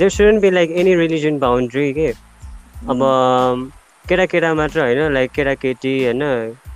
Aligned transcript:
There 0.00 0.10
shouldn't 0.10 0.40
be 0.42 0.50
like 0.50 0.70
any 0.80 0.94
religion 0.96 1.38
boundary 1.38 1.92
के 1.92 2.06
अब 2.88 3.00
केटा 4.06 4.52
मात्र 4.54 4.80
होइन 4.80 5.12
लाइक 5.12 5.30
केटाकेटी 5.30 5.92
होइन 6.04 6.22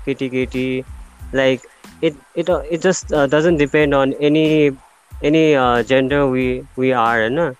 केटी 0.04 0.28
केटी 0.28 0.64
like 1.34 1.60
it 2.04 2.16
it 2.36 2.50
it 2.50 2.80
just 2.80 3.14
doesn't 3.30 3.58
depend 3.58 3.94
on 3.94 4.12
any 4.20 4.44
any 5.24 5.44
gender 5.88 6.20
we 6.32 6.48
we 6.78 6.90
are 7.00 7.20
होइन 7.20 7.52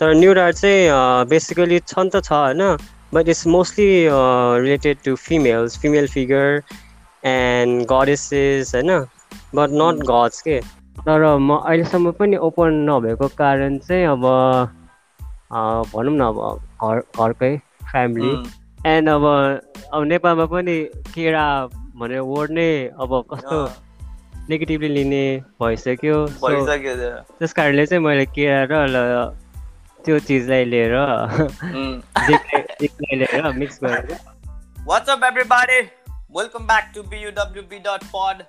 तर 0.00 0.14
न्युड 0.14 0.38
आर्ट 0.38 0.56
चाहिँ 0.56 1.28
बेसिकली 1.28 1.78
छन् 1.84 2.10
त 2.10 2.22
छ 2.24 2.32
होइन 2.32 2.62
but 3.12 3.28
it's 3.28 3.46
mostly 3.48 3.86
related 4.60 4.98
to 5.04 5.14
females 5.18 5.78
female 5.80 6.08
figure 6.08 6.60
and 7.24 7.86
goddesses 7.92 8.74
होइन 8.74 8.90
बट 9.54 9.78
नट 9.82 10.02
गड्स 10.10 10.40
के 10.40 10.58
तर 10.98 11.28
म 11.38 11.60
अहिलेसम्म 11.60 12.12
पनि 12.18 12.42
ओपन 12.48 12.82
नभएको 12.90 13.28
कारण 13.38 13.78
चाहिँ 13.80 14.04
अब 14.08 14.28
भनौँ 15.93 16.15
न 16.15 16.21
अब 16.21 16.39
घर 16.83 16.99
घरकै 17.19 17.55
फ्यामिली 17.91 18.33
एन्ड 18.89 19.09
अब 19.09 19.25
अब 19.93 20.03
नेपालमा 20.11 20.45
पनि 20.55 20.75
केरा 21.13 21.45
भनेर 22.01 22.19
वर्ड 22.31 22.51
नै 22.57 22.71
अब 23.05 23.13
कस्तो 23.33 23.61
नेगेटिभली 24.49 24.93
लिने 24.93 25.23
भइसक्यो 25.61 26.17
त्यस 27.39 27.53
कारणले 27.53 27.85
चाहिँ 27.85 28.03
मैले 28.03 28.25
केरा 28.37 28.85
र 28.95 29.05
त्यो 30.05 30.19
चिजलाई 30.27 30.65
लिएर 30.65 30.95
लिएर 33.13 33.51
मिक्स 33.61 33.79
गरेर 33.83 34.19
What's 34.85 35.09
up 35.09 35.21
everybody? 35.21 35.91
Welcome 36.27 36.65
back 36.65 36.91
to 36.93 37.03
buwb.pod. 37.03 38.47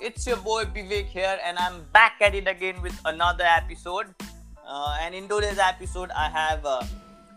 It's 0.00 0.26
your 0.26 0.38
boy 0.38 0.64
Vivek 0.64 1.06
here 1.06 1.38
and 1.44 1.56
I'm 1.56 1.76
back 1.92 2.16
at 2.20 2.34
it 2.34 2.48
again 2.48 2.82
with 2.82 2.98
another 3.04 3.44
episode. 3.44 4.08
Uh, 4.65 4.97
and 5.01 5.13
in 5.13 5.27
today's 5.27 5.59
episode 5.59 6.09
I 6.11 6.29
have 6.29 6.65
uh, 6.65 6.83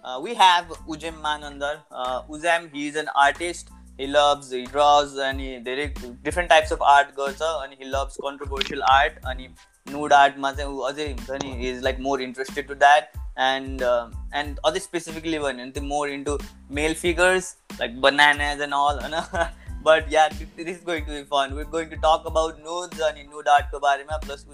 uh, 0.04 0.20
we 0.20 0.34
have 0.34 0.66
Ujam 0.86 1.20
Manandar. 1.20 1.78
Uh, 1.90 2.22
Ujam, 2.22 2.72
he 2.72 2.86
is 2.86 2.94
an 2.94 3.08
artist. 3.16 3.70
He 3.98 4.06
loves, 4.06 4.52
he 4.52 4.66
draws 4.66 5.16
and 5.16 5.40
he 5.40 5.58
different 6.22 6.48
types 6.48 6.70
of 6.70 6.80
art 6.82 7.16
girls 7.16 7.40
and 7.40 7.74
he 7.76 7.84
loves 7.84 8.16
controversial 8.22 8.80
art 8.88 9.18
and 9.24 9.40
he 9.40 9.48
nude 9.90 10.12
art 10.12 10.34
he 10.36 11.68
is 11.68 11.82
like 11.82 11.98
more 11.98 12.20
interested 12.20 12.68
to 12.68 12.74
that 12.76 13.14
and 13.36 13.82
uh, 13.82 14.08
and 14.32 14.60
other 14.64 14.78
specifically 14.78 15.38
one 15.38 15.58
and 15.58 15.80
more 15.82 16.08
into 16.08 16.38
male 16.68 16.94
figures 16.94 17.56
like 17.80 18.00
bananas 18.00 18.60
and 18.60 18.74
all 18.74 19.00
but 19.82 20.10
yeah 20.10 20.28
this 20.56 20.76
is 20.76 20.82
going 20.82 21.04
to 21.04 21.10
be 21.10 21.24
fun 21.24 21.54
we're 21.54 21.64
going 21.64 21.88
to 21.88 21.96
talk 21.96 22.26
about 22.26 22.58
nudes 22.58 23.00
and 23.00 23.30
nude 23.30 23.48
art 23.48 23.66
plus 24.22 24.44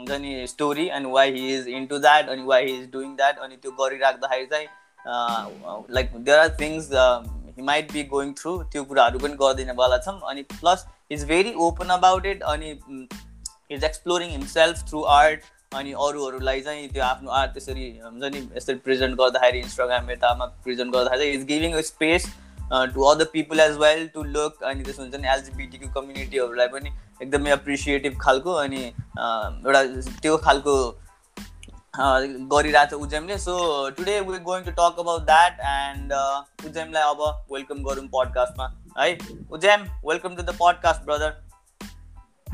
हुन्छ 0.00 0.48
story 0.48 0.90
and 0.90 1.10
why 1.10 1.30
he 1.30 1.44
is 1.52 1.66
into 1.66 1.98
that 1.98 2.28
and 2.28 2.46
why 2.46 2.60
he 2.64 2.76
is 2.80 2.86
doing 2.96 3.16
that 3.16 3.38
अनि 3.46 3.56
त्यो 3.56 3.72
गरिराख्दाखेरि 3.80 4.46
चाहिँ 4.46 4.68
there 6.24 6.40
are 6.40 6.48
things 6.48 6.92
uh, 6.92 7.22
he 7.56 7.62
might 7.62 7.92
be 7.92 8.02
going 8.04 8.34
through 8.34 8.58
त्यो 8.72 8.84
कुराहरू 8.84 9.18
पनि 9.18 9.36
गरिदिनेवाला 9.44 9.98
छौँ 10.08 10.20
अनि 10.30 10.42
plus 10.52 10.86
is 11.10 11.24
very 11.28 11.54
open 11.68 11.88
about 12.00 12.26
it 12.26 12.42
अनि 12.52 12.76
is 13.70 13.84
exploring 13.84 14.30
himself 14.30 14.84
through 14.90 15.02
art 15.14 15.40
अनि 15.72 15.92
अरूहरूलाई 16.04 16.60
चाहिँ 16.60 16.88
त्यो 16.92 17.02
आफ्नो 17.04 17.30
आर्ट 17.40 17.52
त्यसरी 17.52 17.88
हुन्छ 18.04 18.32
नि 18.34 18.38
यसरी 18.56 18.74
प्रेजेन्ट 18.86 19.18
गर्दाखेरि 19.18 19.58
इन्स्टाग्राम 19.58 20.10
यतामा 20.10 20.46
प्रेजेन्ट 20.64 20.92
गर्दाखेरि 20.94 21.24
चाहिँ 21.24 21.40
is 21.40 21.46
giving 21.46 21.74
a 21.74 21.82
space 22.70 22.94
to 22.94 23.02
other 23.02 23.24
people 23.24 23.60
as 23.60 23.76
well 23.76 24.06
to 24.14 24.22
look 24.22 24.62
अनि 24.62 24.82
त्यसो 24.82 25.02
हुन्छ 25.02 25.14
नि 25.14 25.28
एलजिबिटीको 25.28 25.92
कम्युनिटीहरूलाई 26.00 26.66
पनि 26.66 26.90
एकदमै 27.22 27.52
एप्रिसिएटिभ 27.52 28.18
खालको 28.20 28.52
अनि 28.54 28.82
एउटा 28.82 29.82
त्यो 30.22 30.36
खालको 30.36 30.76
गरिरहेको 31.98 32.86
छ 32.90 32.94
उज्जैमले 32.94 33.38
so 33.38 33.54
today 33.90 34.20
we 34.20 34.38
going 34.38 34.64
to 34.64 34.70
talk 34.70 34.98
about 34.98 35.22
that 35.22 35.60
and 35.66 36.12
उज्जैमलाई 36.66 37.02
अब 37.02 37.22
वेलकम 37.52 37.82
गरौँ 37.82 38.08
पडकास्टमा 38.14 38.72
है 38.98 39.12
Ujjaim 39.50 39.86
welcome 40.06 40.36
to 40.36 40.42
the 40.42 40.56
podcast 40.60 41.04
brother 41.04 41.32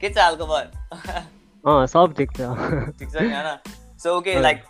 के 0.00 0.10
छ 0.10 0.18
हालको 0.18 0.46
अँ 0.54 1.86
सब 1.86 2.14
ठिक 2.18 2.36
छ 2.36 2.52
ठिक 2.98 3.10
छ 3.10 3.16
नि 3.16 3.32
होइन 3.32 3.58
सो 3.98 4.16
ओके 4.18 4.40
लाइक 4.40 4.64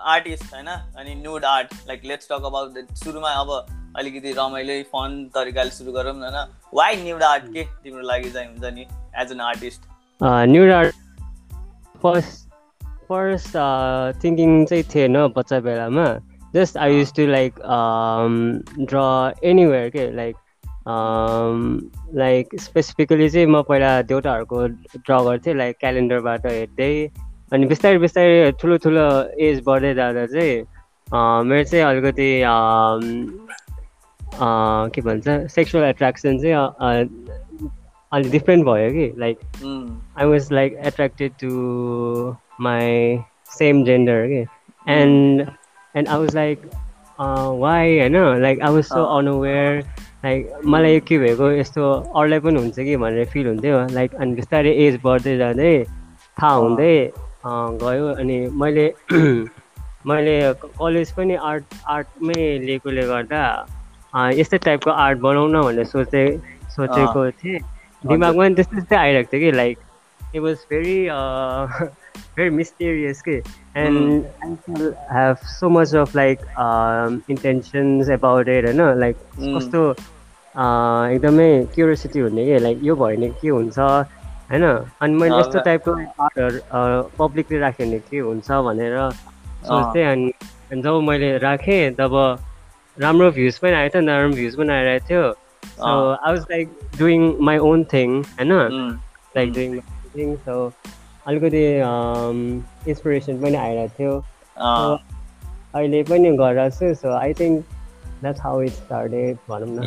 आर्टिस्ट 0.00 0.52
होइन 0.54 0.66
अनि 0.66 1.14
nude 1.14 1.44
art 1.44 1.74
like 1.88 2.04
let's 2.04 2.28
talk 2.28 2.44
about 2.46 2.94
सुरुमा 2.94 3.30
अब 3.30 3.50
अलिकति 3.98 4.32
रमाइलो 4.38 4.82
फन 4.92 5.24
तरिकाले 5.34 5.70
सुरु 5.70 5.92
गरौँ 5.92 6.14
होइन 6.14 6.38
वाइ 6.74 6.96
न्युड 7.02 7.22
आर्ट 7.22 7.44
के 7.52 7.64
तिम्रो 7.82 8.02
लागि 8.02 8.30
चाहिँ 8.30 8.48
हुन्छ 8.48 8.74
नि 8.74 8.86
as 9.22 9.32
an 9.32 9.40
artist 9.40 9.80
need 10.22 10.70
art 10.70 10.94
first 12.02 12.48
first 13.08 13.56
thinking 14.24 14.64
चाहिँ 14.66 14.84
थिएन 14.94 15.26
बच्चा 15.36 15.60
बेलामा। 15.60 16.06
Just 16.54 16.76
I 16.76 16.96
used 16.96 17.12
to 17.16 17.26
like 17.26 17.54
draw 18.80 18.98
anywhere 19.44 19.88
के 19.90 20.10
लाइक 20.16 20.36
लाइक 22.18 22.60
स्पेसिफिकली 22.60 23.28
चाहिँ 23.30 23.46
म 23.46 23.62
पहिला 23.62 23.90
देउताहरूको 24.02 24.66
ड्र 24.66 25.22
गर्थेँ 25.24 25.54
लाइक 25.54 25.76
क्यालेन्डरबाट 25.80 26.46
हेर्दै। 26.46 26.92
अनि 27.52 27.66
बिस्तारै 27.66 27.98
बिस्तारै 27.98 28.52
ठुलो 28.60 28.76
ठुलो 28.84 29.06
एज 29.46 29.62
बढ्दै 29.66 29.92
जाँदा 29.94 30.26
चाहिँ 30.32 30.54
मेरो 31.48 31.64
चाहिँ 31.64 31.84
अलिकति 31.84 32.30
के 34.94 35.00
भन्छ 35.02 35.26
सेक्सुअल 35.54 35.84
एट्र्याक्सन 35.84 36.38
चाहिँ 36.38 36.54
अलिक 38.12 38.30
डिफ्रेन्ट 38.30 38.64
भयो 38.66 38.88
कि 38.92 39.06
like 39.18 39.36
I 40.18 40.26
was 40.26 40.48
like 40.52 40.78
attracted 40.86 41.32
to 41.42 41.50
my 42.64 43.18
same 43.58 43.84
gender 43.84 44.26
कि। 44.28 44.40
And 44.92 45.40
and 45.94 46.08
I 46.08 46.18
was 46.18 46.34
like 46.34 46.58
why 47.60 47.98
होइन 47.98 48.16
like 48.42 48.60
I 48.62 48.72
was 48.74 48.84
so 48.84 49.04
unaware 49.18 49.78
like 50.24 50.50
मलाई 50.64 50.94
यो 50.94 51.00
के 51.08 51.18
भएको 51.18 51.50
यस्तो 51.52 51.92
अरूलाई 51.92 52.40
पनि 52.40 52.60
हुन्छ 52.60 52.76
कि 52.78 52.96
भनेर 52.96 53.26
फिल 53.32 53.46
हुन्थ्यो। 53.46 53.86
लाइक 53.94 54.14
अनि 54.14 54.34
बिस्तारै 54.34 54.72
एज 54.86 54.98
बढ्दै 55.04 55.36
जाँदै 55.38 55.72
थाहा 56.40 56.54
हुँदै 56.54 56.96
गयो 57.82 58.06
अनि 58.14 58.38
मैले 58.62 58.86
मैले 60.10 60.34
कलेज 60.62 61.12
पनि 61.12 61.34
आर्ट 61.50 61.64
आर्टमै 61.94 62.42
लिएकोले 62.64 63.02
गर्दा 63.06 63.42
यस्तै 64.38 64.58
टाइपको 64.64 64.90
आर्ट 64.90 65.18
बनाउन 65.18 65.60
भनेर 65.62 65.84
सोचे 65.84 66.22
सोचेको 66.76 67.30
थिएँ। 67.30 67.58
दिमागमा 68.06 68.42
पनि 68.42 68.54
त्यस्तै 68.54 68.76
त्यस्तै 68.76 68.96
आइरहेको 68.96 69.32
थियो 69.32 69.40
कि 69.40 69.56
like 69.56 69.78
it 70.34 70.40
was 70.42 70.56
very 70.70 70.98
very 72.36 72.50
mysterious 72.56 73.22
के। 73.28 73.36
And 73.76 74.24
I 74.44 74.90
have 75.12 75.36
so 75.52 75.68
much 75.68 75.94
of 76.02 76.16
like 76.16 76.38
intentions 77.30 78.10
about 78.18 78.48
it 78.48 78.64
होइन? 78.64 78.82
लाइक 78.98 79.16
कस्तो 79.38 79.90
एकदमै 81.14 81.50
क्युरियोसिटी 81.74 82.20
हुने 82.20 82.44
कि 82.46 82.58
लाइक 82.58 82.78
यो 82.82 82.96
भयो 82.96 83.16
भने 83.16 83.28
के 83.40 83.48
हुन्छ? 83.48 83.78
होइन? 84.50 84.64
अनि 85.02 85.14
मैले 85.20 85.38
यस्तो 85.38 85.58
टाइपको 85.68 85.92
पब्लिकली 87.18 87.58
राखेँ 87.58 87.86
भने 87.86 87.98
के 88.10 88.18
हुन्छ 88.18 88.48
भनेर 88.66 88.94
सोच्थेँ। 89.68 90.04
अनि 90.06 90.82
जब 90.82 91.00
मैले 91.08 91.36
राखेँ 91.38 91.94
तब 91.94 92.12
राम्रो 92.98 93.30
भ्युज 93.30 93.58
पनि 93.58 93.72
आएको 93.72 93.92
थियो 93.94 94.02
नराम्रो 94.02 94.36
भ्युज 94.36 94.56
पनि 94.56 94.72
आइरहेको 94.72 95.06
थियो। 95.08 95.24
I 95.84 96.32
was 96.32 96.44
like 96.50 96.66
doing 96.98 97.20
my 97.44 97.58
own 97.68 97.84
thing 97.92 98.08
होइन? 98.22 98.52
लाइक 99.36 99.52
डुइङ 99.52 99.80
थिङ 100.16 100.36
सो 100.46 100.54
अलिकति 101.26 101.64
इन्सपिरेसन 102.90 103.42
पनि 103.42 103.56
आइरहेको 103.56 103.94
थियो। 103.98 104.12
अहिले 105.74 106.02
पनि 106.10 106.30
गरिरहेको 106.38 106.76
छु। 106.78 106.94
So 106.94 107.08
I 107.18 107.32
think 107.40 107.64
that's 108.22 108.40
how 108.42 108.60
it 108.62 108.72
started 108.72 109.36
भनौँ 109.48 109.68
न। 109.68 109.78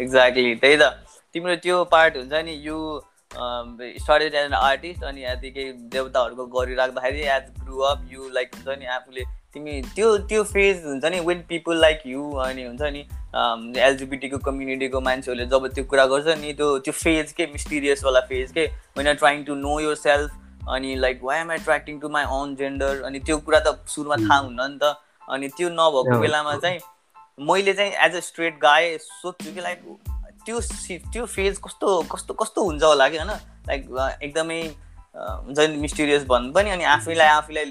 एक्ज्याक्टली 0.00 0.54
त्यही 0.54 0.76
त। 0.76 0.82
तिम्रो 1.34 1.56
त्यो 1.64 1.84
पार्ट 1.92 2.16
हुन्छ 2.16 2.32
नि 2.44 2.54
you 2.66 2.76
started 3.34 4.34
as 4.34 4.44
an 4.44 4.52
artist 4.54 5.02
अनि 5.04 5.24
यतिकै 5.24 5.72
देवताहरूको 5.92 6.46
गरिराख्दाखेरि 6.46 7.20
as 7.20 7.50
grow 7.64 7.78
up 7.78 8.08
you 8.12 8.28
like 8.28 8.54
हुन्छ 8.54 8.78
नि 8.78 8.86
आफूले 8.86 9.24
तिमी 9.54 9.80
त्यो 9.94 10.16
त्यो 10.18 10.42
फेज 10.44 10.84
हुन्छ 10.84 11.04
नि 11.04 11.20
वेन 11.20 11.42
पिपल 11.48 11.80
लाइक 11.80 12.02
यु 12.06 12.30
अनि 12.32 12.64
हुन्छ 12.64 12.82
नि 12.82 13.06
एलजिबिटीको 13.80 14.38
कम्युनिटीको 14.38 15.00
मान्छेहरूले 15.00 15.46
जब 15.46 15.66
त्यो 15.74 15.84
कुरा 15.84 16.06
गर्छ 16.06 16.38
नि 16.38 16.52
त्यो 16.52 16.78
त्यो 16.78 16.92
फेज 16.92 17.32
के 17.32 17.46
मिस्टिरियसवाला 17.46 18.20
फेज 18.20 18.52
के 18.52 18.66
when 18.98 19.08
are 19.08 19.14
trying 19.14 19.44
to 19.44 19.54
know 19.54 19.78
yourself 19.94 20.68
अनि 20.68 20.94
like 20.96 21.20
why 21.22 21.40
am 21.40 21.52
attracting 21.52 21.98
to 22.00 22.08
my 22.08 22.24
own 22.32 22.54
gender 22.56 23.02
अनि 23.02 23.20
त्यो 23.20 23.38
कुरा 23.38 23.60
त 23.60 23.78
सुरुमा 23.86 24.16
थाहा 24.16 24.38
हुन्न 24.38 24.70
नि 24.70 24.78
त 24.82 24.94
अनि 25.28 25.48
त्यो 25.48 25.68
नभएको 25.68 26.20
बेलामा 26.20 26.56
चाहिँ 26.56 26.80
मैले 27.38 27.72
चाहिँ 27.72 27.92
एज 28.06 28.16
अ 28.16 28.20
स्ट्रेट 28.20 28.58
गाएँ 28.58 28.96
सोध्छु 28.98 29.52
कि 29.54 29.60
लाइक 29.60 29.82
त्यो 30.48 30.60
त्यो 31.12 31.24
फेज 31.26 31.58
कस्तो 31.64 31.88
कस्तो 32.12 32.34
कस्तो 32.42 32.64
हुन्छ 32.64 32.82
होला 32.82 33.08
कि 33.08 33.16
होइन? 33.18 33.32
लाइक 33.68 34.18
एकदमै 34.22 34.60
हुन्छ 35.16 35.58
नि 35.58 35.76
मिस्टिरियस 35.76 36.24
भन्नु 36.26 36.52
पनि 36.52 36.70
अनि 36.70 36.84
आफैलाई 36.94 37.28
आफैलाई 37.28 37.64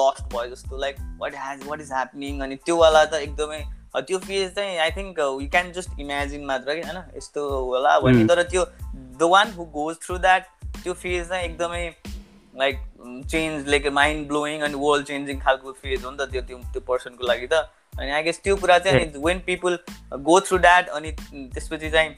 लस्ट 0.00 0.28
भयो 0.34 0.50
जस्तो 0.54 0.78
like 0.80 0.96
what 1.22 1.34
has 1.38 1.66
what 1.68 1.80
is 1.80 1.92
happening 1.92 2.40
अनि 2.40 2.56
त्योवाला 2.66 3.04
त 3.04 3.22
एकदमै 3.28 3.62
त्यो 3.96 4.18
फेज 4.18 4.54
चाहिँ 4.54 4.78
I 4.78 4.90
think 4.96 5.18
you 5.18 5.48
can 5.50 5.70
just 5.72 6.00
imagine 6.00 6.44
मात्र 6.44 6.74
कि 6.74 6.82
होइन? 6.88 6.98
यस्तो 7.16 7.48
होला। 7.48 7.98
भने 8.00 8.26
तर 8.28 8.42
त्यो 8.50 8.64
the 8.94 9.28
one 9.32 9.52
who 9.52 9.64
goes 9.76 9.96
through 10.02 10.18
that 10.18 10.42
त्यो 10.82 10.94
फेज 10.94 11.28
चाहिँ 11.28 11.44
एकदमै 11.44 11.84
like 12.60 12.76
change 13.30 13.68
like 13.68 13.86
mind 14.00 14.26
blowing 14.28 14.60
अनि 14.68 14.74
वर्ल्ड 14.78 15.06
चेन्जिङ 15.06 15.40
खालको 15.40 15.72
फेज 15.80 16.04
हो 16.04 16.10
नि 16.10 16.16
त 16.16 16.30
त्यो 16.32 16.42
त्यो 16.42 16.58
त्यो 16.74 16.82
पर्सनको 16.90 17.26
लागि 17.26 17.48
त। 17.52 17.54
अनि 17.98 18.10
आई 18.10 18.22
गेस 18.22 18.40
त्यो 18.44 18.56
कुरा 18.56 18.78
चाहिँ 18.86 19.12
when 19.24 19.38
people 19.46 19.78
go 20.28 20.40
through 20.48 20.58
that 20.58 20.88
अनि 20.98 21.12
त्यसपछि 21.12 21.90
चाहिँ 21.90 22.14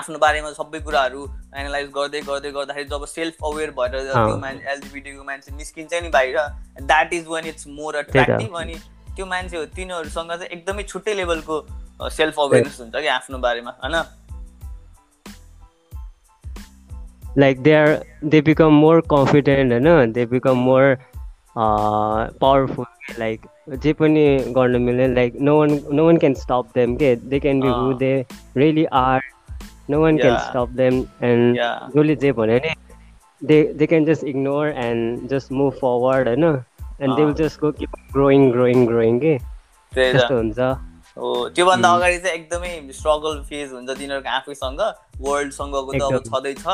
आफ्नो 0.00 0.18
बारेमा 0.18 0.50
सबै 0.52 0.80
कुराहरू 0.80 1.24
एनालाइज 1.56 1.88
गर्दै 1.96 2.20
गर्दै 2.28 2.50
गर्दाखेरि 2.52 2.88
जब 2.88 3.04
सेल्फ 3.14 3.44
अवेर 3.50 3.70
भएर 3.78 3.98
त्यो 4.12 4.36
मान्छे 4.44 4.70
एलजिबिटीको 4.72 5.24
मान्छे 5.24 5.56
निस्किन्छ 5.56 6.02
नि 6.02 6.08
बाहिर 6.18 6.38
that 6.84 7.14
is 7.14 7.26
one 7.28 7.46
it's 7.54 7.66
more 7.80 7.96
attractive 7.96 8.56
अनि 8.62 8.78
त्यो 9.16 9.26
मान्छे 9.26 9.64
तिनीहरूसँग 9.76 10.30
चाहिँ 10.30 10.50
एकदमै 10.50 10.82
छुट्टै 10.92 11.14
लेभलको 11.22 11.56
सेल्फ 12.20 12.40
अवेरनेस 12.40 12.80
हुन्छ 12.80 12.94
कि 12.96 13.06
आफ्नो 13.16 13.38
बारेमा 13.48 13.76
होइन? 13.82 14.02
Like 17.40 17.58
they 17.62 17.74
are 17.78 18.02
they 18.30 18.40
become 18.46 18.76
more 18.82 19.00
confident 19.10 19.72
होइन? 19.72 20.12
They 20.12 20.24
become 20.30 20.62
more 20.68 20.86
uh, 21.62 22.30
powerful 22.44 22.86
like 23.22 23.46
जे 23.84 23.92
पनि 24.00 24.24
गर्न 24.56 24.82
मिल्ने 24.82 25.08
like 25.14 25.38
no 25.48 25.56
one 25.56 25.74
no 26.00 26.04
one 26.10 26.18
can 26.24 26.34
stop 26.42 26.72
them 26.78 26.96
के 27.02 27.14
they 27.32 27.40
can 27.46 27.60
be 27.66 27.72
who 27.78 27.94
they 28.02 28.14
really 28.62 28.86
are 29.00 29.22
no 29.94 30.00
one 30.00 30.18
can 30.24 30.38
stop 30.48 30.74
them 30.82 31.00
and 31.30 31.58
जसले 31.96 32.16
जे 32.24 32.32
भन्यो 32.40 32.58
नि 32.66 32.74
they 33.42 33.60
they 33.80 33.88
can 33.94 34.08
just 34.10 34.28
ignore 34.32 34.68
and 34.86 35.30
just 35.30 35.50
move 35.60 35.78
forward 35.78 36.28
होइन 36.32 36.44
and 37.00 37.16
they 37.16 37.24
will 37.24 37.38
just 37.40 37.60
go 37.64 37.72
keep 37.80 37.98
growing 38.12 38.50
growing 38.56 38.86
growing 38.92 39.20
के 39.24 39.38
त्यस्तो 39.92 40.36
हुन्छ 40.36 40.58
हो 41.18 41.28
त्योभन्दा 41.56 41.90
अगाडि 41.98 42.18
चाहिँ 42.24 42.38
एकदमै 42.38 42.72
स्ट्रगल 42.96 43.40
फेज 43.50 43.72
हुन्छ 43.72 43.90
तिनीहरूको 43.90 44.30
आफैसँग 44.38 44.80
वर्ल्डसँगको 45.28 45.92
त 45.92 46.02
अब 46.08 46.22
छँदैछ 46.30 46.64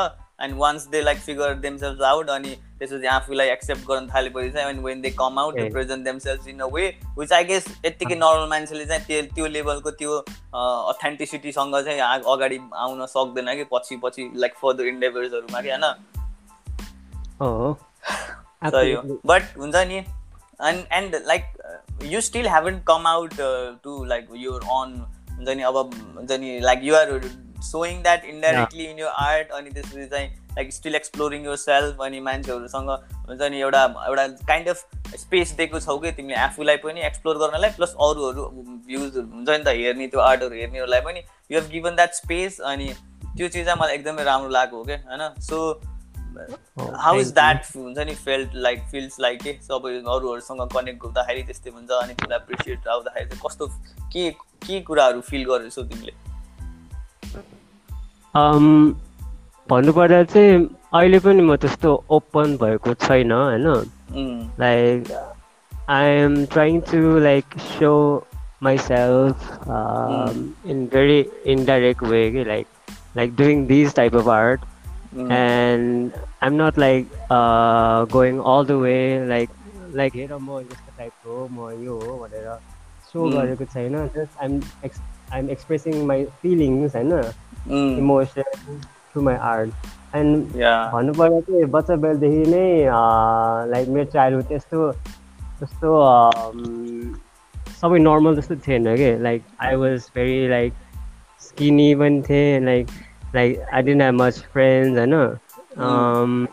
and 0.41 0.55
once 0.57 0.87
they 0.87 1.01
like 1.01 1.17
figure 1.17 1.53
themselves 1.53 2.01
out 2.01 2.29
अनि 2.29 2.49
त्यसपछि 2.79 3.07
आफूलाई 3.07 3.47
एक्सेप्ट 3.47 3.81
गर्न 3.81 4.07
थालेपछि 4.15 4.49
चाहिँ 4.49 4.67
अनि 4.69 4.83
when 4.83 5.01
they 5.01 5.09
come 5.09 5.39
out 5.39 5.55
they 5.55 5.69
present 5.69 6.05
themselves 6.05 6.47
in 6.47 6.59
a 6.59 6.65
way 6.65 6.87
which 7.19 7.33
I 7.33 7.43
guess 7.43 7.65
यत्तिकै 7.85 8.15
नर्मल 8.15 8.49
मान्छेले 8.49 8.85
चाहिँ 8.85 9.05
त्यो 9.05 9.21
त्यो 9.35 9.47
लेभलको 9.47 9.91
त्यो 9.91 10.17
अथेन्टिसिटीसँग 10.91 11.75
चाहिँ 11.75 12.01
अगाडि 12.01 12.59
आउन 12.75 13.05
सक्दैन 13.05 13.55
कि 13.55 13.63
पछि 13.73 13.97
पछि 13.97 14.31
लाइक 14.35 14.53
फर्दर 14.53 14.85
इन्डेभर्सहरूमा 14.85 15.61
कि 15.61 15.69
होइन? 15.69 15.93
बट 19.25 19.57
हुन्छ 19.57 19.75
नि। 19.75 20.05
And 20.63 20.85
and 20.91 21.15
like 21.27 21.43
you 22.03 22.21
still 22.21 22.47
haven't 22.47 22.79
come 22.87 23.07
out 23.07 23.33
to 23.83 24.03
like 24.03 24.27
your 24.35 24.61
own 24.61 24.93
हुन्छ 25.31 25.49
नि 25.49 25.63
अब 25.63 25.77
हुन्छ 26.17 26.31
नि 26.31 26.59
like 26.59 26.79
you're 26.83 27.11
showing 27.65 28.01
that 28.03 28.25
indirectly 28.25 28.85
in 28.85 28.99
your 28.99 29.07
art 29.27 29.51
अनि 29.51 29.69
त्यसपछि 29.69 30.07
चाहिँ 30.07 30.29
like 30.57 30.73
still 30.73 30.95
exploring 30.95 31.45
your 31.45 31.55
self 31.61 32.01
अनि 32.01 32.19
मान्छेहरूसँग 32.19 32.89
हुन्छ 33.29 33.41
नि 33.41 33.59
एउटा 33.61 33.83
एउटा 34.07 34.27
काइन्ड 34.27 34.69
अफ 34.69 35.15
स्पेस 35.15 35.51
दिएको 35.57 35.79
छौ 35.79 35.97
कि 35.97 36.11
तिमीले 36.11 36.37
आफूलाई 36.41 36.77
पनि 36.83 37.01
एक्सप्लोर 37.01 37.37
गर्नलाई 37.37 37.69
प्लस 37.71 37.95
अरूहरू 38.01 38.45
भ्युजहरू 38.87 39.27
हुन्छ 39.27 39.49
नि 39.49 39.63
त 39.63 39.75
हेर्ने 39.79 40.07
त्यो 40.07 40.19
आर्टहरू 40.19 40.55
हेर्नेहरूलाई 40.55 41.01
पनि 41.01 41.19
you 41.19 41.59
have 41.59 41.69
given 41.71 41.95
that 41.95 42.13
space 42.13 42.59
अनि 42.71 42.87
त्यो 43.37 43.47
चिज 43.47 43.65
चाहिँ 43.65 43.79
मलाई 43.81 43.95
एकदमै 43.95 44.23
राम्रो 44.23 44.49
लाग्यो 44.49 44.77
हो 44.77 44.83
क्या 44.83 44.97
होइन? 45.07 45.41
सो 45.41 45.57
हाउ 46.97 47.19
इज 47.19 47.31
द्याट 47.33 47.65
हुन्छ 47.75 47.97
नि 47.97 48.15
फेल्ट 48.15 48.55
लाइक 48.55 48.79
फिल्स 48.91 49.19
लाइक 49.19 49.41
के? 49.43 49.53
सबै 49.63 49.95
अरूहरूसँग 49.97 50.61
कनेक्ट 50.73 51.03
गर्दाखेरि 51.03 51.43
त्यस्तै 51.43 51.69
हुन्छ 51.69 51.91
अनि 51.91 52.13
तिमीलाई 52.13 52.39
एप्रिसिएट 52.39 52.87
आउँदाखेरि 52.87 53.29
चाहिँ 53.29 53.41
कस्तो 53.45 53.67
के 54.13 54.29
के 54.67 54.79
कुराहरू 54.81 55.21
फिल 55.21 55.45
गरेछौ 55.45 55.83
तिमीले? 55.83 56.13
भन्नुपर्दा 59.69 60.23
चाहिँ 60.23 60.57
अहिले 60.93 61.19
पनि 61.19 61.41
म 61.41 61.55
त्यस्तो 61.55 61.91
ओपन 62.09 62.57
भएको 62.57 62.93
छैन 62.93 63.31
होइन? 63.31 63.67
Like 64.59 65.11
I 65.89 66.05
am 66.05 66.45
trying 66.45 66.79
to 66.81 67.19
like 67.19 67.45
show 67.57 67.91
myself 68.63 69.51
in 70.65 70.85
very 70.93 71.19
indirect 71.45 72.03
way 72.03 72.31
कि 72.31 72.43
like 72.43 72.67
like 73.17 73.35
doing 73.35 73.65
this 73.67 73.95
type 73.95 74.15
of 74.15 74.27
art 74.27 74.61
and 75.31 76.11
I 76.43 76.47
am 76.47 76.61
not 76.61 76.77
like 76.77 77.09
going 78.11 78.39
all 78.53 78.65
the 78.65 78.71
way 78.71 78.95
like 79.27 79.49
like 79.95 80.15
हेर 80.15 80.33
म 80.33 80.59
यस्तो 80.59 80.97
टाइपको 80.97 81.47
म 81.51 81.83
यो 81.83 81.99
हो 81.99 82.17
भनेर 82.17 82.47
सो 83.11 83.29
गरेको 83.29 83.65
छैन। 83.73 83.93
Just 84.15 84.41
I'm 84.41 84.61
ex 84.85 84.99
I'm 85.33 85.49
expressing 85.49 86.05
my 86.07 86.25
feelings 86.41 86.95
होइन? 86.95 87.11
Emotion 87.97 88.79
through 89.11 89.21
my 89.23 89.35
art 89.49 90.15
and 90.15 90.35
भन्नुपर्दा 90.93 91.39
चाहिँ 91.41 91.65
बच्चा 91.71 91.95
बेलदेखि 92.03 92.51
नै 92.51 92.67
लाइक 93.71 93.87
मेरो 93.95 94.11
चाइल्डहुड 94.11 94.45
त्यस्तो 94.47 94.91
त्यस्तो 95.59 95.89
सबै 97.81 97.99
नर्मल 97.99 98.35
जस्तो 98.35 98.55
थिएन 98.67 98.95
कि? 98.97 99.11
Like 99.23 99.43
I 99.61 99.75
was 99.83 100.09
very 100.15 100.47
like 100.49 100.73
skinny 101.41 101.89
पनि 101.95 102.21
थिएँ 102.29 102.59
like 102.65 102.87
like 103.35 103.59
I 103.73 103.81
didn't 103.81 104.01
have 104.01 104.15
much 104.21 104.35
friends 104.53 104.97
होइन? 104.99 106.47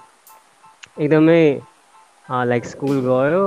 एकदमै 1.01 1.45
लाइक 2.53 2.65
स्कुल 2.67 3.01
गयो 3.07 3.45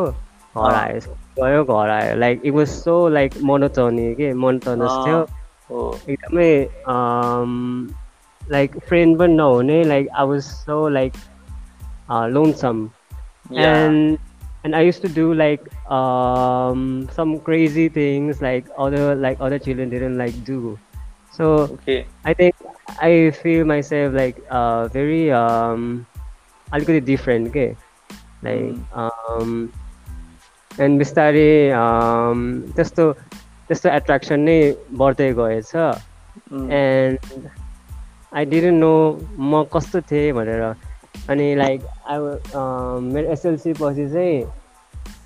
घर 0.56 0.74
आयो 0.74 1.00
स्कुल 1.00 1.18
गयो 1.39 1.65
घर 1.65 1.91
आयो 1.91 2.17
like 2.19 2.43
it 2.45 2.55
was 2.55 2.69
so 2.69 2.97
like 3.19 3.35
monotony 3.51 4.15
के 4.15 4.33
मोनोटोनस 4.45 4.97
थियो 5.07 5.83
एकदमै 6.09 6.51
लाइक 8.51 8.79
फ्रेन्ड 8.89 9.19
पनि 9.19 9.35
नहुने 9.35 9.83
like 9.93 10.09
I 10.15 10.27
was 10.27 10.43
so 10.43 10.89
like 10.99 11.13
lonesome 12.11 12.89
and 13.53 14.19
and 14.65 14.77
I 14.77 14.81
used 14.83 15.01
to 15.03 15.09
do 15.09 15.33
like 15.35 15.63
um, 15.91 17.09
some 17.13 17.39
crazy 17.41 17.89
things 17.89 18.43
like 18.43 18.67
other 18.77 19.15
like 19.15 19.41
other 19.41 19.59
children 19.59 19.89
didn't 19.89 20.19
like 20.19 20.45
do. 20.45 20.79
So 21.33 21.45
okay. 21.77 22.07
I 22.25 22.35
think 22.35 22.55
I 23.01 23.31
feel 23.31 23.65
myself 23.65 24.13
like 24.13 24.43
uh, 24.51 24.89
very 24.89 25.31
um, 25.33 26.05
अलिकति 26.73 27.01
different 27.05 27.53
के 27.53 27.69
like 28.43 28.75
mm. 28.75 28.83
um, 28.97 29.73
and 30.80 30.98
बिस्तारै 31.00 31.52
त्यस्तो 32.76 33.04
त्यस्तो 33.68 33.90
attraction 33.90 34.40
नै 34.40 34.58
बढ्दै 34.98 35.32
गएछ। 35.40 35.72
And 36.80 37.18
I 38.36 38.46
didn't 38.46 38.80
no 38.80 38.94
म 39.40 39.64
कस्तो 39.74 40.02
थिएँ 40.12 40.32
भनेर। 40.38 40.64
अनि 41.30 41.48
लाइक 41.56 41.80
आई 42.12 42.18
मेरो 43.02 43.28
एसएलसी 43.32 43.74
पछि 43.82 44.06
चाहिँ 44.14 44.38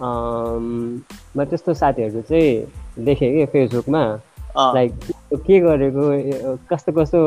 म 0.01 1.43
त्यस्तो 1.49 1.73
साथीहरू 1.73 2.21
चाहिँ 2.29 3.03
देखेँ 3.05 3.31
कि 3.33 3.45
फेसबुकमा। 3.53 4.03
लाइक 4.57 4.91
के 5.45 5.59
गरेको 5.59 6.03
कस्तो 6.69 6.91
कस्तो 6.91 7.19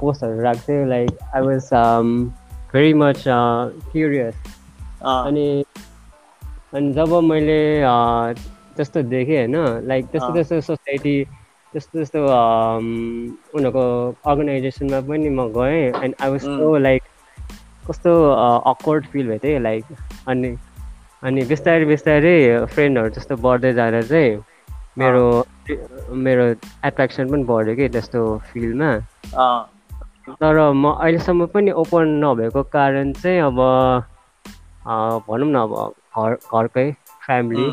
पोस्टहरू 0.00 0.40
राख्थ्यो 0.42 0.84
like 0.88 1.10
I 1.34 1.42
was 1.42 1.70
very 2.72 2.92
much 2.94 3.22
curious 3.92 4.34
अनि 5.02 5.46
अनि 6.72 6.92
जब 6.92 7.14
मैले 7.24 7.60
त्यस्तो 8.76 9.02
देखेँ 9.02 9.36
होइन 9.36 9.86
लाइक 9.86 10.06
त्यस्तो 10.06 10.32
त्यस्तो 10.32 10.60
सोसाइटी 10.60 11.14
त्यस्तो 11.74 11.98
त्यस्तो 11.98 12.20
उनीहरूको 13.54 13.84
अर्गनाइजेसनमा 14.26 15.00
पनि 15.00 15.28
म 15.28 15.46
गएँ 15.48 15.92
and 16.04 16.14
I 16.20 16.30
was 16.30 16.40
so 16.40 16.76
like 16.78 17.02
कस्तो 17.88 18.12
अक्वर्ड 18.66 19.06
फिल 19.06 19.26
भयो 19.28 19.38
थियो 19.38 19.58
लाइक 19.58 19.84
अनि 20.26 20.54
अनि 21.22 21.44
बिस्तारै 21.44 21.84
बिस्तारै 21.84 22.36
फ्रेन्डहरू 22.66 23.10
जस्तो 23.10 23.36
बढ्दै 23.36 23.72
जाँदा 23.72 24.02
चाहिँ 24.02 24.38
मेरो 24.98 25.24
मेरो 26.20 26.44
एट्र्याक्सन 26.84 27.30
पनि 27.30 27.44
बढ्यो 27.44 27.74
कि 27.74 27.88
त्यस्तो 27.88 28.22
फिल्डमा 28.52 28.90
तर 30.40 30.58
म 30.72 30.92
अहिलेसम्म 30.92 31.46
पनि 31.46 31.70
ओपन 31.76 32.18
नभएको 32.24 32.62
कारण 32.72 33.12
चाहिँ 33.12 33.40
अब 33.40 33.58
भनौँ 35.28 35.50
न 35.50 35.56
अब 35.56 35.94
घर 36.16 36.34
घरकै 36.34 36.90
family 37.26 37.68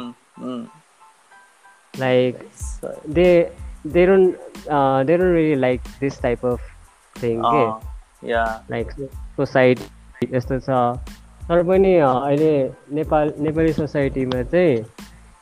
they 3.93 4.05
don't 4.05 4.35
uh, 4.69 5.03
they 5.03 5.15
don't 5.17 5.33
really 5.33 5.55
like 5.55 5.81
this 5.99 6.17
type 6.17 6.43
of 6.43 6.59
thing 7.15 7.39
uh, 7.45 7.79
yeah. 8.21 8.59
Like 8.69 8.91
society 9.37 10.27
यस्तो 10.35 10.59
छ। 10.59 10.69
तर 11.47 11.63
पनि 11.63 11.93
अहिले 11.97 12.51
नेपाल 12.99 13.33
नेपाली 13.39 13.73
सोसाइटीमा 13.73 14.41
चाहिँ 14.53 14.85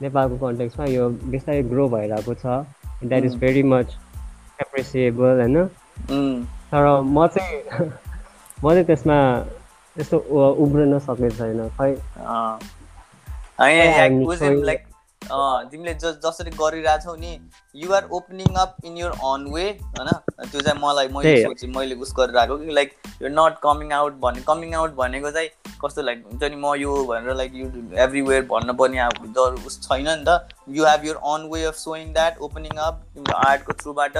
नेपालको 0.02 0.38
कन्टेक्समा 0.38 0.86
यो 0.86 1.10
बिस्तारै 1.36 1.64
ग्रो 1.74 1.88
भइरहेको 1.90 2.34
छ। 2.34 2.46
That 3.04 3.24
is 3.24 3.36
very 3.44 3.64
much 3.64 3.96
appreciable 4.62 5.40
होइन? 5.42 5.66
तर 6.72 6.84
म 7.02 7.28
चाहिँ 7.28 7.62
म 8.64 8.72
चाहिँ 8.72 8.86
त्यसमा 8.86 9.18
त्यस्तो 9.96 10.18
उब्रन 10.66 11.00
सक्ने 11.08 11.30
छैन। 11.40 11.68
खै 11.80 11.92
I, 13.58 13.82
I, 13.82 14.06
I 14.42 14.85
तिमीले 15.26 15.94
ज 15.94 16.14
जसरी 16.26 16.52
गरिरहेछौ 16.58 17.16
नि 17.16 17.32
you're 17.76 18.08
opening 18.14 18.56
up 18.62 18.76
in 18.86 18.98
your 18.98 19.12
own 19.30 19.46
way 19.54 19.64
होइन? 19.64 20.10
त्यो 20.42 20.62
चाहिँ 20.62 20.80
मलाई 20.82 21.08
मैले 21.16 21.36
सोचेँ 21.44 21.70
मैले 21.76 21.96
उस 21.96 22.14
गरिरहेको 22.18 22.58
कि 22.58 22.74
लाइक 22.74 22.94
यो 23.22 23.30
नट 23.30 23.58
कमिङ 23.64 23.92
आउट 24.00 24.20
भन्ने 24.22 24.42
कमिङ 24.48 24.74
आउट 24.76 24.96
भनेको 24.96 25.32
चाहिँ 25.32 25.50
कस्तो 25.84 26.02
लाइक 26.02 26.24
हुन्छ 26.32 26.44
नि 26.44 26.56
म 26.56 26.74
यो 26.78 26.94
भनेर 27.10 27.36
लाइक 27.36 27.52
यु 27.56 27.66
एभ्रिवेयर 28.06 28.46
भन्न 28.52 28.74
पर्ने 28.78 29.00
अब 29.00 29.66
उस 29.66 29.82
छैन 29.82 30.08
नि 30.10 30.24
त। 30.28 30.40
You 30.78 30.86
have 30.86 31.06
your 31.06 31.16
own 31.34 31.50
way 31.52 31.64
of 31.66 31.76
showing 31.78 32.14
that 32.14 32.40
opening 32.48 32.78
up 32.88 33.02
तिम्रो 33.16 33.38
आर्टको 33.50 33.74
थ्रुबाट 33.82 34.18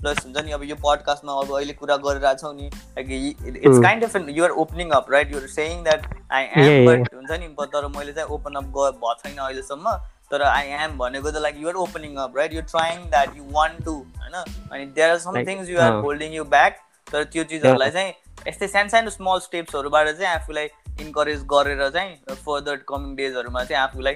प्लस 0.00 0.18
हुन्छ 0.24 0.44
नि 0.44 0.52
अब 0.52 0.62
यो 0.64 0.76
पडकास्टमा 0.84 1.32
अब 1.40 1.54
अहिले 1.56 1.72
कुरा 1.80 1.96
गरिरहेछौ 2.04 2.52
नि 2.52 2.66
it's 2.66 3.78
kind 3.78 4.04
of 4.04 4.16
you're 4.28 4.50
opening 4.64 4.90
up 5.00 5.10
right 5.12 5.32
you're 5.32 5.46
saying 5.54 5.82
that 5.84 6.06
I 6.30 6.44
am 6.66 6.86
but 6.86 7.14
हुन्छ 7.14 7.40
नि 7.40 7.48
तर 7.74 7.86
मैले 7.96 8.12
चाहिँ 8.12 8.28
ओपन 8.36 8.54
अप 8.54 8.64
भएको 8.76 9.14
छैन 9.24 9.36
अहिलेसम्म। 9.36 9.98
तर 10.30 10.42
आई 10.42 10.72
एम 10.78 10.96
भनेको 10.98 11.30
त 11.30 11.42
like 11.42 11.56
you're 11.58 11.74
opening 11.84 12.16
up 12.24 12.36
right 12.36 12.52
you 12.52 12.62
trying 12.70 13.04
that 13.10 13.36
you 13.36 13.44
want 13.52 13.76
to 13.84 13.92
होइन? 13.92 14.36
अनि 14.72 14.86
there 14.86 15.10
are 15.10 15.18
some 15.18 15.42
things 15.44 15.68
you 15.70 15.80
are 15.80 15.92
holding 16.06 16.34
you 16.34 16.44
back 16.56 16.76
तर 17.12 17.24
त्यो 17.24 17.44
चिजहरूलाई 17.44 17.90
चाहिँ 17.90 18.12
यस्तै 18.48 18.68
सानो 18.68 18.88
सानो 18.88 19.10
स्मल 19.10 19.38
स्टेप्सहरूबाट 19.40 20.08
चाहिँ 20.08 20.34
आफूलाई 20.34 20.68
इन्करेज 21.00 21.44
गरेर 21.52 21.88
चाहिँ 21.90 22.36
फर्दर 22.46 22.84
कमिङ 22.88 23.14
डेजहरूमा 23.16 23.64
चाहिँ 23.64 23.82
आफूलाई 23.82 24.14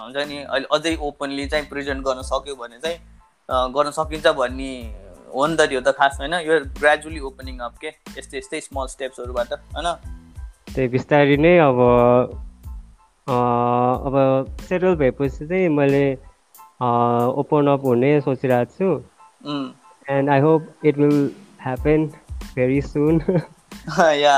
हुन्छ 0.00 0.26
नि 0.28 0.42
अहिले 0.42 0.66
अझै 0.72 0.96
ओपनली 1.08 1.46
चाहिँ 1.46 1.68
प्रेजेन्ट 1.68 2.04
गर्न 2.04 2.22
सक्यो 2.28 2.54
भने 2.56 2.78
चाहिँ 2.78 3.72
गर्न 3.74 3.90
सकिन्छ 3.96 4.26
भन्ने 4.38 4.72
हो 5.34 5.46
नि 5.46 5.56
त 5.56 5.68
त्यो 5.68 5.80
त 5.80 5.94
खास 5.98 6.16
होइन? 6.20 6.34
यो 6.34 6.58
ग्रेजुअली 6.80 7.20
ओपनिङ 7.28 7.58
अप 7.66 7.76
के 7.80 7.92
यस्तै 8.18 8.38
यस्तै 8.38 8.60
स्मल 8.60 8.86
स्टेप्सहरूबाट 8.94 9.52
होइन? 9.52 9.88
त्यही 10.74 10.88
बिस्तारै 10.88 11.36
नै 11.36 11.54
अब 11.58 11.78
अब 13.26 14.56
सेटल 14.68 14.94
भएपछि 14.96 15.46
चाहिँ 15.46 15.68
मैले 15.68 16.04
ओपन 17.40 17.66
अप 17.72 17.84
हुने 17.84 18.20
सोचिरहेको 18.20 18.72
छु। 18.78 18.88
And 20.10 20.30
I 20.30 20.40
hope 20.40 20.86
it 20.86 20.98
will 20.98 21.30
happen 21.62 22.06
very 22.54 22.80
soon 22.82 23.20
yeah 23.98 24.34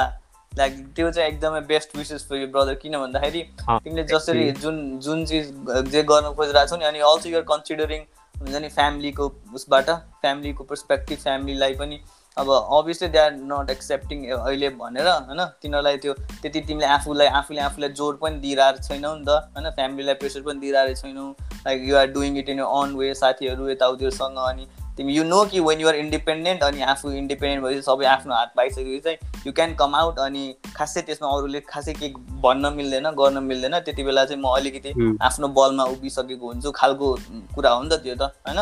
like 0.53 0.75
त्यो 0.97 1.11
चाहिँ 1.11 1.29
एकदमै 1.29 1.61
best 1.71 1.97
wishes 1.97 2.27
for 2.29 2.37
you 2.37 2.47
brother 2.49 2.75
किन 2.83 2.99
भन्दाखेरि 2.99 3.43
तिमीले 3.61 4.05
जसरी 4.05 4.51
जुन 4.65 4.77
जुन 4.99 5.25
चिज 5.27 5.47
जे 5.93 6.03
गर्न 6.03 6.35
खोजिरहेको 6.35 6.67
छौ 6.67 6.77
नि 6.77 6.85
अनि 6.85 6.99
अल्सो 7.11 7.29
युआर 7.29 7.43
कन्सिडरिङ 7.53 8.03
हुन्छ 8.41 8.55
नि 8.57 8.69
फ्यामिलीको 8.69 9.33
उसबाट 9.55 9.91
फ्यामिलीको 10.21 10.65
पर्सपेक्टिभ 10.65 11.19
फ्यामिलीलाई 11.19 11.75
पनि 11.75 12.01
अब 12.37 12.49
obviously 12.51 13.09
they 13.09 13.19
are 13.19 13.33
not 13.33 13.71
accepting 13.71 14.27
अहिले 14.29 14.69
भनेर 14.79 15.09
होइन? 15.09 15.45
तिनीहरूलाई 15.63 15.97
त्यो 15.97 16.13
त्यति 16.15 16.61
तिमीले 16.61 16.87
आफूलाई 16.95 17.27
आफूले 17.41 17.61
आफूलाई 17.63 17.89
जोड 17.99 18.19
पनि 18.21 18.39
दिइरहेको 18.41 18.83
छैनौ 18.83 19.15
नि 19.17 19.25
त 19.25 19.29
होइन? 19.57 19.71
फ्यामिलीलाई 19.71 20.15
प्रेसर 20.15 20.41
पनि 20.43 20.61
दिइरहेको 20.61 21.01
छैनौ। 21.01 21.27
Like 21.67 21.83
you're 21.89 22.07
doing 22.13 22.39
it 22.39 22.49
in 22.49 22.59
own 22.61 22.97
way 22.97 23.13
साथीहरू 23.15 23.69
यताउतिहरूसँग 23.69 24.39
अनि 24.47 24.67
तिमी 24.97 25.15
यु 25.15 25.25
नो 25.25 25.45
कि 25.45 25.61
वेन 25.61 25.81
युआर 25.81 25.95
इन्डिपेन्डेन्ट 25.97 26.63
अनि 26.63 26.83
आफू 26.83 27.11
इन्डिपेन्डेन्ट 27.13 27.65
भएपछि 27.65 27.83
सबै 27.83 28.07
आफ्नो 28.07 28.35
हात 28.35 28.53
पाइसकेपछि 28.57 29.01
चाहिँ 29.01 29.43
यु 29.47 29.53
क्यान 29.53 29.75
कम 29.75 29.95
आउट 29.95 30.19
अनि 30.19 30.43
खासै 30.77 31.03
त्यसमा 31.03 31.29
अरूले 31.37 31.61
खासै 31.71 31.93
के 31.93 32.09
भन्न 32.43 32.73
मिल्दैन 32.75 33.11
गर्न 33.21 33.43
मिल्दैन। 33.45 33.79
त्यति 33.81 34.03
बेला 34.03 34.25
चाहिँ 34.25 34.43
म 34.43 34.55
अलिकति 34.57 35.17
आफ्नो 35.23 35.49
बलमा 35.59 35.85
उभिसकेको 35.95 36.47
हुन्छु। 36.47 36.71
खालको 36.73 37.15
कुरा 37.55 37.71
हो 37.71 37.83
नि 37.83 37.89
त 37.89 38.03
त्यो 38.03 38.15
त 38.15 38.23
होइन? 38.47 38.61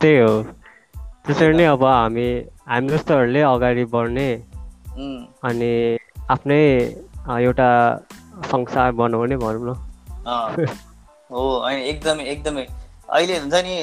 त्यही 0.00 0.18
हो। 0.18 0.36
त्यसरी 1.26 1.56
नै 1.56 1.64
अब 1.66 1.82
हामी 1.84 2.24
हामी 2.68 2.88
जस्तोहरूले 2.88 3.42
अगाडि 3.50 3.84
बढ्ने 3.92 4.28
अनि 5.48 5.70
आफ्नै 6.34 6.64
एउटा 7.36 7.68
संसार 8.50 8.90
बनाउने 8.98 9.36
भनौँ 9.44 9.62
न। 9.64 10.66
हो 11.30 11.44
होइन 11.62 11.78
एकदमै 11.92 12.24
एकदमै। 12.32 12.66
अहिले 13.08 13.38
हुन्छ 13.38 13.62
नि 13.68 13.76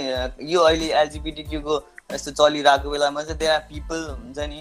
यो 0.52 0.60
अहिले 0.68 0.92
एलजिबिटिक्यूको 1.00 1.80
यस्तो 2.14 2.32
चलिरहेको 2.40 2.94
बेलामा 2.94 3.24
चाहिँ 3.24 3.40
देयर 3.40 3.52
आर 3.52 3.66
पिपल 3.72 4.06
हुन्छ 4.12 4.40
नि 4.54 4.60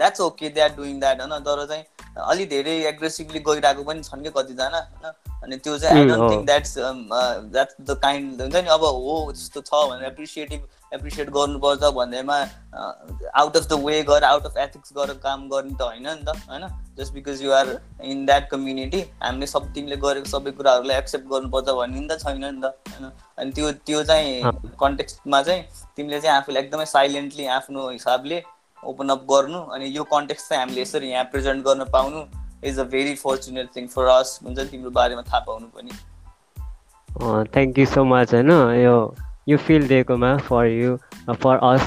that's 0.00 0.20
okay 0.28 0.48
they 0.48 0.60
are 0.60 0.72
doing 0.80 0.98
that 1.00 1.20
होइन। 1.20 1.44
तर 1.44 1.64
चाहिँ 1.66 1.84
अलि 2.30 2.44
धेरै 2.54 2.78
एग्रेसिभली 2.92 3.44
गइरहेको 3.50 3.82
पनि 3.90 4.02
छन् 4.08 4.24
कि 4.24 4.30
कतिजना 4.38 4.80
होइन। 4.80 5.12
अनि 5.44 5.56
त्यो 5.60 5.78
चाहिँ 5.78 6.00
I 6.00 6.08
don't 6.08 6.32
think 6.32 6.44
that's 6.46 6.74
that's 6.78 7.74
the 7.80 8.00
kind 8.02 8.42
हुन्छ 8.42 8.56
नि 8.56 8.68
अब 8.78 8.90
हो 9.04 9.20
त्यस्तो 9.30 9.60
छ 9.60 9.86
भनेर 9.92 10.12
एप्रिसिएटिभ 10.12 10.66
एप्रिसिएट 10.94 11.30
गर्नुपर्छ 11.30 11.90
भन्दैमा 11.94 12.36
आउट 13.40 13.56
अफ 13.56 13.66
द 13.68 13.78
वे 13.84 14.02
गरेर 14.02 14.24
आउट 14.24 14.44
अफ 14.46 14.56
एथिक्स 14.58 14.92
गरेर 14.96 15.16
काम 15.24 15.48
गर्ने 15.48 15.74
त 15.74 15.82
होइन 15.82 16.06
नि 16.08 16.24
त 16.24 16.36
होइन? 16.50 16.66
Just 16.98 17.14
because 17.14 17.42
you 17.42 17.52
are 17.52 17.68
in 18.04 18.24
that 18.26 18.48
community 18.50 19.00
हामीले 19.22 19.46
सब 19.46 19.72
तिमीले 19.74 19.96
गरेको 20.04 20.30
सबै 20.30 20.50
कुराहरूलाई 20.50 20.96
एक्सेप्ट 20.96 21.26
गर्नुपर्छ 21.32 21.68
भन्ने 21.80 22.00
नि 22.00 22.08
त 22.08 22.18
छैन 22.22 22.44
नि 22.44 22.60
त 22.60 22.72
होइन? 22.88 23.10
अनि 23.38 23.52
त्यो 23.52 23.72
त्यो 23.86 24.02
चाहिँ 24.04 24.52
कन्टेक्स्टमा 24.80 25.42
चाहिँ 25.42 25.62
तिमीले 25.96 26.20
चाहिँ 26.20 26.36
आफूले 26.36 26.60
एकदमै 26.60 26.86
साइलेन्टली 26.86 27.46
आफ्नो 27.58 27.88
हिसाबले 27.90 28.42
ओपन 28.82 29.08
अप 29.10 29.22
गर्नु 29.30 29.60
अनि 29.76 29.86
यो 29.96 30.04
कन्टेक्स्ट 30.10 30.48
चाहिँ 30.48 30.62
हामीले 30.62 30.82
यसरी 30.82 31.10
यहाँ 31.10 31.24
प्रेजेन्ट 31.32 31.64
गर्न 31.64 31.84
पाउनु 31.92 32.26
is 32.64 32.78
a 32.78 32.84
very 32.92 33.14
fortunate 33.22 33.68
thing 33.76 33.86
for 33.88 34.04
us 34.16 34.38
हुन्छ 34.44 34.58
तिम्रो 34.70 34.90
बारेमा 34.90 35.22
थाहा 35.22 35.40
पाउनु 35.46 35.66
पनि। 35.76 35.92
थ्याङ्क 37.54 37.78
यू 37.78 37.86
सो 37.86 38.04
मच 38.04 38.34
होइन? 38.34 38.50
यो 38.82 38.98
you 39.48 39.58
feel 39.58 39.88
दिएकोमा 39.88 40.36
फर 40.44 40.66
यु 40.66 40.96
फर 41.34 41.60
अस 41.64 41.84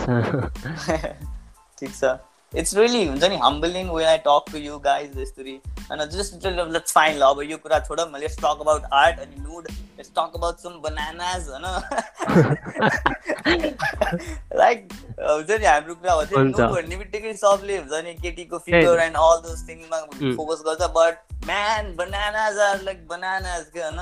ठिक 1.80 1.91
छ 1.96 2.18
इट्स 2.53 2.75
रियली 2.75 3.06
हुन्छ 3.08 3.24
नि 3.24 3.36
humbling 3.44 3.89
when 3.89 4.08
I 4.08 4.18
talk 4.24 4.46
to 4.51 4.58
you 4.58 4.77
guys 4.80 5.20
यसरी 5.20 5.53
होइन 5.82 6.01
जस्ट 6.15 6.46
लेट्स 6.48 6.94
फाइन 6.94 7.18
ल 7.18 7.22
अब 7.25 7.41
यो 7.41 7.58
कुरा 7.58 7.80
छोडौँ 7.80 8.06
लेट्स 8.15 8.38
टक 8.38 8.58
अबाउट 8.62 8.88
आर्ट 8.94 9.20
अनि 9.20 9.36
nude 9.41 9.68
let's 9.70 10.10
talk 10.10 10.32
about 10.36 10.65
some 10.65 10.80
bananas 10.82 11.48
होइन 11.50 11.68
लाइक 14.56 14.89
हुन्छ 15.20 15.51
नि 15.51 15.65
हाम्रो 15.65 15.96
कुरा 15.96 16.41
नुड 16.41 16.60
भन्ने 16.63 16.98
बित्तिकै 16.98 17.34
सबले 17.44 17.77
हुन्छ 17.77 18.01
नि 18.06 18.15
केटीको 18.15 18.58
फिगर 18.65 19.03
एन्ड 19.06 19.22
अल 19.25 19.38
दोज 19.46 19.63
थिङमा 19.70 20.01
फोकस 20.34 20.65
गर्छ 20.65 20.91
but 20.98 21.46
man 21.46 21.96
bananas 21.96 22.60
are 22.68 22.82
like 22.82 23.08
bananas 23.08 23.72
के 23.74 23.82
होइन 23.82 24.01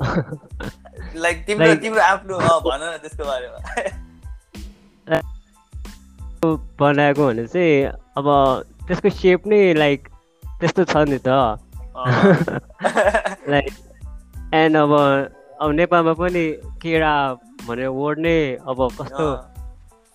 लाइक 0.00 1.44
तिम्रो 1.46 1.74
तिम्रो 1.74 2.02
आफ्नो 2.02 2.38
भन 2.38 2.78
न 2.82 2.98
त्यसको 2.98 3.24
बारेमा. 3.24 3.58
बनाएको 6.80 7.26
भने 7.26 7.46
चाहिँ 7.46 7.84
अब 8.16 8.26
त्यसको 8.88 9.10
सेप 9.10 9.46
नै 9.46 9.74
लाइक 9.74 10.08
त्यस्तो 10.60 10.84
छ 10.84 10.96
नि 10.96 11.18
त। 11.18 11.28
लाइक 13.48 13.72
एन्ड 14.54 14.76
अब 14.82 14.92
अब 15.60 15.70
नेपालमा 15.70 16.12
पनि 16.12 16.56
केरा 16.82 17.34
भनेर 17.68 17.88
वर्ड 17.88 18.18
नै 18.18 18.56
अब 18.56 18.88
कस्तो 19.00 19.46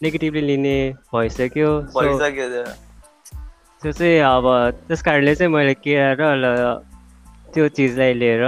नेगेटिभली 0.01 0.42
लिने 0.42 0.94
भइसक्यो। 1.13 1.82
त्यो। 1.82 2.63
चाहिँ 3.92 4.20
अब 4.20 4.74
त्यस 4.88 5.01
कारणले 5.01 5.36
चाहिँ 5.36 5.54
मैले 5.54 5.74
केरा 5.74 6.15
र 6.20 6.86
त्यो 7.55 7.67
चिजलाई 7.69 8.13
लिएर 8.13 8.43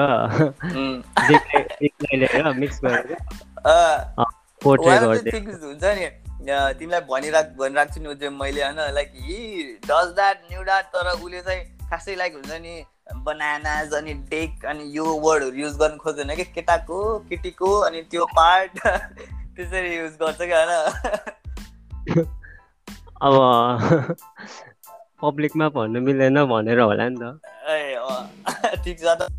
लिएर 2.13 2.53
मिक्स 2.53 2.79
गरेर 2.83 3.17
पोर्ट्रेट 4.63 5.01
गर्दै। 5.01 5.31
हुन्छ 5.39 5.83
नि 5.83 6.09
तिमीलाई 6.79 7.01
भनिराख 7.01 7.45
भनिरहेको 7.59 7.93
छु 7.93 7.99
नि 8.01 8.29
मैले 8.35 8.63
होइन 8.63 8.93
like 8.93 9.11
he 9.15 9.39
does 9.85 10.13
that 10.15 10.41
knew 10.51 10.63
that 10.63 10.85
तर 10.85 11.09
उसले 11.13 11.41
चाहिँ 11.41 11.89
खासै 11.89 12.15
लाइक 12.15 12.33
हुन्छ 12.33 12.61
नि 12.61 12.75
बनानाज 13.25 13.93
अनि 13.93 14.13
डेक 14.13 14.65
अनि 14.65 14.89
यो 14.97 15.05
वर्डहरू 15.19 15.57
युज 15.57 15.77
गर्नु 15.77 15.97
खोज्दैन 15.97 16.35
कि 16.35 16.43
केटाको 16.43 17.19
केटीको 17.19 17.69
अनि 17.79 18.01
त्यो 18.11 18.25
पार्ट 18.25 18.79
त्यसरी 19.57 19.95
युज 19.95 20.17
गर्छ 20.21 20.37
क्या 20.41 20.63
होइन? 20.63 22.25
अब 23.21 23.35
पब्लिकमा 25.21 25.69
भन्नु 25.75 26.01
मिल्दैन 26.01 26.43
भनेर 26.45 26.79
होला 26.79 27.09
नि 27.09 27.17
त। 27.21 27.39
ए 27.69 27.95
ठिक 28.83 29.00
छ 29.00 29.15
त। 29.21 29.29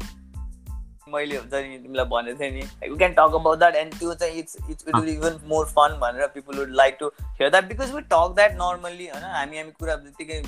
मैले 1.12 1.36
हुन्छ 1.36 1.54
नि 1.54 1.78
तिमीलाई 1.78 2.06
भनेको 2.06 2.40
थिएँ 2.40 2.50
नि 2.50 2.62
you 2.88 2.96
can 2.96 3.12
talk 3.12 3.34
about 3.34 3.58
that 3.58 3.74
and 3.74 3.94
त्यो 3.98 4.14
चाहिँ 4.14 4.38
it's 4.38 4.56
it's 4.70 4.84
it 4.88 4.96
will 4.96 5.08
even 5.08 5.38
more 5.48 5.66
fun 5.66 5.96
भनेर 6.00 6.26
people 6.26 6.58
would 6.58 6.74
like 6.74 6.96
to 7.00 7.06
hear 7.06 7.50
that 7.50 7.68
because 7.68 7.94
we 7.94 8.00
talk 8.00 8.32
that 8.36 8.52
normally 8.54 9.06
होइन? 9.08 9.24
हामी 9.24 9.58
हामी 9.58 9.70
कुरा 9.70 9.96
बित्तिकै 9.96 10.42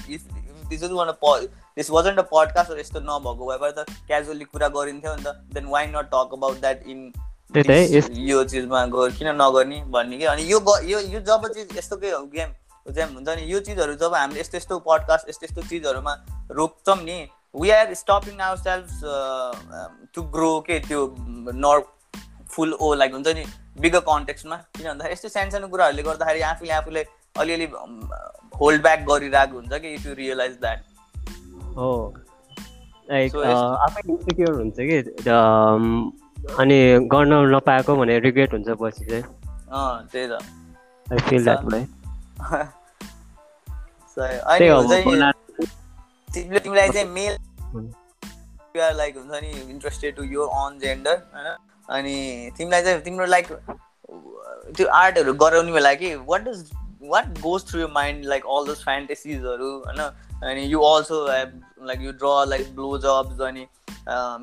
दिस 0.68 0.82
इज 0.82 0.90
वान 0.90 1.12
प 1.24 1.36
दिस 1.76 1.90
वाजन्ट 1.90 2.18
अ 2.18 2.22
पडकास्ट 2.34 2.78
यस्तो 2.78 3.00
नभएको 3.00 3.58
भए 3.58 3.72
त 3.78 3.86
क्याजुअली 4.06 4.44
कुरा 4.44 4.68
गरिन्थ्यो 4.68 5.16
नि 5.16 5.22
त 5.22 5.34
then 5.54 5.66
why 5.66 5.86
not 5.86 6.10
talk 6.14 6.30
about 6.32 6.60
that 6.60 6.82
in 6.86 7.12
यो 8.26 8.44
चिजमा 8.44 8.86
किन 8.94 9.28
नगर्ने 9.42 9.82
भन्ने 9.90 10.18
कि? 10.18 10.24
अनि 10.24 10.42
यो 10.52 10.58
यो 10.84 11.20
जब 11.20 11.46
चिज 11.48 11.78
यस्तोकै 11.78 12.10
हो 12.10 12.24
गेम 12.34 12.52
चाहिँ 12.88 13.14
हुन्छ 13.14 13.28
नि। 13.28 13.42
यो 13.52 13.60
चिजहरू 13.60 13.94
जब 14.02 14.14
हामीले 14.14 14.40
यस्तो 14.40 14.56
यस्तो 14.56 14.78
पडकास्ट 14.88 15.28
यस्तो 15.28 15.44
यस्तो 15.46 15.62
चिजहरूमा 15.68 16.14
रोक्छौँ 16.58 16.96
नि 17.02 17.18
we 17.54 17.70
are 17.70 17.94
stopping 17.94 18.40
ourselves 18.58 18.86
to 20.14 20.22
grow 20.36 20.52
के 20.66 20.78
त्यो 20.88 21.00
नर्थ 21.64 21.86
फुल 22.54 22.70
ओ 22.74 22.94
लाइक 22.94 23.12
हुन्छ 23.14 23.28
नि 23.36 23.44
बिगर 23.80 24.00
कन्टेक्समा 24.06 24.56
किन 24.76 24.86
भन्दाखेरि 24.88 25.12
यस्तो 25.12 25.28
सानो 25.28 25.50
सानो 25.50 25.68
कुराहरूले 25.68 26.02
गर्दाखेरि 26.02 26.40
आफूले 26.46 26.72
आफूले 26.78 27.02
अलिअलि 27.38 27.66
होल्ड 28.60 28.82
ब्याक 28.82 29.00
गरिरहेको 29.10 29.54
हुन्छ 29.56 29.72
कि 29.82 29.94
इफ 29.94 30.06
यु 30.06 30.14
रियलाइज 30.14 30.54
द्याट 30.60 30.78
हो। 31.76 31.90
लाइक 33.10 33.36
आफै 33.36 34.00
इन्सिक्योर 34.08 34.54
हुन्छ 34.54 34.76
कि 34.90 34.98
अनि 36.58 36.78
गर्न 37.12 37.32
नपाएको 37.54 37.96
भने 37.96 38.18
रिग्रेट 38.26 38.52
हुन्छ 38.54 38.68
पछि 38.82 39.04
चाहिँ। 39.04 39.24
त्यही 40.12 40.26
त। 40.28 40.32
आई 41.06 41.18
फिल 41.30 41.44
द्याट 41.44 41.60
वे 46.50 46.60
तिमीलाई 46.60 46.88
चाहिँ 46.88 47.08
मेल 47.08 47.36
लाइक 48.76 49.16
हुन्छ 49.16 49.42
नि 49.42 49.50
interested 49.70 50.16
to 50.16 50.24
your 50.24 50.46
own 50.58 50.78
gender 50.78 51.16
होइन? 51.34 51.56
अनि 51.88 52.50
तिमीलाई 52.58 52.82
चाहिँ 52.82 53.00
तिम्रो 53.00 53.26
लाइक 53.26 53.52
त्यो 54.76 54.86
आर्टहरू 54.86 55.32
गराउने 55.34 55.72
बेला 55.72 55.94
कि 55.94 56.14
what 56.14 56.40
does 56.42 56.70
what 57.02 57.26
goes 57.40 57.70
through 57.70 57.80
your 57.80 57.90
mind 57.92 58.24
like 58.24 58.42
all 58.46 58.66
those 58.66 58.84
फ्यान्टेसिजहरू 58.84 59.70
होइन? 59.86 60.00
अनि 60.50 60.62
you 60.62 60.80
also 60.80 61.16
have 61.30 61.60
like 61.82 62.00
you 62.00 62.12
draw 62.12 62.44
like 62.48 62.74
blow 62.74 62.98
jobs 62.98 63.40
अनि 63.40 63.66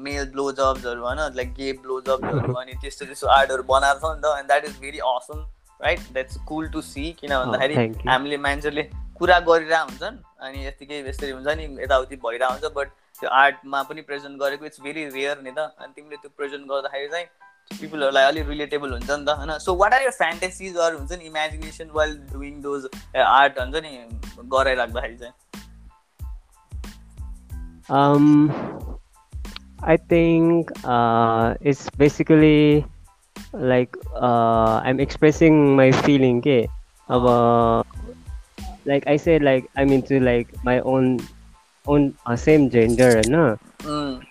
मेल 0.03 0.25
ब्लो 0.31 0.51
जब्सहरू 0.51 1.01
होइन? 1.03 1.19
लाइक 1.35 1.53
गे 1.53 1.71
ब्लो 1.73 2.01
जब्सहरू 2.01 2.53
अनि 2.53 2.73
त्यस्तो 2.81 3.05
त्यस्तो 3.05 3.27
आर्टहरू 3.27 3.63
बनाएको 3.63 3.99
छ 3.99 4.15
नि 4.15 4.21
त 4.21 4.23
and 4.37 4.47
that 4.47 4.65
is 4.65 4.75
very 4.81 4.99
awesome 5.13 5.45
right 5.83 5.99
that's 6.13 6.37
cool 6.47 6.67
to 6.69 6.81
see 6.81 7.11
किन 7.19 7.31
भन्दाखेरि 7.35 7.75
हामीले 8.07 8.37
मान्छेले 8.45 8.83
कुरा 9.17 9.39
गरिरहेको 9.49 9.89
हुन्छन् 9.89 10.17
अनि 10.45 10.65
यतिकै 10.65 10.97
यस्तरी 11.09 11.31
हुन्छ 11.31 11.47
नि 11.57 11.65
यताउति 11.83 12.15
भइरहेको 12.25 12.53
हुन्छ 12.53 12.73
बट 12.75 12.87
त्यो 13.19 13.29
आर्टमा 13.41 13.79
पनि 13.89 14.01
प्रेजेन्ट 14.09 14.39
गरेको 14.41 14.65
इट्स 14.65 14.81
भेरी 14.81 15.05
रेयर 15.09 15.41
नि 15.43 15.51
त। 15.51 15.59
अनि 15.79 15.93
तिमीले 15.95 16.17
त्यो 16.21 16.31
प्रेजेन्ट 16.37 16.63
गर्दाखेरि 16.71 17.07
चाहिँ 17.15 17.27
पिपलहरूलाई 17.79 18.23
अलिक 18.23 18.47
रिलेटेबल 18.49 18.91
हुन्छ 18.91 19.09
नि 19.09 19.25
त 19.25 19.29
होइन? 19.39 19.57
सो 19.59 19.75
वाट 19.81 19.93
आर 19.93 20.01
यर 20.03 20.11
फ्यान्टेसिजहरू 20.19 20.97
हुन्छ 20.97 21.11
नि 21.11 21.25
imagination 21.25 21.87
well 21.97 22.15
doing 22.33 22.61
those 22.61 22.87
art 23.25 23.59
हुन्छ 23.59 23.75
नि 23.87 23.91
गराइराख्दाखेरि 24.55 25.17
चाहिँ? 25.17 25.33
Um, 27.89 28.23
I 29.81 29.95
think 29.95 30.71
uh, 30.83 31.55
it's 31.61 31.89
basically 32.01 32.85
like 33.57 33.91
uh, 34.15 34.81
I'm 34.85 34.99
expressing 34.99 35.75
my 35.75 35.91
feeling. 36.05 36.39
Okay, 36.39 36.69
uh, 37.09 37.83
like 38.85 39.03
I 39.07 39.17
said, 39.17 39.41
like 39.43 39.69
I'm 39.75 39.91
into 39.91 40.19
like 40.19 40.53
my 40.63 40.79
own 40.81 41.19
own 41.85 42.15
uh, 42.25 42.35
same 42.35 42.69
gender, 42.69 43.21
no. 43.27 43.57
Mm. 43.83 44.21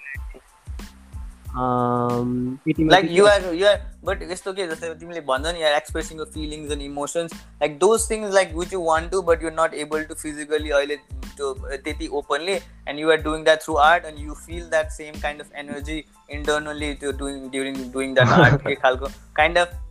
um 1.57 2.61
like 2.85 3.09
you 3.09 3.25
are 3.25 3.41
you 3.55 3.65
are 3.65 3.81
but 4.07 4.23
यस्तो 4.31 4.53
के 4.53 4.67
जस्तै 4.67 4.89
तिमीले 4.99 5.21
भन्छ 5.29 5.53
नि 5.55 5.63
expressing 5.69 6.19
your 6.19 6.27
feelings 6.35 6.73
and 6.73 6.83
emotions 6.83 7.33
like 7.63 7.79
those 7.79 8.11
things 8.11 8.35
like 8.35 8.55
which 8.57 8.73
you 8.73 8.83
want 8.83 9.11
to 9.11 9.23
but 9.31 9.43
you're 9.43 9.55
not 9.55 9.75
able 9.85 10.05
to 10.11 10.15
physically 10.21 10.71
अहिले 10.81 10.97
त्यो 11.25 11.53
त्यति 11.87 12.09
openly 12.21 12.53
and 12.53 13.01
you 13.01 13.11
are 13.13 13.23
doing 13.23 13.45
that 13.45 13.63
through 13.65 13.75
art 13.87 14.05
and 14.13 14.21
you 14.27 14.35
feel 14.45 14.63
that 14.71 14.95
same 14.99 15.21
kind 15.23 15.43
of 15.43 15.59
energy 15.65 15.99
internally 16.39 16.93
त्यो 17.03 17.13
doing 17.25 17.49
during 17.51 17.83
doing 17.93 18.15
that 18.15 18.39
art 18.39 18.63
के 18.69 18.75
खालको 18.87 19.13
kind 19.37 19.59
of 19.59 19.83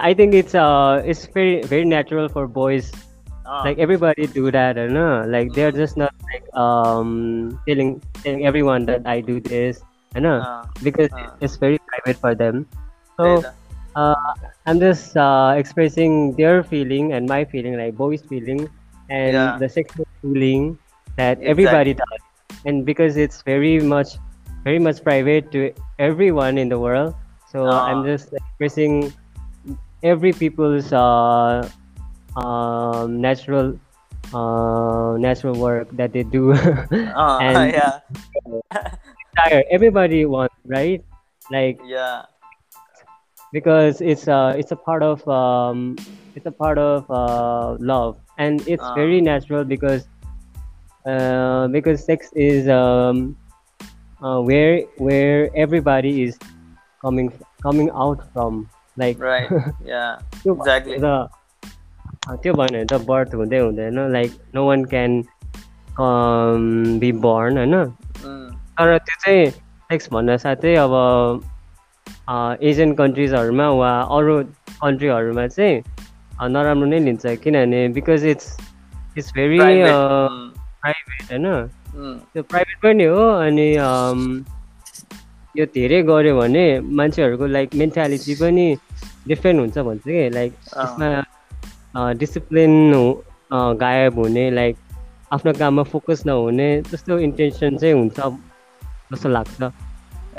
I 0.00 0.10
think 0.18 0.34
it's 0.36 0.54
uh 0.54 1.02
it's 1.04 1.26
very 1.32 1.56
very 1.70 1.84
natural 1.88 2.28
for 2.34 2.42
boys. 2.52 2.86
Uh. 3.46 3.62
Like 3.64 3.78
everybody 3.78 4.26
do 4.26 4.50
that, 4.50 4.76
you 4.76 4.88
know. 4.88 5.24
Like 5.28 5.50
they're 5.56 5.72
just 5.72 5.98
not 6.02 6.14
like 6.28 6.46
um 6.56 7.10
telling 7.66 7.90
telling 8.22 8.46
everyone 8.50 8.86
that 8.86 9.10
I 9.14 9.20
do 9.20 9.40
this 9.48 9.82
I 10.14 10.20
know 10.20 10.40
uh, 10.40 10.44
ah, 10.44 10.70
because 10.82 11.12
uh, 11.12 11.36
it's 11.40 11.56
very 11.56 11.78
private 11.88 12.20
for 12.20 12.34
them. 12.34 12.66
So 13.16 13.42
ah. 13.96 14.12
uh, 14.16 14.34
I'm 14.66 14.80
just 14.80 15.16
uh, 15.16 15.54
expressing 15.56 16.34
their 16.36 16.62
feeling 16.62 17.12
and 17.12 17.28
my 17.28 17.44
feeling, 17.44 17.76
like 17.76 17.96
boy's 17.96 18.22
feeling 18.22 18.68
and 19.08 19.32
yeah. 19.34 19.56
the 19.58 19.68
sexual 19.68 20.06
feeling 20.20 20.78
that 21.16 21.38
exactly. 21.38 21.48
everybody 21.48 21.94
does. 21.94 22.22
And 22.64 22.86
because 22.86 23.16
it's 23.16 23.42
very 23.42 23.80
much, 23.80 24.16
very 24.64 24.78
much 24.78 25.02
private 25.02 25.50
to 25.52 25.72
everyone 25.98 26.58
in 26.58 26.68
the 26.68 26.78
world, 26.78 27.14
so 27.50 27.68
I'm 27.68 28.04
just 28.04 28.32
expressing 28.32 29.12
every 30.02 30.32
people's 30.32 30.92
uh, 30.92 31.68
um, 32.36 33.20
natural 33.20 33.78
uh, 34.32 35.16
natural 35.18 35.54
work 35.58 35.88
that 35.92 36.12
they 36.12 36.22
do. 36.22 36.52
uh, 36.52 36.86
and, 37.40 37.72
yeah. 37.72 38.00
tired. 39.37 39.65
Everybody 39.71 40.25
wants, 40.25 40.55
right? 40.65 41.03
Like 41.51 41.79
yeah, 41.85 42.23
because 43.53 44.01
it's 44.01 44.27
a 44.27 44.55
it's 44.57 44.71
a 44.71 44.75
part 44.75 45.03
of 45.03 45.27
um 45.27 45.95
it's 46.35 46.45
a 46.45 46.51
part 46.51 46.77
of 46.77 47.09
uh, 47.09 47.77
love, 47.79 48.17
and 48.37 48.61
it's 48.67 48.83
uh. 48.83 48.93
very 48.93 49.21
natural 49.21 49.63
because 49.63 50.07
uh, 51.05 51.67
because 51.67 52.03
sex 52.03 52.29
is 52.33 52.67
um 52.67 53.35
uh, 54.21 54.41
where 54.41 54.81
where 54.97 55.49
everybody 55.55 56.23
is 56.23 56.37
coming 57.01 57.31
coming 57.61 57.89
out 57.91 58.21
from 58.33 58.69
like 58.97 59.19
right 59.19 59.49
yeah 59.85 60.19
exactly 60.45 60.97
the 60.97 61.29
त्यो 62.27 62.53
भयो 62.53 62.67
भने 62.67 62.83
त 62.91 62.93
birth 63.07 63.35
हुँदै 63.39 63.59
हुँदैन 63.59 63.99
like 64.11 64.31
no 64.55 64.63
one 64.67 64.83
can 64.93 65.11
be 66.99 67.11
born 67.25 67.57
होइन 67.57 67.75
तर 68.82 68.98
त्यो 68.98 69.16
चाहिँ 69.24 69.50
सेक्स 69.90 70.08
भन्न 70.12 70.36
साथै 70.42 70.74
अब 70.82 70.94
एसियन 72.62 72.94
कन्ट्रिजहरूमा 72.94 73.68
वा 73.80 73.90
अरू 74.16 74.34
कन्ट्रीहरूमा 74.82 75.46
चाहिँ 75.46 75.74
नराम्रो 76.54 76.86
नै 76.90 76.98
लिन्छ 77.06 77.34
किनभने 77.44 77.80
because 77.94 78.24
it's 78.26 78.48
it's 79.18 79.32
very 79.36 79.58
private 79.58 81.30
होइन? 81.30 81.46
त्यो 82.34 82.42
प्राइभेट 82.42 82.78
पनि 82.82 83.04
हो 83.04 83.22
अनि 83.46 83.68
यो 85.58 85.64
धेरै 85.78 86.02
गऱ्यो 86.10 86.36
भने 86.38 86.66
मान्छेहरूको 86.98 87.46
लाइक 87.46 87.74
मेन्टालिटी 87.82 88.34
पनि 88.42 88.66
डिफ्रेन्ट 89.28 89.60
हुन्छ 89.60 89.78
भन्छ 89.78 90.02
कि? 90.04 90.28
लाइक 90.30 90.52
यसमा 90.76 91.08
डिसिप्लिन 92.20 92.72
गायब 93.82 94.18
हुने 94.18 94.50
लाइक 94.50 94.76
आफ्नो 95.32 95.52
काममा 95.58 95.82
फोकस 95.92 96.22
नहुने 96.26 96.70
जस्तो 96.92 97.18
इन्टेन्सन 97.28 97.76
चाहिँ 97.76 97.94
हुन्छ 97.94 98.18
जस्तो 99.12 99.28
लाग्छ 99.28 99.70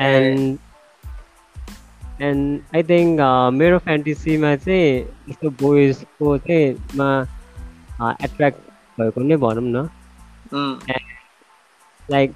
एन्ड 0.01 0.57
एन्ड 2.21 2.75
आई 2.75 2.83
थिङ्क 2.83 3.21
मेरो 3.53 3.77
फ्यान्टेसीमा 3.79 4.55
चाहिँ 4.57 4.87
यस्तो 5.29 5.49
बोइजको 5.61 6.37
चाहिँ 6.37 6.73
मा 6.95 7.09
एट्र्याक्ट 8.23 8.59
भएको 8.99 9.21
नै 9.23 9.37
भनौँ 9.37 9.63
न 9.65 9.87
लाइक 12.11 12.33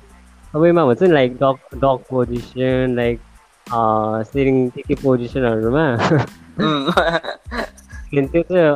सबैमा 0.53 0.85
भन्छ 0.85 1.01
नि 1.03 1.13
like 1.13 1.37
dog 1.37 1.57
dog 1.75 2.03
position 2.09 2.95
like 2.95 3.19
सिरिङ 4.27 4.69
के 4.69 4.81
के 4.81 4.95
पोजिसनहरूमा 4.95 5.85
त्यो 8.09 8.41
चाहिँ 8.43 8.75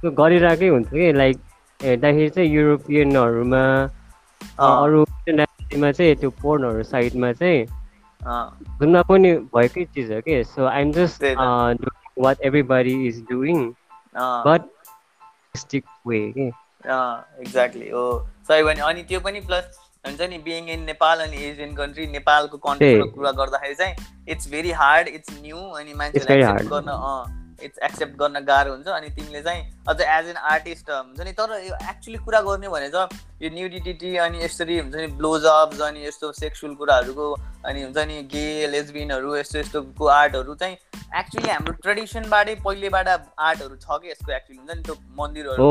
त्यो 0.00 0.10
गरिरहेकै 0.12 0.68
हुन्छ 0.68 0.88
कि 0.88 1.12
लाइक 1.12 1.40
हेर्दाखेरि 1.80 2.30
चाहिँ 2.30 2.50
युरोपियनहरूमा 2.50 3.62
अरू 4.64 5.04
मा 5.76 5.90
चाहिँ 5.92 6.14
त्यो 6.16 6.30
पोर्नहरू 6.42 6.82
साइडमा 6.82 7.32
चाहिँ 7.32 7.66
जुनमा 8.80 9.02
पनि 9.02 9.32
भएकै 9.54 9.84
चिज 9.94 10.12
हो 10.12 10.20
कि। 10.20 10.42
So 10.44 10.66
I'm 10.66 10.92
just 10.92 11.24
what 12.18 12.40
everybody 12.42 12.94
is 13.08 13.20
doing 13.30 13.58
but 14.16 14.62
stick 15.56 15.84
way 16.06 16.20
कि। 16.38 16.46
एक्ज्याक्टली 16.46 17.88
हो। 17.90 18.06
सही 18.48 18.62
भने 18.62 18.80
अनि 18.82 19.02
त्यो 19.02 19.20
पनि 19.20 19.40
प्लस 19.40 19.78
हुन्छ 20.06 20.20
नि 20.30 20.38
बिङ 20.44 20.68
इन 20.70 20.84
नेपाल 20.84 21.20
अनि 21.20 21.36
एसियन 21.36 21.74
कन्ट्री 21.76 22.06
नेपालको 22.06 22.58
कन्ट्रीको 22.58 23.10
कुरा 23.10 23.30
गर्दाखेरि 23.40 23.74
चाहिँ 23.74 23.94
it's 24.28 24.50
very 24.50 24.70
hard 24.80 25.08
it's 25.08 25.40
new 25.42 25.56
अनि 25.56 25.94
मान्छेलाई 25.94 26.66
गर्न 26.72 26.90
इट्स 27.62 27.78
एक्सेप्ट 27.82 28.14
गर्न 28.18 28.44
गाह्रो 28.46 28.72
हुन्छ। 28.72 28.88
अनि 28.88 29.08
तिमीले 29.10 29.42
चाहिँ 29.42 29.62
अझ 29.88 30.00
एज 30.00 30.28
एन 30.28 30.36
आर्टिस्ट 30.52 30.90
हुन्छ 30.90 31.20
नि? 31.20 31.32
तर 31.32 31.58
यो 31.64 31.74
एक्चुली 31.90 32.18
कुरा 32.24 32.40
गर्ने 32.48 32.68
भने 32.68 32.88
चाहिँ 32.90 33.08
यो 33.42 33.50
न्युडिटी 33.54 34.16
अनि 34.18 34.44
यसरी 34.44 34.78
हुन्छ 34.78 34.94
नि 34.94 35.06
ब्लोजअप्स 35.18 35.80
अनि 35.88 36.06
यस्तो 36.06 36.32
सेक्सुअल 36.40 36.74
कुराहरूको 36.74 37.32
अनि 37.66 37.82
हुन्छ 37.82 37.98
नि 38.08 38.22
गे 38.32 38.46
लेजबिनहरू 38.70 39.36
यस्तो 39.36 39.58
यस्तोको 39.58 40.06
आर्टहरू 40.14 40.54
चाहिँ 40.54 40.76
एक्चुली 41.18 41.48
हाम्रो 41.48 41.72
ट्रेडिसनबाटै 41.82 42.54
पहिलेबाट 42.64 43.08
आर्टहरू 43.08 43.76
छ 43.76 43.98
कि 44.02 44.10
यसको 44.10 44.32
एक्चुली 44.32 44.58
हुन्छ 44.58 44.76
नि? 44.76 44.82
त्यो 44.82 44.94
मन्दिरहरू 45.20 45.68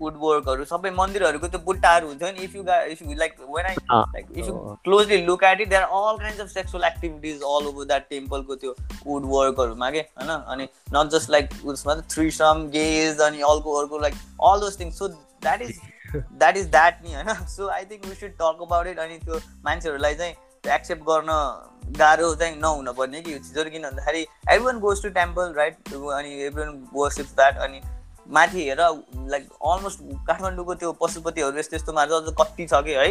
वुड 0.00 0.18
वर्कहरू 0.20 0.64
सबै 0.64 0.90
मन्दिरहरूको 0.98 1.48
त्यो 1.48 1.60
बुट्टाहरू 1.64 2.06
हुन्छ 2.08 2.22
नि? 2.22 2.44
If 2.44 2.54
you 2.56 2.62
if 2.92 3.02
you 3.02 3.16
like 3.18 3.34
when 3.56 3.66
I 3.66 3.74
like 3.90 4.26
if 4.36 4.48
you 4.48 4.54
closely 4.84 5.20
look 5.26 5.44
at 5.44 5.60
it 5.60 5.68
there 5.68 5.82
all 5.82 6.16
kind 6.18 6.40
of 6.40 6.48
sexual 6.50 6.84
activities 6.90 7.42
all 7.54 7.66
over 7.72 7.84
that 7.84 8.08
टेम्पलको 8.10 8.56
त्यो 8.56 8.76
वुड 9.06 9.24
वर्कहरूमा 9.32 9.90
के? 9.90 9.98
होइन? 9.98 10.30
अनि 10.30 10.68
नट 10.96 11.10
जस्ट 11.16 11.30
लाइक 11.30 11.66
उसमा 11.74 11.94
थ्री 12.14 12.30
सम 12.38 12.66
गेज 12.76 13.20
अनि 13.28 13.39
अल्को 13.44 13.74
अर्को 13.80 13.98
like 13.98 14.14
all 14.42 14.60
those 14.60 14.78
things 14.80 14.98
so 14.98 15.08
that 15.08 15.62
is 15.62 15.80
that 16.16 16.56
is 16.56 16.66
that 16.70 17.02
नि 17.04 17.14
होइन? 17.14 17.28
So 17.48 17.68
I 17.70 17.84
think 17.84 18.06
we 18.06 18.14
should 18.14 18.32
talk 18.40 18.62
about 18.62 18.86
it 18.86 18.98
अनि 18.98 19.18
त्यो 19.18 19.36
मान्छेहरूलाई 19.64 20.14
चाहिँ 20.14 20.34
एक्सेप्ट 20.64 21.02
गर्न 21.02 21.30
गाह्रो 21.98 22.34
चाहिँ 22.34 22.56
नहुन 22.60 22.92
पर्ने 22.98 23.20
कि 23.22 23.32
यो 23.32 23.38
चिजहरू। 23.38 23.70
किन 23.70 23.82
भन्दाखेरि 23.82 24.20
every 24.20 24.64
one 24.64 24.78
goes 24.80 25.02
to 25.02 25.08
temple 25.10 25.54
right 25.56 25.94
अनि 26.14 26.30
एभ्री 26.42 26.62
वान 26.62 26.86
वर्सिप्स 26.94 27.32
द्याट 27.36 27.56
अनि 27.68 27.80
माथि 28.28 28.60
हेर 28.64 28.80
लाइक 29.30 29.48
अलमोस्ट 29.66 29.98
काठमाडौँको 30.26 30.74
त्यो 30.74 30.92
पशुपतिहरू 31.00 31.58
यस्तो 31.58 31.76
यस्तोमा 31.76 32.02
अझ 32.02 32.34
कति 32.40 32.66
छ 32.66 32.82
कि 32.86 32.94
है? 32.94 33.06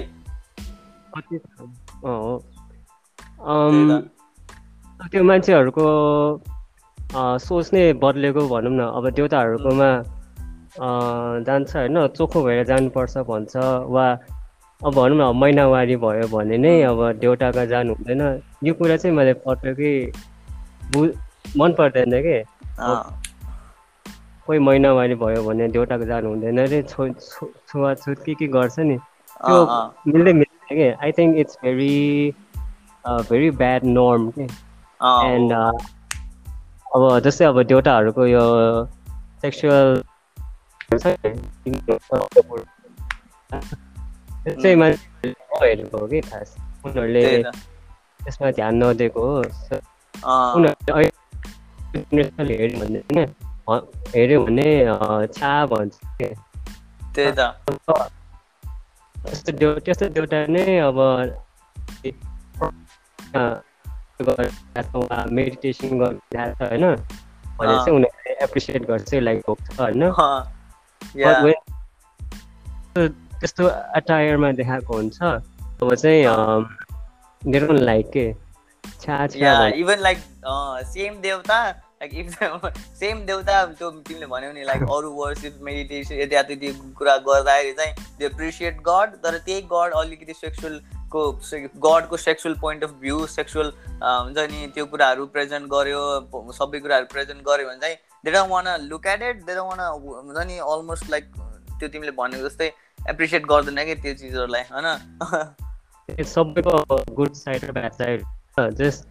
त्यो 5.11 5.23
मान्छेहरूको 5.23 5.85
सोच 7.39 7.73
नै 7.73 7.81
बदलेको 8.03 8.41
भनौँ 8.49 8.71
न। 8.71 8.81
अब 8.97 9.09
देउताहरूकोमा 9.09 9.89
जान्छ 10.79 11.75
होइन 11.75 12.07
चोखो 12.17 12.43
भएर 12.43 12.63
जानुपर्छ 12.65 13.17
भन्छ 13.29 13.55
वा 13.95 14.05
अब 14.81 14.93
भनौँ 14.95 15.17
न 15.17 15.37
महिनावारी 15.37 15.95
भयो 16.03 16.27
भने 16.31 16.57
नै 16.57 16.81
अब 16.89 16.99
देउटाका 17.19 17.65
जानु 17.71 17.93
हुँदैन। 17.93 18.21
यो 18.63 18.73
कुरा 18.73 18.97
चाहिँ 18.97 19.15
मैले 19.15 19.33
पटकै 19.45 19.93
बु 20.91 20.99
मन 21.59 21.73
पर्दैन 21.79 22.13
कि? 22.25 22.37
कोही 24.47 24.59
महिनावारी 24.59 25.15
भयो 25.15 25.43
भने 25.43 25.67
देउटाको 25.75 26.05
जानु 26.05 26.29
हुँदैन 26.29 26.57
अरे 26.63 26.81
छो 26.83 27.07
छुवाछुत 27.09 28.23
के 28.25 28.33
के 28.39 28.47
गर्छ 28.47 28.79
नि? 28.79 28.97
त्यो 29.45 29.57
मिल्दै 30.07 30.33
मिल्दैन 30.33 30.77
कि? 30.77 30.87
I 31.03 31.11
think 31.17 31.37
it's 31.39 31.57
very 31.63 32.33
very 33.29 33.49
bad 33.59 33.81
norm 33.85 34.29
के? 34.37 34.47
एन्ड 35.33 35.51
अब 36.95 37.19
जस्तै 37.25 37.45
अब 37.45 37.61
देउटाहरूको 37.63 38.25
यो 38.25 38.45
सेक्सुअल 39.41 40.01
चाहिँ 44.53 44.75
मान्छे 44.75 45.33
हेरेको 45.61 45.97
हो 45.97 46.07
कि 46.07 46.21
खास 46.21 46.55
उनीहरूले 46.85 47.43
त्यसमा 47.43 48.51
ध्यान 48.51 48.83
नदिएको 48.83 49.21
हो 49.21 49.37
उनीहरूले 50.55 52.55
हेऱ्यो 52.55 52.79
भने 52.79 52.99
होइन 52.99 53.27
हेऱ्यो 54.15 54.45
भने 54.45 54.85
छा 55.27 55.65
भन्छ 55.65 55.99
त्यस्तो 59.15 59.51
देउ 59.51 59.79
त्यस्तो 59.79 60.09
देउटा 60.09 60.45
नै 60.47 60.79
अब 60.79 60.99
मेडिटेसन 65.31 65.99
गरिरहेको 65.99 66.55
छ 66.55 66.61
होइन 66.61 66.95
भने 67.59 67.75
चाहिँ 67.75 67.95
उनीहरूले 67.95 68.33
एप्रिसिएट 68.43 68.85
गर्छ 68.85 69.13
लाइक 69.21 69.43
छ 69.67 69.79
त्यस्तो 72.95 73.67
अटायरमा 73.67 74.51
देखाएको 74.51 74.93
हुन्छ 74.93 75.21
अब 75.21 75.95
चाहिँ 75.95 76.23
लाइक 77.79 78.11
के 78.17 78.33
इभन 79.79 79.99
लाइक 79.99 80.17
सेम 80.85 81.21
देउता 81.21 81.69
लाइक 81.69 82.13
इफ 82.13 82.39
सेम 82.95 83.25
देउता 83.25 83.65
त्यो 83.65 83.91
तिमीले 83.91 84.25
भन्यौ 84.25 84.51
नि 84.51 84.63
लाइक 84.63 84.81
अरू 84.95 85.11
वर्सिप 85.11 85.59
मेडिटेसन 85.61 86.15
यताति 86.15 86.55
कुरा 86.97 87.17
गर्दाखेरि 87.17 87.73
चाहिँ 87.73 87.93
दे 88.19 88.25
एप्रिसिएट 88.25 88.77
गड 88.77 89.15
तर 89.15 89.37
त्यही 89.37 89.61
गड 89.61 89.93
अलिकति 89.93 90.33
सेक्सुअलको 91.15 91.97
गडको 91.97 92.17
sexual 92.17 92.55
point 92.55 92.83
of 92.83 92.89
view 92.89 93.27
sexual 93.27 93.71
हुन्छ 94.03 94.37
नि 94.37 94.67
त्यो 94.67 94.85
कुराहरू 94.85 95.25
प्रेजेन्ट 95.25 95.67
गर्यो 95.67 96.51
सबै 96.51 96.79
कुराहरू 96.79 97.05
प्रेजेन्ट 97.05 97.41
गर्यो 97.41 97.67
भने 97.67 97.77
चाहिँ 97.77 97.95
they 98.25 98.31
don't 98.31 98.51
want 98.51 98.81
look 98.81 99.07
at 99.07 99.21
it 99.21 99.43
they 99.45 99.55
don't 99.55 99.79
want 99.79 100.01
हुन्छ 100.27 100.47
नि 100.47 100.57
अलमोस्ट 100.57 101.09
लाइक 101.09 101.31
त्यो 101.79 101.89
तिमीले 101.89 102.11
भनेको 102.11 102.49
जस्तै 102.49 102.71
एप्रिसिएट 103.09 103.45
गर्दैन 103.45 103.85
कि 103.85 103.95
त्यो 103.95 104.13
चिजहरूलाई 104.13 104.61
होइन? 104.61 105.55
सबैको 106.23 107.03
गुड 107.15 107.33
साइड 107.33 107.65
र 107.65 107.71
ब्याड 107.71 107.91
साइड 107.91 108.25
जस्ट 108.59 109.07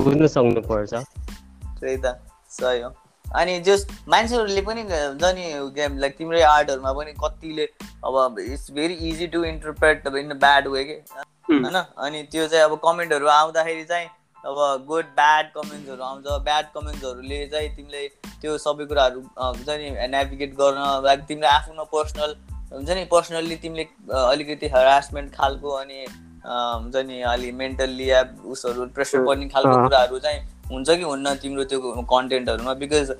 बुझ्नु 0.00 0.28
सक्नुपर्छ। 0.28 0.94
त्यही 0.94 1.96
त 1.96 2.20
सही 2.48 2.80
हो। 2.80 2.94
अनि 3.34 3.58
जस 3.60 3.86
मान्छेहरूले 4.08 4.62
पनि 4.62 4.82
हुन्छ 4.82 5.24
नि 5.34 5.44
गेम 5.74 5.98
लाइक 5.98 6.16
तिम्रै 6.16 6.42
आर्टहरूमा 6.42 6.92
पनि 6.92 7.12
कतिले 7.24 7.68
अब 8.04 8.38
it's 8.40 8.70
very 8.70 8.94
easy 9.10 9.26
to 9.26 9.44
interpret 9.44 10.06
in 10.06 10.32
bad 10.38 10.68
way 10.68 10.84
के? 10.84 10.92
होइन? 11.22 11.74
अनि 11.74 12.22
त्यो 12.32 12.46
चाहिँ 12.48 12.64
अब 12.64 12.80
कमेन्टहरू 12.84 13.26
आउँदाखेरि 13.26 13.84
चाहिँ 13.84 14.08
अब 14.44 14.84
गुड 14.88 15.04
ब्याड 15.16 15.50
कमेन्ट्सहरू 15.56 16.02
आउँछ। 16.02 16.24
ब्याड 16.44 16.66
कमेन्ट्सहरूले 16.74 17.46
चाहिँ 17.46 17.68
तिमीले 17.76 18.06
त्यो 18.40 18.56
सबै 18.58 18.84
कुराहरू 18.84 19.20
हुन्छ 19.38 19.68
नि 19.68 19.90
नेभिगेट 20.08 20.54
गर्न 20.54 21.02
लाइक 21.04 21.20
तिमीले 21.28 21.46
आफ्नो 21.46 21.84
पर्सनल 21.92 22.34
हुन्छ 22.72 22.90
नि 22.90 23.04
पर्सनल्ली 23.12 23.56
तिमीले 23.56 23.84
अलिकति 24.22 24.68
हरासमेन्ट 24.68 25.34
खालको 25.34 25.70
अनि 25.70 26.04
हुन्छ 26.46 26.96
नि 27.06 27.20
अलि 27.32 27.52
मेन्टल्ली 27.52 28.10
या 28.10 28.22
उसहरू 28.46 28.86
प्रेसर 28.94 29.24
पर्ने 29.26 29.48
खालको 29.48 29.82
कुराहरू 29.82 30.18
चाहिँ 30.18 30.40
हुन्छ 30.72 30.88
कि 30.90 31.02
हुन्न 31.02 31.34
तिम्रो 31.42 31.64
त्यो 31.70 31.78
कन्टेन्टहरूमा? 32.12 32.74
बिकज 32.82 33.14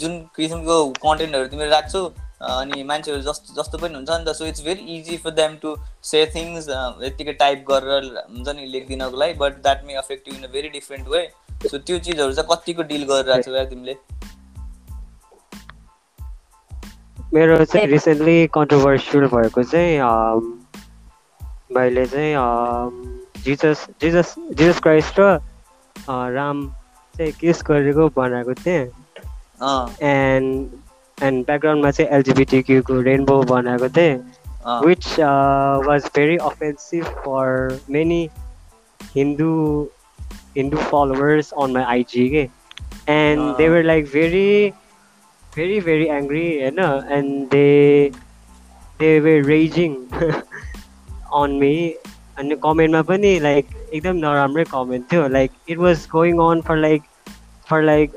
जुन 0.00 0.18
किसिमको 0.36 0.76
कन्टेन्टहरू 1.04 1.46
तिमीले 1.48 1.70
राख्छौ 1.70 2.02
अनि 2.42 2.82
मान्छेहरू 2.90 3.22
जस्तो 3.22 3.54
जस्तो 3.56 3.78
पनि 3.78 3.94
हुन्छ 3.94 4.10
नि 4.10 4.24
त। 4.24 4.34
So 4.36 4.46
it's 4.46 4.64
very 4.64 4.82
easy 4.96 5.16
for 5.24 5.30
them 5.38 5.56
to 5.62 5.74
say 6.10 6.24
things 6.34 6.68
यत्तिकै 7.02 7.32
टाइप 7.42 7.64
गरेर 7.70 8.06
हुन्छ 8.30 8.48
नि 8.48 8.66
लेखिदिनको 8.66 9.16
लागि 9.16 9.34
but 9.42 9.60
that 9.62 9.84
may 9.86 9.94
affect 10.02 10.28
in 10.28 10.42
a 10.42 10.52
very 10.52 10.68
different 10.78 11.08
way 11.08 11.22
so 11.64 11.78
त्यो 11.78 11.98
चिजहरू 11.98 12.32
चाहिँ 12.32 12.48
कतिको 12.52 12.82
डिल 12.94 13.04
गरिरहेको 13.04 13.42
छौ 13.42 13.64
तिमीले? 13.70 13.96
मेरो 17.34 17.64
चाहिँ 17.64 17.86
रिसेन्टली 17.86 18.46
कन्ट्रोभर्सियल 18.54 19.26
भएको 19.26 19.62
चाहिँ 19.62 19.92
मैले 21.76 22.06
चाहिँ 22.06 22.32
जिजस 23.44 23.86
जिजस 24.00 24.34
जिजस 24.52 24.80
क्राइस्ट 24.80 25.20
र 25.20 25.26
राम 26.08 26.66
चाहिँ 27.14 27.32
किस 27.40 27.62
गरेको 27.66 28.08
बनाएको 28.16 28.54
थिएँ। 28.54 28.84
एन्ड 30.02 31.22
एन्ड 31.22 31.44
ब्याकग्राउन्डमा 31.46 31.90
चाहिँ 31.90 32.10
एलजिबिटिक्यूको 32.16 33.00
रेनबो 33.00 33.42
बनाएको 33.50 33.88
थिएँ। 33.88 34.16
Which 34.86 35.06
was 35.86 36.10
very 36.14 36.36
offensive 36.48 37.04
for 37.24 37.78
many 37.90 38.28
Hindu 39.14 39.52
Hindu 40.56 40.76
followers 40.76 41.52
on 41.52 41.72
my 41.72 41.84
IG 41.84 42.28
के। 42.28 42.48
And 43.12 43.56
they 43.56 43.68
were 43.68 43.82
like 43.82 44.04
very 44.12 44.72
very 45.56 45.80
very 45.80 46.06
angry 46.16 46.46
होइन 46.60 46.78
and 47.12 47.46
they 47.50 47.68
they 49.00 49.18
were 49.20 49.44
raging 49.48 49.94
on 51.40 51.58
me 51.60 51.74
अनि 52.38 52.56
कमेन्टमा 52.64 53.02
पनि 53.02 53.38
लाइक 53.40 53.66
एकदम 53.92 54.16
नराम्रै 54.16 54.64
कमेन्ट 54.72 55.12
थियो। 55.12 55.28
Like 55.28 55.52
it 55.68 55.78
was 55.78 56.06
going 56.12 56.38
on 56.46 56.60
for 56.68 56.76
like 56.76 57.02
for 57.68 57.82
like 57.82 58.16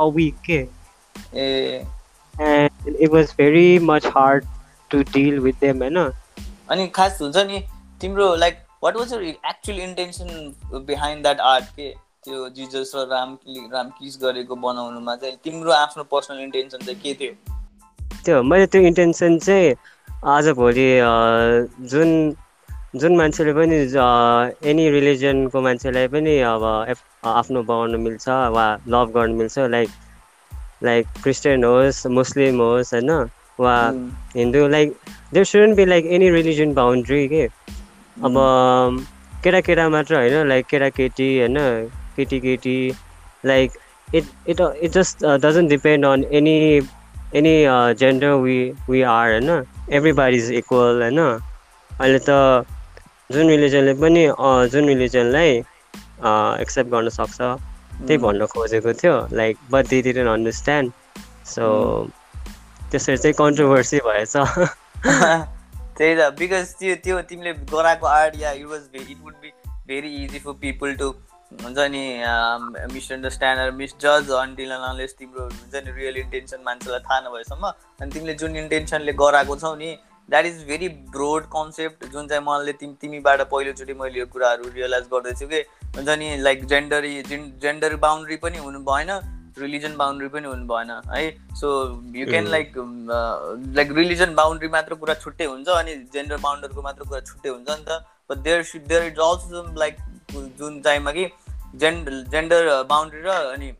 a 0.00 0.04
week 0.16 0.36
के। 0.46 0.66
ए। 1.34 1.86
And 2.34 2.98
it 3.04 3.10
was 3.12 3.32
very 3.38 3.78
much 3.80 4.04
hard 4.16 4.44
to 4.90 4.98
deal 5.14 5.40
with 5.44 5.56
them 5.60 5.80
होइन 5.82 5.96
अनि 6.70 6.86
खास 6.96 7.18
हुन्छ 7.22 7.36
नि 7.46 7.62
तिम्रो 8.00 8.34
like 8.36 8.58
what 8.84 8.96
was 8.96 9.12
your 9.12 9.22
actual 9.22 9.78
intention 9.80 10.28
behind 10.86 11.22
that 11.22 11.40
art 11.52 11.64
के? 11.76 11.88
त्यो 12.24 12.48
जिजस 12.50 12.92
र 12.96 13.06
राम 13.10 13.36
राम 13.72 13.88
किस 13.98 14.18
गरेको 14.22 14.56
बनाउनुमा 14.56 15.14
चाहिँ 15.16 15.36
तिम्रो 15.44 15.72
आफ्नो 15.72 16.04
पर्सनल 16.12 16.40
इन्टेन्सन 16.40 16.78
चाहिँ 16.78 17.00
के 17.00 17.14
थियो? 17.20 17.32
त्यो 18.24 18.42
मैले 18.42 18.66
त्यो 18.66 18.82
इन्टेन्सन 18.86 19.38
चाहिँ 19.38 19.74
आजभोलि 20.36 20.90
जुन 21.90 22.10
जुन 22.94 23.16
मान्छेले 23.16 23.52
पनि 23.52 23.76
एनी 24.70 24.90
रिलिजनको 24.90 25.60
मान्छेलाई 25.60 26.08
पनि 26.08 26.38
अब 26.40 26.62
आफ्नो 27.24 27.62
बनाउनु 27.62 27.98
मिल्छ 27.98 28.28
वा 28.28 28.78
लभ 28.88 29.12
गर्नु 29.14 29.36
मिल्छ 29.36 29.58
लाइक 29.58 29.88
लाइक 30.82 31.06
क्रिस्चियन 31.22 31.64
होस् 31.64 32.06
मुस्लिम 32.06 32.60
होस् 32.60 32.94
होइन 32.94 33.10
वा 33.60 33.74
Hindu 34.36 34.68
like 34.68 34.94
there 35.32 35.44
shouldn't 35.44 35.76
be 35.76 35.84
like 35.84 36.06
any 36.06 36.30
religion 36.30 36.72
boundary 36.74 37.28
के? 37.28 37.42
अब 38.24 38.34
केटा 39.44 39.88
मात्र 39.88 40.14
होइन 40.14 40.48
लाइक 40.48 40.66
केटाकेटी 40.66 41.38
होइन 41.38 41.56
केटी 42.16 42.40
केटी 42.40 42.92
like 43.46 43.72
it 44.14 44.24
it 44.48 44.60
it 44.60 44.90
just 44.90 45.24
doesn't 45.24 45.68
depend 45.68 46.06
on 46.06 46.24
any 46.32 46.56
any 47.34 47.54
gender 47.98 48.32
we 48.32 48.72
we 48.90 49.02
are 49.02 49.30
होइन 49.30 49.64
एभ्री 49.90 50.12
बाडी 50.12 50.36
इज 50.36 50.52
इक्वल 50.52 51.02
होइन 51.02 51.18
अहिले 51.20 52.18
त 52.28 52.66
जुन 53.30 53.48
रिलिजनले 53.48 53.94
पनि 54.02 54.24
जुन 54.72 54.86
रिलिजनलाई 54.88 55.50
एक्सेप्ट 56.62 56.90
गर्न 56.90 57.08
सक्छ 57.16 57.38
त्यही 57.40 58.16
भन्न 58.18 58.46
खोजेको 58.54 58.92
थियो 59.02 59.14
like 59.32 59.58
but 59.70 59.86
they 59.88 60.00
didn't 60.02 60.30
understand 60.30 60.92
so 61.52 61.68
त्यसरी 62.90 63.16
चाहिँ 63.16 63.34
कन्ट्रोभर्सी 63.38 63.98
भएछ। 64.06 64.36
त्यही 65.98 66.14
त 66.16 66.28
बिकज 66.38 66.74
त्यो 66.80 66.94
त्यो 67.04 67.20
तिमीले 67.30 67.52
गराएको 67.72 68.06
art 68.06 68.36
yeah 68.40 68.50
it 68.52 68.66
was 68.66 68.82
it 68.94 69.18
would 69.22 69.34
be 69.42 69.52
very 69.88 70.14
easy 70.24 70.38
for 70.38 70.52
people 70.60 70.94
to 70.96 71.08
हुन्छ 71.62 71.78
नि 71.94 72.04
मिसअन्डरस्ट्यान्ड 72.94 73.74
मिस 73.74 73.94
जज 74.02 74.30
अन्टिल 74.40 74.70
अनलेस 74.72 75.14
तिम्रो 75.18 75.44
हुन्छ 75.44 75.84
नि 75.84 75.90
रियल 75.98 76.16
इन्टेन्सन 76.24 76.60
मान्छेलाई 76.66 77.00
थाहा 77.08 77.20
नभएसम्म। 77.20 77.72
अनि 78.00 78.10
तिमीले 78.12 78.34
जुन 78.42 78.56
इन्टेन्सनले 78.64 79.12
गराएको 79.22 79.56
छौ 79.56 79.74
नि 79.74 79.96
that 80.30 80.46
is 80.46 80.62
very 80.66 80.88
broad 81.14 81.44
concept 81.54 82.04
जुन 82.12 82.28
चाहिँ 82.28 82.44
मैले 82.44 82.72
तिमी 82.80 82.94
तिमीबाट 83.00 83.40
पहिलोचोटि 83.50 83.94
मैले 84.02 84.18
यो 84.20 84.26
कुराहरू 84.32 84.70
रियलाइज 84.74 85.08
गर्दैछु 85.12 85.46
कि 85.48 85.60
हुन्छ 85.96 86.08
नि 86.18 86.36
लाइक 86.42 86.64
जेन्डर 86.68 87.06
जेन्डर 87.64 87.96
बााउन्ड्री 88.06 88.36
पनि 88.44 88.58
हुनु 88.66 88.80
भएन 88.90 89.10
रिलिजन 89.58 89.96
बााउन्ड्री 89.96 90.28
पनि 90.28 90.46
हुनु 90.46 90.66
भएन 90.66 90.90
है? 91.10 91.30
So 91.60 91.68
you 92.16 92.26
can 92.26 92.46
like 92.46 92.74
like 93.76 93.92
religion 93.96 94.34
boundary 94.34 94.68
मात्र 94.74 94.94
कुरा 95.00 95.14
छुट्टै 95.24 95.44
हुन्छ 95.44 95.68
अनि 95.68 95.94
जेन्डर 96.14 96.36
बााउन्डरको 96.44 96.82
मात्र 96.82 97.08
कुरा 97.08 97.20
छुट्टै 97.20 97.48
हुन्छ 97.48 97.68
नि 97.70 97.84
त। 97.88 98.04
But 98.30 98.38
there 98.44 98.62
should 98.70 98.86
there 98.88 99.02
is 99.06 99.18
also 99.26 99.64
like 99.78 99.96
जुन 100.58 100.80
चाहिँमा 100.82 101.12
कि 101.12 101.26
जेन्डर 101.76 102.22
जेन्डर 102.32 102.70
बााउन्ड्री 102.90 103.20
र 103.24 103.34
अनि 103.56 103.72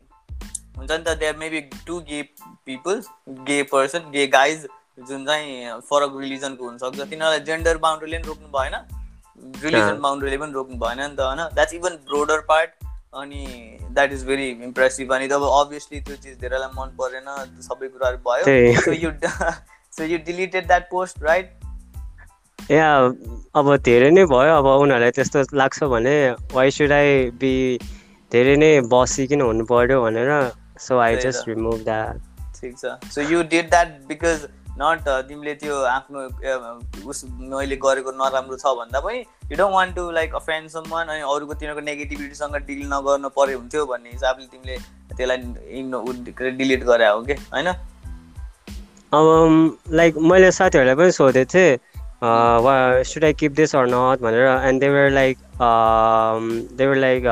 हुन्छ 0.77 0.91
नि 0.91 0.97
त 0.97 1.17
there 1.19 1.37
maybe 1.37 1.61
to 1.85 1.99
gay 2.09 2.21
peoples 2.65 3.09
gay 3.47 3.61
person 3.71 4.11
gay 4.11 4.27
guys 4.35 4.67
जुन 5.07 5.25
चाहिँ 5.25 5.79
फरक 5.89 6.17
रिलिजनको 6.19 6.65
हुनसक्छ 6.65 6.99
तिनीहरूलाई 6.99 7.39
जेन्डर 7.47 7.77
बााउन्ड्रीले 7.85 8.17
पनि 8.17 8.27
रोक्नु 8.27 8.47
भएन 8.55 8.75
रिलिजन 9.63 9.99
बााउन्ड्रीले 10.01 10.37
पनि 10.37 10.53
रोक्नु 10.53 10.77
भएन 10.79 10.99
नि 11.01 11.15
त 11.15 11.19
होइन? 11.21 11.41
द्याट्स 11.55 11.73
इभन 11.73 11.93
ब्रोडर 12.09 12.39
पार्ट 12.49 12.69
अनि 13.21 13.43
द्याट 13.91 14.11
इज 14.13 14.25
भेरी 14.25 14.49
इम्प्रेसिभ 14.65 15.13
अनि 15.13 15.27
तब 15.27 15.43
अभियसली 15.51 15.99
त्यो 16.01 16.15
चिज 16.15 16.35
धेरैलाई 16.41 16.69
मन 16.77 16.89
परेन 16.99 17.27
सबै 17.67 17.87
कुराहरू 17.87 18.17
भयो। 18.27 18.81
So 18.81 18.91
you 18.93 19.11
so 19.97 20.03
you 20.03 20.17
deleted 20.25 20.67
that 20.67 20.89
post 20.91 21.23
right 21.23 21.47
yeah 22.71 22.89
अब 23.55 23.75
धेरै 23.85 24.09
नै 24.11 24.25
भयो 24.33 24.57
अब 24.57 24.67
उनीहरूलाई 24.67 25.11
त्यस्तो 25.11 25.43
लाग्छ 25.57 25.83
भने 25.95 26.15
वाइ 26.53 26.71
सुड 26.71 26.91
आई 26.91 27.29
बी 27.41 27.53
धेरै 28.31 28.55
नै 28.57 28.71
बसिकन 28.91 29.41
हुनु 29.41 29.65
पर्यो 29.65 30.01
भनेर 30.03 30.31
so 30.79 30.99
I 30.99 31.15
just 31.23 31.47
remove 31.49 31.83
that 31.83 32.15
ठिक 32.59 32.77
छ। 32.77 33.11
So 33.13 33.21
you 33.31 33.43
did 33.51 33.69
that 33.69 33.99
because 34.07 34.47
not 34.81 35.07
तिमीले 35.27 35.53
त्यो 35.55 35.75
आफ्नो 35.85 36.19
उस 37.09 37.23
मैले 37.53 37.75
गरेको 37.75 38.11
नराम्रो 38.15 38.57
छ 38.57 38.73
भन्दा 38.79 38.99
पनि 38.99 39.19
you 39.51 39.57
don't 39.57 39.75
want 39.75 39.95
to 39.95 40.09
like 40.11 40.35
offend 40.35 40.69
someone 40.69 41.13
अनि 41.15 41.21
अरूको 41.33 41.53
तिनीहरूको 41.53 41.85
नेगेटिभिटीसँग 41.85 42.55
डिल 42.67 42.81
नगर्नु 42.87 43.29
पर्यो 43.37 43.59
हुन्थ्यो 43.59 43.85
भन्ने 43.85 44.09
हिसाबले 44.09 44.47
तिमीले 44.47 44.77
त्यसलाई 45.17 46.51
डिलिट 46.57 46.83
गरे 46.83 47.07
हो 47.07 47.21
कि? 47.21 47.33
होइन? 47.53 47.71
अब 49.13 49.77
लाइक 49.91 50.17
मैले 50.31 50.51
साथीहरूलाई 50.51 50.95
पनि 50.95 51.11
सोधेको 51.11 51.53
थिएँ 51.53 51.77
वा 52.63 52.73
should 53.03 53.23
I 53.25 53.33
keep 53.33 53.51
this 53.51 53.75
or 53.75 53.87
not 53.89 54.21
भनेर 54.21 54.47
and 54.67 54.81
they're 54.81 55.09
like 55.09 55.37
they're 56.77 56.95
like 56.95 57.23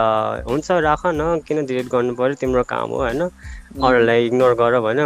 हुन्छ 0.50 0.72
राख 0.72 1.02
न 1.06 1.40
किन 1.48 1.66
डिलिट 1.66 1.88
गर्नु 1.88 2.16
पऱ्यो 2.16 2.36
तिम्रो 2.36 2.64
काम 2.64 2.90
हो 2.90 2.98
होइन? 2.98 3.22
अरूलाई 3.84 4.26
इग्नोर 4.26 4.54
गर 4.56 4.80
भन 4.80 5.00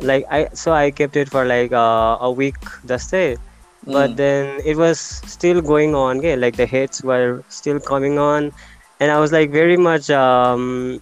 like 0.00 0.26
I 0.30 0.48
so 0.54 0.72
I 0.72 0.90
kept 0.90 1.16
it 1.16 1.28
for 1.28 1.44
like 1.44 1.72
uh, 1.72 2.18
a 2.20 2.30
week 2.30 2.58
जस्तै 2.86 3.36
but 3.84 4.10
mm. 4.10 4.16
then 4.16 4.60
it 4.64 4.76
was 4.76 5.00
still 5.00 5.60
going 5.60 5.94
on 5.94 6.18
okay? 6.18 6.36
like 6.36 6.56
the 6.56 6.66
hits 6.66 7.02
were 7.02 7.42
still 7.48 7.80
coming 7.80 8.18
on. 8.18 8.52
And 9.00 9.12
I 9.12 9.20
was 9.20 9.30
like 9.30 9.50
very 9.50 9.76
much 9.76 10.10
um, 10.10 11.00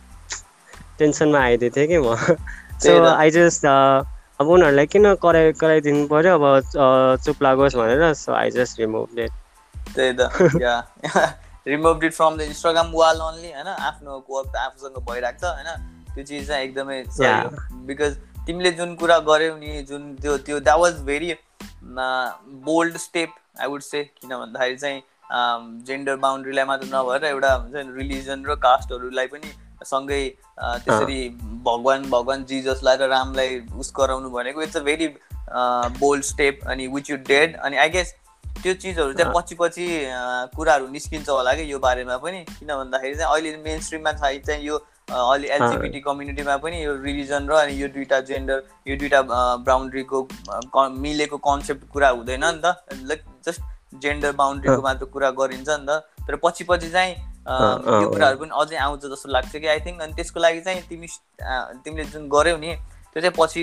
टेन्सनमा 0.99 1.39
आइदिएको 1.39 1.77
थिएँ 1.77 1.87
कि 1.89 1.99
म 1.99 2.15
so 2.85 2.93
I 3.05 3.31
just 3.31 3.65
अब 3.67 4.49
उनीहरूलाई 4.49 4.87
किन 4.87 5.15
कराइ 5.23 5.53
कराइदिनु 5.61 6.07
पऱ्यो 6.09 6.35
अब 6.39 6.45
चुप 7.25 7.43
लागोस् 7.43 7.77
भनेर 7.77 8.13
so 8.15 8.33
I 8.33 8.51
just 8.51 8.81
remove 8.81 9.19
it 9.19 9.33
त्यही 9.97 10.13
त 10.21 11.35
remove 11.69 12.05
it 12.05 12.15
from 12.15 12.37
the 12.37 12.41
Instagram 12.53 12.93
wall 12.95 13.21
only 13.29 13.53
होइन 13.53 13.67
आफ्नो 13.67 14.25
वर्क 14.31 14.53
त 14.55 14.57
आफूसँग 14.65 14.99
भइरहेको 15.11 15.41
छ 15.41 15.53
होइन 15.57 15.69
त्यो 16.15 16.25
चिज 16.25 16.49
चाहिँ 16.49 16.69
एकदमै 16.69 17.03
बिकज 17.89 18.17
तिमीले 18.47 18.71
जुन 18.79 18.95
कुरा 18.97 19.19
गर्यौ 19.29 19.57
नि 19.57 19.83
जुन 19.89 20.15
त्यो 20.23 20.37
त्यो 20.47 20.61
that 20.61 20.79
was 20.79 21.03
very 21.05 21.35
bold 22.67 22.97
step 22.99 23.35
I 23.61 23.69
would 23.69 23.83
say 23.83 24.03
किन 24.05 24.37
भन्दाखेरि 24.37 24.77
चाहिँ 24.77 25.03
जेन्डर 25.87 26.17
बााउन्ड्रीलाई 26.25 26.65
मात्र 26.65 26.87
नभएर 26.89 27.25
एउटा 27.25 27.55
हुन्छ 27.55 27.75
नि 27.77 27.97
रिलिजन 27.97 28.45
र 28.49 28.55
कास्टहरूलाई 28.65 29.27
पनि 29.27 29.53
सँगै 29.85 30.23
त्यसरी 30.59 31.29
भगवान् 31.65 32.05
भगवान् 32.11 32.45
जिजसलाई 32.45 32.97
र 32.97 33.09
रामलाई 33.09 33.59
उस 33.79 33.93
गराउनु 33.97 34.31
भनेको 34.31 34.63
it's 34.63 34.77
a 34.77 34.81
very 34.91 35.09
bold 35.99 36.25
step 36.25 36.61
अनि 36.67 36.87
विच 36.95 37.11
यु 37.11 37.17
डेड 37.29 37.57
अनि 37.57 37.77
आई 37.77 37.89
गेस 37.97 38.15
त्यो 38.63 38.75
चिजहरू 38.75 39.13
चाहिँ 39.13 39.33
पछि 39.37 39.55
पछि 39.61 39.87
कुराहरू 40.57 40.89
निस्किन्छ 40.89 41.29
होला 41.29 41.53
कि 41.55 41.73
यो 41.73 41.79
बारेमा 41.79 42.17
पनि। 42.19 42.45
किन 42.51 42.75
भन्दाखेरि 42.75 43.15
चाहिँ 43.15 43.33
अहिले 43.33 43.57
मेन 43.65 43.81
स्ट्रिममा 43.81 44.13
चाहिँ 44.21 44.63
यो 44.67 44.79
अलि 45.09 45.49
एलजिबिटी 45.49 46.01
कम्युनिटीमा 46.01 46.57
पनि 46.59 46.85
यो 46.85 46.95
रिलिजन 47.03 47.49
र 47.49 47.53
अनि 47.57 47.75
यो 47.83 47.89
दुइटा 47.95 48.21
जेन्डर 48.31 48.63
यो 48.89 48.97
दुइटा 48.99 49.23
बााउन्ड्रीको 49.63 50.19
मिलेको 50.75 51.37
कन्सेप्ट 51.47 51.89
कुरा 51.93 52.09
हुँदैन 52.09 52.45
नि 52.45 52.61
त। 52.65 52.75
लाइक 53.07 53.23
जस्ट 53.47 53.61
जेन्डर 54.03 54.33
बााउन्ड्रीको 54.43 54.83
मात्र 54.83 55.05
कुरा 55.15 55.31
गरिन्छ 55.39 55.69
नि 55.69 55.87
त। 55.87 56.27
तर 56.27 56.37
पछि 56.43 56.65
पछि 56.65 56.91
चाहिँ 56.91 57.15
त्यो 57.47 58.09
कुराहरू 58.11 58.39
पनि 58.39 58.51
अझै 58.51 58.77
आउँछ 58.77 59.07
जस्तो 59.07 59.31
लाग्छ 59.31 59.57
कि 59.57 59.67
आई 59.67 59.81
थिङ्क 59.87 60.03
अनि 60.03 60.13
त्यसको 60.19 60.41
लागि 60.41 60.61
चाहिँ 60.61 60.83
तिमी 60.91 61.09
तिमीले 61.85 62.05
जुन 62.11 62.29
गऱ्यौ 62.29 62.57
नि 62.59 62.75
त्यो 63.15 63.21
चाहिँ 63.23 63.35
पछि 63.39 63.63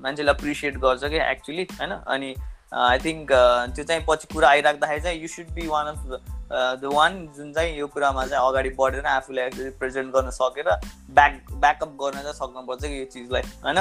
मान्छेले 0.00 0.30
एप्रिसिएट 0.30 0.78
गर्छ 0.80 1.04
कि 1.04 1.18
एक्चुली 1.30 1.64
होइन? 1.76 1.92
अनि 1.92 2.34
आई 2.72 2.98
थिङ्क 3.04 3.32
त्यो 3.76 3.84
चाहिँ 3.84 4.04
पछि 4.08 4.32
कुरा 4.32 4.48
आइराख्दाखेरि 4.48 5.02
चाहिँ 5.02 5.20
you 5.20 5.28
should 5.28 5.52
be 5.54 5.66
one 5.68 5.86
of 5.92 6.39
the 6.52 6.90
one 6.92 7.16
जुन 7.36 7.52
चाहिँ 7.52 7.78
यो 7.78 7.86
कुरामा 7.86 8.26
चाहिँ 8.26 8.48
अगाडि 8.48 8.70
बढेर 8.78 9.06
आफूलाई 9.06 9.48
रिप्रेजेन्ट 9.58 10.12
गर्न 10.14 10.30
सकेर 10.32 10.70
ब्याक 11.10 11.40
ब्याकअप 11.52 11.96
गर्न 12.00 12.22
चाहिँ 12.22 12.34
सक्नुपर्छ 12.34 12.82
कि 12.84 13.00
यो 13.00 13.04
चिजलाई 13.12 13.42
होइन? 13.64 13.78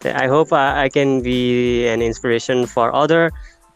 I 0.00 0.26
hope 0.26 0.54
I 0.54 0.88
can 0.88 1.20
be 1.22 1.38
an 1.86 2.02
inspiration 2.02 2.64
for 2.66 2.90
other 3.02 3.28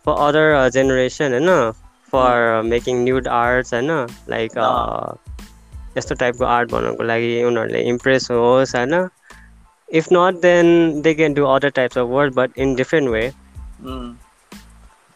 for 0.07 0.13
other 0.27 0.69
generation 0.71 1.33
होइन? 1.33 1.73
फर 2.13 2.63
मेकिङ 2.67 3.05
न्युड 3.05 3.29
आर्ट्स 3.29 3.75
होइन? 3.75 3.91
लाइक 4.29 4.53
यस्तो 5.97 6.15
टाइपको 6.15 6.45
आर्ट 6.47 6.71
बनाउनुको 6.71 7.03
लागि 7.05 7.43
उनीहरूले 7.45 7.83
इम्प्रेस 7.89 8.31
होस् 8.31 8.75
होइन? 8.77 9.09
If 9.89 10.07
not 10.13 10.41
then 10.43 11.01
they 11.03 11.15
can 11.15 11.35
do 11.35 11.45
other 11.47 11.71
types 11.71 11.99
of 11.99 12.07
work 12.09 12.35
but 12.35 12.59
in 12.59 12.75
different 12.75 13.09
way 13.11 13.25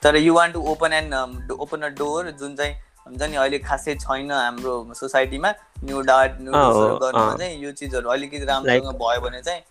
तर 0.07 0.17
you 0.17 0.35
want 0.35 0.53
to 0.53 0.61
open 0.73 0.93
and 0.93 1.53
open 1.53 1.81
a 1.83 1.89
door 1.99 2.31
जुन 2.41 2.55
चाहिँ 2.57 2.75
हुन्छ 3.07 3.23
नि 3.23 3.37
अहिले 3.37 3.59
खासै 3.61 3.95
छैन 3.97 4.31
हाम्रो 4.33 4.75
सोसाइटीमा 4.95 5.51
न्यु 5.85 6.01
डार्ट 6.05 6.41
न्यु 6.41 6.55
गर्नुमा 6.97 7.35
चाहिँ 7.35 7.63
यो 7.63 7.73
चिजहरू 7.81 8.11
अलिकति 8.11 8.45
राम्रोसँग 8.45 8.99
भयो 9.03 9.21
भने 9.21 9.43
चाहिँ 9.43 9.63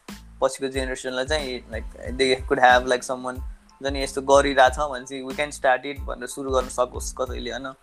पछिको 0.41 0.67
जेनेरेसनलाई 0.69 1.25
चाहिँ 1.25 1.57
like 1.71 2.15
they 2.17 2.33
could 2.49 2.59
have 2.59 2.87
like 2.87 3.03
someone 3.23 3.37
हुन्छ 3.37 3.91
नि 3.93 4.03
यस्तो 4.03 4.21
गरिरहेछ 4.23 4.79
भने 4.79 5.05
चाहिँ 5.05 5.23
वी 5.25 5.35
क्यान 5.35 5.51
स्टार्ट 5.51 5.85
इट 5.85 5.99
भनेर 6.09 6.27
सुरु 6.27 6.51
गर्न 6.51 6.69
सकोस् 6.71 7.13
कसैले 7.19 7.51
होइन? 7.51 7.73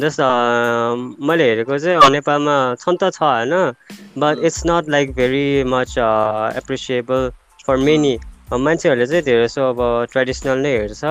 जस्ट 0.00 0.20
मैले 1.28 1.44
हेरेको 1.48 1.78
चाहिँ 1.78 2.10
नेपालमा 2.10 2.56
छन् 2.80 2.98
त 3.02 3.10
छ 3.10 3.22
होइन? 3.22 3.54
But 4.18 4.44
it's 4.44 4.62
not 4.66 4.88
like 4.88 5.14
very 5.14 5.46
much 5.68 5.94
appreciable 5.98 7.30
for 7.66 7.76
many 7.88 8.14
मान्छेहरूले 8.58 9.06
चाहिँ 9.06 9.24
धेरै 9.24 9.46
जसो 9.46 9.68
अब 9.70 9.80
ट्रेडिसनल 10.12 10.58
नै 10.66 10.72
हेर्छ। 10.76 11.04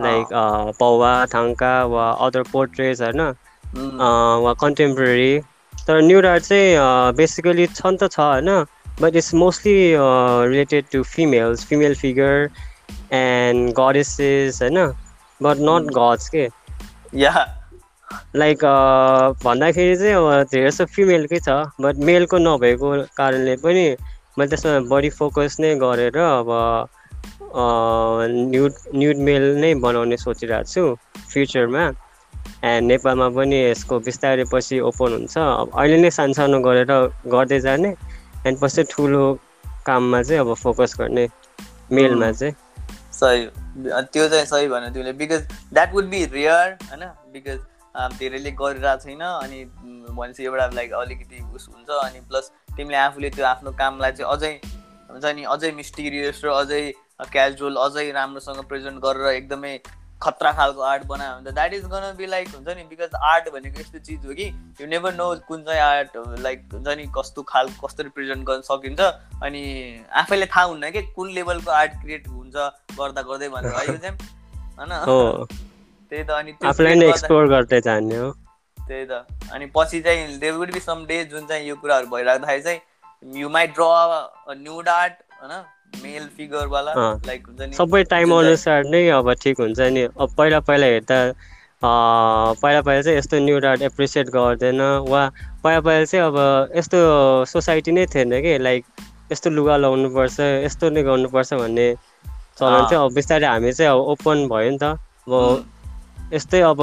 लाइक 0.00 0.26
पौवा 0.78 1.12
थाङ्का 1.34 1.72
वा 1.94 2.04
अदर 2.26 2.42
पोर्ट्रेट्स 2.52 3.02
होइन? 3.02 3.20
वा 4.44 4.52
कन्टेम्पोरेरी 4.60 5.32
तर 5.86 6.00
न्यु 6.02 6.22
आर्ट 6.26 6.44
चाहिँ 6.44 7.14
बेसिकली 7.16 7.66
छन् 7.74 7.98
त 7.98 8.08
छ 8.12 8.20
होइन? 8.20 8.50
But 9.00 9.16
it's 9.16 9.34
mostly 9.34 9.78
related 10.50 10.84
to 10.92 11.02
females 11.14 11.66
female 11.68 11.94
figure 12.02 12.48
and 13.18 13.72
goddesses 13.80 14.62
होइन? 14.62 14.78
बट 15.40 15.56
नट 15.68 15.92
गड्स 15.98 16.28
के? 16.34 16.48
लाइक 18.36 18.64
भन्दाखेरि 19.44 19.96
चाहिँ 19.96 20.14
अब 20.14 20.42
धेरै 20.52 20.70
जस्तो 20.70 20.84
फिमेलकै 20.96 21.38
छ। 21.40 21.48
बट 21.80 21.96
मेलको 22.10 22.38
नभएको 22.38 22.90
कारणले 23.16 23.56
पनि 23.64 23.86
मैले 24.36 24.48
त्यसमा 24.50 24.78
बढी 24.90 25.10
फोकस 25.18 25.56
नै 25.60 25.74
गरेर 25.82 26.18
अब 26.18 26.50
न्युड 28.52 28.72
न्युड 28.94 29.18
मेल 29.28 29.44
नै 29.62 29.74
बनाउने 29.84 30.16
सोचिरहेको 30.16 30.70
छु 30.72 30.82
फ्युचरमा 31.32 31.84
एन्ड 32.64 32.84
नेपालमा 32.90 33.28
पनि 33.36 33.56
यसको 33.60 33.98
बिस्तारै 34.00 34.44
पछि 34.52 34.80
ओपन 34.88 35.12
हुन्छ। 35.12 35.36
अब 35.38 35.70
अहिले 35.74 35.96
नै 36.04 36.10
सानसानो 36.18 36.60
गरेर 36.66 36.92
गर्दै 37.34 37.60
जाने। 37.60 37.90
एन्ड 38.46 38.56
पछि 38.60 38.82
ठुलो 38.90 39.24
काममा 39.86 40.22
चाहिँ 40.22 40.40
अब 40.40 40.54
फोकस 40.64 40.96
गर्ने 41.00 41.28
मेलमा 41.92 42.30
चाहिँ। 42.32 42.54
सही। 43.12 43.46
त्यो 44.12 44.28
चाहिँ 44.28 44.46
सही 44.46 44.68
भन 44.68 44.90
तिमीले। 44.92 45.12
Because 45.20 45.42
that 45.72 45.94
would 45.94 46.06
be 46.10 46.24
rare 46.32 46.66
होइन? 46.90 47.04
बिकज 47.32 47.58
धेरैले 48.18 48.50
गरिरहेको 48.60 49.02
छैन। 49.04 49.22
अनि 49.22 49.64
भनेपछि 50.10 50.44
एउटा 50.44 50.66
लाइक 50.74 50.92
अलिकति 51.00 51.42
उस 51.54 51.68
हुन्छ। 51.68 51.88
अनि 52.04 52.20
प्लस 52.28 52.50
तिमीले 52.76 52.96
आफूले 52.96 53.30
त्यो 53.30 53.44
आफ्नो 53.46 53.72
कामलाई 53.72 54.12
चाहिँ 54.12 54.32
अझै 54.32 54.52
हुन्छ 55.10 55.24
नि 55.24 55.42
अझै 55.42 55.72
मिस्टिरियस 55.72 56.40
र 56.44 56.48
अझै 56.48 56.80
क्याजुअल 57.32 57.76
अझै 57.76 58.10
राम्रोसँग 58.12 58.64
प्रेजेन्ट 58.64 59.00
गरेर 59.00 59.26
एकदमै 59.26 59.78
खतरा 60.22 60.52
खालको 60.52 60.80
आर्ट 60.80 61.04
बनायो 61.04 61.34
भने 61.34 61.50
त 61.50 61.54
that 61.54 61.74
is 61.74 61.84
gonna 61.84 62.16
be 62.16 62.26
like 62.26 62.48
हुन्छ 62.48 62.68
नि 62.68 62.82
बिकज 62.82 63.14
आर्ट 63.22 63.48
भनेको 63.52 63.80
यस्तो 63.80 63.98
चिज 63.98 64.26
हो 64.26 64.34
कि 64.34 64.46
यु 64.80 64.86
नेभर 64.86 65.14
नो 65.14 65.34
कुन 65.48 65.62
चाहिँ 65.62 65.80
आर्ट 65.80 66.16
लाइक 66.38 66.62
हुन्छ 66.72 66.88
नि 66.88 67.06
कस्तो 67.18 67.42
खाल 67.42 67.68
कस्तो 67.84 68.02
रिप्रेजेन्ट 68.02 68.46
गर्न 68.46 68.60
सकिन्छ 68.60 69.00
अनि 69.42 69.64
आफैले 70.12 70.46
थाहा 70.46 70.64
हुन्न 70.64 70.90
कि 70.90 71.02
कुन 71.02 71.30
लेभलको 71.30 71.70
आर्ट 71.70 71.92
क्रिएट 71.92 72.28
हुन्छ 72.28 72.54
गर्दा 72.98 73.22
गर्दै 73.22 73.48
भनेर 73.48 73.72
होइन? 73.78 74.16
त्यही 76.12 76.24
त 76.24 76.30
अनि 76.30 76.52
त्यही 78.88 79.04
त। 79.06 79.24
अनि 79.52 79.66
पछि 79.76 80.00
चाहिँ 80.00 80.38
there 80.38 80.54
would 80.54 80.72
be 80.72 80.80
some 80.80 81.04
day 81.06 81.24
जुन 81.26 81.46
चाहिँ 81.46 81.68
यो 81.68 81.74
कुराहरू 81.76 82.06
भइराख्दाखेरि 82.10 82.62
चाहिँ 82.62 83.40
you 83.40 83.48
might 83.48 83.70
draw 83.78 84.54
nude 84.58 84.88
art 84.88 85.12
होइन? 85.40 85.62
मेल 86.02 86.26
फिगरवाला 86.36 86.92
लाइक 87.26 87.46
हुन्छ 87.48 87.60
नि 87.60 87.74
सबै 87.74 88.02
टाइम 88.10 88.32
अनुसार 88.34 88.84
नै 88.84 89.08
अब 89.16 89.32
ठिक 89.42 89.60
हुन्छ 89.60 89.80
नि। 89.80 90.02
अब 90.04 90.34
पहिला 90.38 90.60
पहिला 90.60 90.86
हेर्दा 90.86 91.18
पहिला 91.82 92.80
पहिला 92.80 93.02
चाहिँ 93.02 93.18
यस्तो 93.18 93.38
न्युड 93.44 93.64
आर्ट 93.66 93.82
एप्रिसिएट 93.82 94.28
गर्दैन 94.34 94.80
वा 95.08 95.22
पहिला 95.64 95.80
पहिला 95.80 96.04
चाहिँ 96.04 96.26
अब 96.26 96.36
यस्तो 96.76 96.98
सोसाइटी 97.46 97.92
नै 97.92 98.06
थिएन 98.14 98.40
कि 98.42 98.58
लाइक 98.58 98.84
यस्तो 99.32 99.50
लुगा 99.50 99.76
लाउनुपर्छ 99.76 100.40
यस्तो 100.40 100.90
नै 100.90 101.02
गर्नुपर्छ 101.02 101.54
भन्ने 101.54 101.88
चलन 102.58 102.86
चाहिँ 102.88 103.04
अब 103.04 103.14
बिस्तारै 103.14 103.46
हामी 103.46 103.72
चाहिँ 103.72 103.92
अब 103.92 104.00
ओपन 104.14 104.48
भयो 104.48 104.70
नि 104.70 104.78
त। 104.82 104.84
अब 105.24 106.32
यस्तै 106.34 106.60
अब 106.60 106.80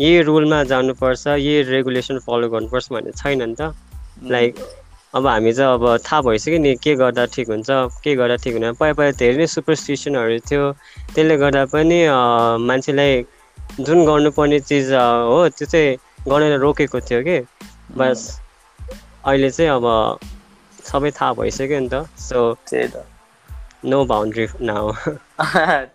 यही 0.00 0.20
रुलमा 0.22 0.62
जानुपर्छ 0.70 1.26
यही 1.26 1.62
रेगुलेसन 1.70 2.18
फलो 2.26 2.48
गर्नुपर्छ 2.48 2.86
भन्ने 2.92 3.12
छैन 3.20 3.42
नि 3.42 3.54
त। 3.60 3.74
लाइक 4.30 4.54
अब 5.14 5.26
हामी 5.26 5.52
चाहिँ 5.52 5.72
अब 5.74 5.84
थाहा 6.04 6.20
भइसक्यो 6.22 6.58
नि 6.58 6.74
के 6.84 6.94
गर्दा 6.96 7.24
ठिक 7.34 7.48
हुन्छ 7.48 7.68
के 8.04 8.14
गर्दा 8.16 8.36
ठिक 8.44 8.52
हुँदैन। 8.54 8.74
पहिला 8.78 8.94
पहिला 8.94 9.12
धेरै 9.18 9.36
नै 9.38 9.46
सुपरस्टिसनहरू 9.46 10.38
थियो। 10.48 10.64
त्यसले 11.14 11.36
गर्दा 11.42 11.64
पनि 11.72 11.98
मान्छेलाई 12.68 13.12
जुन 13.80 13.98
गर्नुपर्ने 14.06 14.58
चिज 14.68 14.92
हो 14.92 15.38
त्यो 15.56 15.66
चाहिँ 15.66 15.96
गर्न 16.28 16.52
रोकेको 16.60 17.00
थियो 17.00 17.20
कि। 17.24 17.38
बस 17.96 18.20
अहिले 19.24 19.50
चाहिँ 19.50 19.70
अब 19.70 19.86
सबै 20.88 21.10
थाहा 21.10 21.32
भइसक्यो 21.40 21.78
नि 21.80 21.88
त। 21.88 22.04
सो 22.16 22.54
नो 23.84 24.04
बााउन्ड्री 24.04 24.46
नाउ 24.60 24.92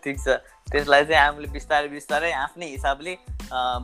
ठिक 0.04 0.18
छ। 0.20 0.42
त्यसलाई 0.74 1.06
चाहिँ 1.06 1.22
हामीले 1.24 1.48
बिस्तारै 1.56 1.88
बिस्तारै 1.96 2.32
आफ्नै 2.44 2.68
हिसाबले 2.68 3.18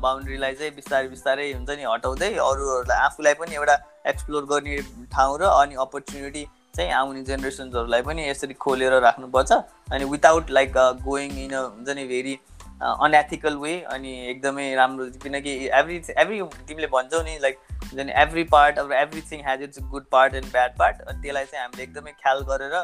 बााउन्ड्रीलाई 0.04 0.54
चाहिँ 0.60 0.74
बिस्तारै 0.76 1.08
बिस्तारै 1.10 1.52
हुन्छ 1.54 1.70
नि 1.80 1.84
हटाउँदै 1.94 2.32
अरूहरूलाई 2.50 3.00
आफूलाई 3.08 3.34
पनि 3.42 3.56
एउटा 3.56 3.76
एक्सप्लोर 4.12 4.46
गर्ने 4.52 4.78
ठाउँ 5.16 5.38
र 5.40 5.52
अनि 5.64 5.76
अपर्च्युनिटी 5.86 6.44
चाहिँ 6.76 6.92
आउने 6.94 7.22
जेनेरेसन्सहरूलाई 7.30 8.02
पनि 8.08 8.30
यसरी 8.30 8.54
खोलेर 8.66 8.94
राख्नुपर्छ। 9.06 9.52
अनि 9.94 10.06
without 10.14 10.50
like 10.58 10.78
going 11.06 11.38
in 11.46 11.54
a 11.54 11.62
हुन्छ 11.66 11.90
नि 12.00 12.06
भेरी 12.14 12.36
अनएथिकल 12.82 13.56
वे 13.62 13.74
अनि 13.94 14.12
एकदमै 14.30 14.66
राम्रो 14.76 15.06
किनकि 15.24 15.54
एभ्री 15.80 15.96
एभ्री 16.24 16.42
तिमीले 16.68 16.88
भन्छौ 16.94 17.22
नि 17.24 17.38
लाइक 17.42 17.58
हुन्छ 17.84 18.00
नि 18.02 18.14
एभ्री 18.24 18.44
पार्ट 18.54 18.78
अब 18.80 18.92
everything 19.02 19.42
has 19.48 19.62
its 19.64 19.80
good 19.94 20.06
part 20.12 20.36
and 20.42 20.52
bad 20.52 20.78
part 20.80 21.02
अनि 21.02 21.22
त्यसलाई 21.22 21.46
चाहिँ 21.46 21.64
हामीले 21.64 21.84
एकदमै 21.84 22.12
ख्याल 22.24 22.44
गरेर 22.52 22.76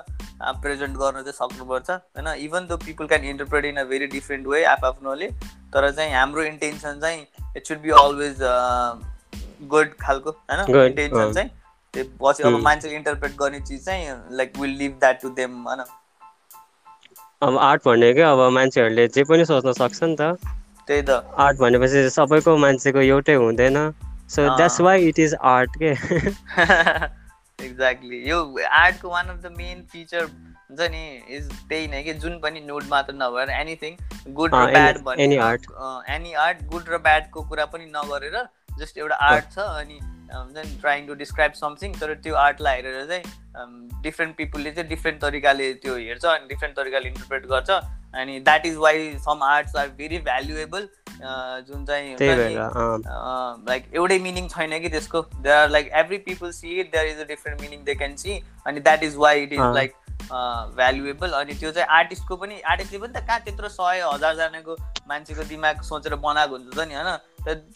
प्रेजेन्ट 0.41 0.97
गर्न 0.97 1.21
चाहिँ 1.21 1.33
सक्नुपर्छ 1.33 1.89
होइन? 1.89 2.27
Even 2.27 2.67
the 2.67 2.79
people 2.85 3.07
can 3.07 3.23
interpret 3.23 3.65
in 3.65 3.77
a 3.77 3.83
very 3.83 4.07
different 4.07 4.47
way 4.47 4.63
आफ 4.63 4.85
आफ्नोले 4.85 5.27
तर 5.73 5.91
चाहिँ 5.91 6.13
हाम्रो 6.13 6.43
इन्टेन्सन 6.43 6.99
चाहिँ 7.01 7.27
it 7.57 7.67
should 7.67 7.77
be 7.77 7.89
always 7.89 8.37
good 9.67 9.93
खालको 10.01 10.29
होइन? 10.29 10.85
इन्टेन्सन 10.85 11.33
चाहिँ 11.33 11.49
त्यो 11.93 12.03
पछि 12.23 12.43
अब 12.43 12.59
मान्छेले 12.59 12.95
इन्टरप्रेट 12.95 13.35
गर्ने 13.35 13.59
चिज 13.59 13.85
चाहिँ 13.85 14.09
like 14.31 14.57
will 14.57 14.69
leave 14.69 14.91
that 14.91 15.21
to 15.21 15.29
them 15.29 15.63
होइन? 15.63 15.83
अब 17.41 17.57
आर्ट 17.57 17.81
भनेकै 17.85 18.21
अब 18.21 18.39
मान्छेहरूले 18.39 19.07
जे 19.07 19.23
पनि 19.23 19.45
सोच्न 19.45 19.71
सक्छ 19.71 20.03
नि 20.03 20.15
त। 20.15 20.21
त्यही 20.87 21.01
त। 21.01 21.09
आर्ट 21.37 21.57
भनेपछि 21.57 22.09
सबैको 22.09 22.57
मान्छेको 22.57 22.99
एउटै 22.99 23.33
हुँदैन। 23.33 23.91
So 24.29 24.55
that's 24.57 24.81
why 24.81 25.07
it 25.07 25.19
is 25.19 25.35
art 25.43 25.71
के? 25.83 25.95
एक्ज्याक्टली 27.63 28.17
यो 28.29 28.39
आर्टको 28.71 29.09
one 29.09 29.27
of 29.27 29.37
the 29.43 29.51
main 29.57 29.81
feature 29.91 30.23
हुन्छ 30.23 30.89
नि 30.91 31.03
इज 31.37 31.49
त्यही 31.69 31.87
नै 31.87 32.03
कि 32.03 32.13
जुन 32.25 32.39
पनि 32.39 32.59
नोट 32.65 32.83
मात्र 32.89 33.13
नभएर 33.13 33.49
एनिथिङ 33.59 33.97
गुड 34.33 34.55
र 34.55 34.65
ब्याड 34.71 34.97
भन्ने 35.05 35.25
एनी 36.15 36.33
आर्ट 36.47 36.65
गुड 36.73 36.89
र 36.89 36.97
ब्याडको 37.07 37.43
कुरा 37.49 37.65
पनि 37.75 37.85
नगरेर 37.95 38.37
जस्ट 38.79 38.97
एउटा 38.97 39.15
आर्ट 39.29 39.51
छ 39.51 39.67
अनि 39.81 39.99
हुन्छ 40.33 40.57
नि 40.57 40.77
ट्राइङ 40.81 41.07
टु 41.07 41.13
डिस्क्राइब 41.15 41.51
समथिङ 41.55 41.93
तर 41.99 42.13
त्यो 42.23 42.35
आर्टलाई 42.43 42.75
हेरेर 42.75 43.05
चाहिँ 43.07 44.01
डिफ्रेन्ट 44.07 44.35
पिपुलले 44.37 44.71
चाहिँ 44.71 44.89
डिफ्रेन्ट 44.89 45.21
तरिकाले 45.21 45.73
त्यो 45.83 45.95
हेर्छ 45.97 46.25
अनि 46.25 46.47
डिफ्रेन्ट 46.47 46.75
तरिकाले 46.77 47.07
इन्टरप्रेट 47.09 47.45
गर्छ। 47.51 47.69
अनि 48.15 48.39
that 48.39 48.65
is 48.65 48.75
why 48.77 49.09
some 49.25 49.43
arts 49.43 49.75
are 49.75 49.87
very 49.97 50.17
valuable 50.29 50.87
जुन 51.67 51.85
चाहिँ 51.85 52.15
लाइक 53.69 53.91
एउटै 53.95 54.17
मिनिङ 54.19 54.47
छैन 54.47 54.79
कि 54.81 54.89
त्यसको। 54.89 55.21
They 55.35 55.51
are 55.51 55.69
like 55.69 55.91
every 55.95 56.17
people 56.25 56.51
see 56.51 56.79
it 56.79 56.91
there 56.91 57.07
is 57.07 57.19
a 57.19 57.27
different 57.27 57.61
meaning 57.61 57.83
they 57.83 57.95
can 57.95 58.15
see 58.15 58.41
अनि 58.67 58.79
that 58.79 59.03
is 59.03 59.15
why 59.17 59.43
it 59.43 59.53
is 59.53 59.59
like 59.75 59.93
valuable 60.75 61.31
अनि 61.39 61.53
त्यो 61.53 61.71
चाहिँ 61.71 61.87
आर्टिस्टको 61.97 62.35
पनि 62.35 62.59
आर्टिस्टले 62.73 62.99
पनि 62.99 63.13
त 63.13 63.25
कहाँ 63.27 63.39
त्यत्रो 63.39 63.69
सय 63.69 64.01
हजारजनाको 64.03 64.75
मान्छेको 65.09 65.43
दिमाग 65.49 65.81
सोचेर 65.83 66.15
बनाएको 66.27 66.55
हुन्छ 66.55 66.79
नि 66.79 66.93
होइन? 66.93 67.09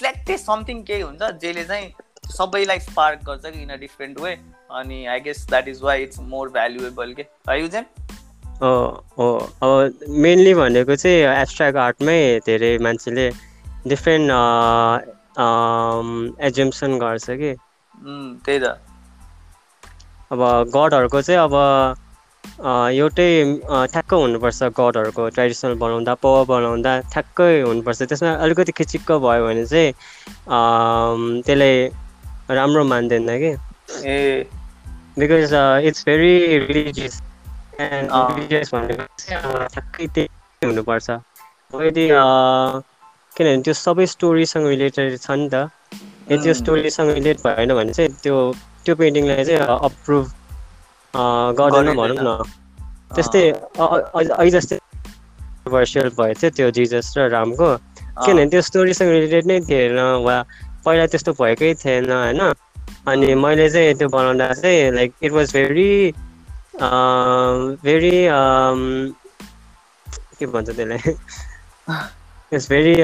लाइक 0.04 0.16
त्यही 0.26 0.38
समथिङ 0.38 0.84
केही 0.84 1.02
हुन्छ 1.02 1.22
जसले 1.22 1.64
चाहिँ 1.64 1.94
सबैलाई 2.30 2.80
स्पार्क 2.80 3.24
गर्छ 3.26 3.46
कि 3.46 3.62
इन 3.62 3.70
अ 3.70 3.76
डिफ्रेन्ट 3.78 4.20
वे 4.20 4.32
अनि 4.80 5.06
I 5.06 5.20
guess 5.20 5.46
that 5.50 5.68
is 5.68 5.82
why 5.84 6.04
it's 6.04 6.20
more 6.34 6.50
valuable 6.52 7.14
के। 7.14 7.26
युजेन 7.60 7.86
हो 8.62 9.28
अब 9.64 10.00
मेनली 10.24 10.54
भनेको 10.54 10.96
चाहिँ 10.96 11.20
एब्स्ट्राक्ट 11.34 11.78
आर्टमै 11.80 12.20
धेरै 12.46 12.78
मान्छेले 12.84 13.30
डिफ्रेन्ट 13.88 14.28
एजम्सन 16.48 16.98
गर्छ 17.00 17.28
कि। 17.30 17.52
त्यही 18.46 18.60
त। 18.60 18.66
अब 20.32 20.42
गडहरूको 20.76 21.22
चाहिँ 21.22 21.40
अब 21.42 21.54
एउटै 22.94 23.30
ठ्याक्क 23.94 24.14
हुनुपर्छ 24.14 24.60
गडहरूको 24.80 25.24
ट्रेडिसनल 25.30 25.74
बनाउँदा 25.80 26.14
पावर 26.24 26.44
बनाउँदा 26.52 26.92
ठ्याक्कै 27.14 27.62
हुनुपर्छ। 27.62 28.00
त्यसमा 28.04 28.32
अलिकति 28.44 28.72
खिचिक्क 28.78 29.12
भयो 29.24 29.46
भने 29.48 29.66
चाहिँ 29.66 29.92
त्यसलाई 31.46 31.76
राम्रो 32.58 32.84
मान्दैन 32.84 33.30
कि। 33.40 33.52
ए। 34.06 34.18
Because 35.20 35.54
it's 35.88 36.02
very 36.06 36.34
religious 36.68 37.16
and 37.80 38.08
religious 38.12 38.74
भनेको 38.74 39.04
चाहिँ 39.20 39.68
ठ्याक्कै 39.74 40.08
त्यही 40.16 40.66
हुनुपर्छ। 40.68 41.10
यदि 41.88 42.06
किनभने 43.36 43.62
त्यो 43.66 43.74
सबै 43.74 44.06
स्टोरीसँग 44.16 44.66
रिलेटेड 44.68 45.18
छ 45.18 45.32
नि 45.40 45.48
त। 45.54 45.56
यदि 46.32 46.44
त्यो 46.44 46.54
स्टोरीसँग 46.62 47.10
रिलेट 47.18 47.38
भएन 47.46 47.74
भने 47.80 47.94
चाहिँ 47.94 48.12
त्यो 48.24 48.36
त्यो 48.86 48.94
पेन्टिङलाई 48.96 49.44
चाहिँ 49.50 49.62
अप्रुभ 49.88 50.26
गर्दैन 51.60 51.90
भनौँ 52.00 52.18
न। 52.20 52.30
त्यस्तै 53.16 53.44
अहिले 53.80 54.52
जस्तै 54.52 54.78
कन्ट्रोभर्सियल 54.78 56.08
भयो 56.20 56.34
थियो 56.40 56.50
त्यो 56.58 56.68
जिजस 56.78 57.08
र 57.18 57.30
रामको। 57.32 57.70
किनभने 58.26 58.46
त्यो 58.52 58.62
स्टोरीसँग 58.70 59.10
रिलेटेड 59.10 59.46
नै 59.48 59.60
थिएन 59.70 60.00
वा 60.28 60.36
पहिला 60.86 61.06
त्यस्तो 61.12 61.32
भएकै 61.40 61.74
थिएन 61.84 62.12
होइन। 62.12 62.42
अनि 63.08 63.28
मैले 63.36 63.70
चाहिँ 63.70 63.94
त्यो 64.00 64.08
बनाउँदा 64.10 64.48
चाहिँ 64.62 64.92
like 64.96 65.12
it 65.24 65.32
was 65.32 65.48
very 65.54 65.90
very 66.82 68.20
के 70.40 70.46
भन्छ 70.46 70.70
त्यसलाई? 70.70 71.16
It's 72.54 72.70
very 72.70 72.96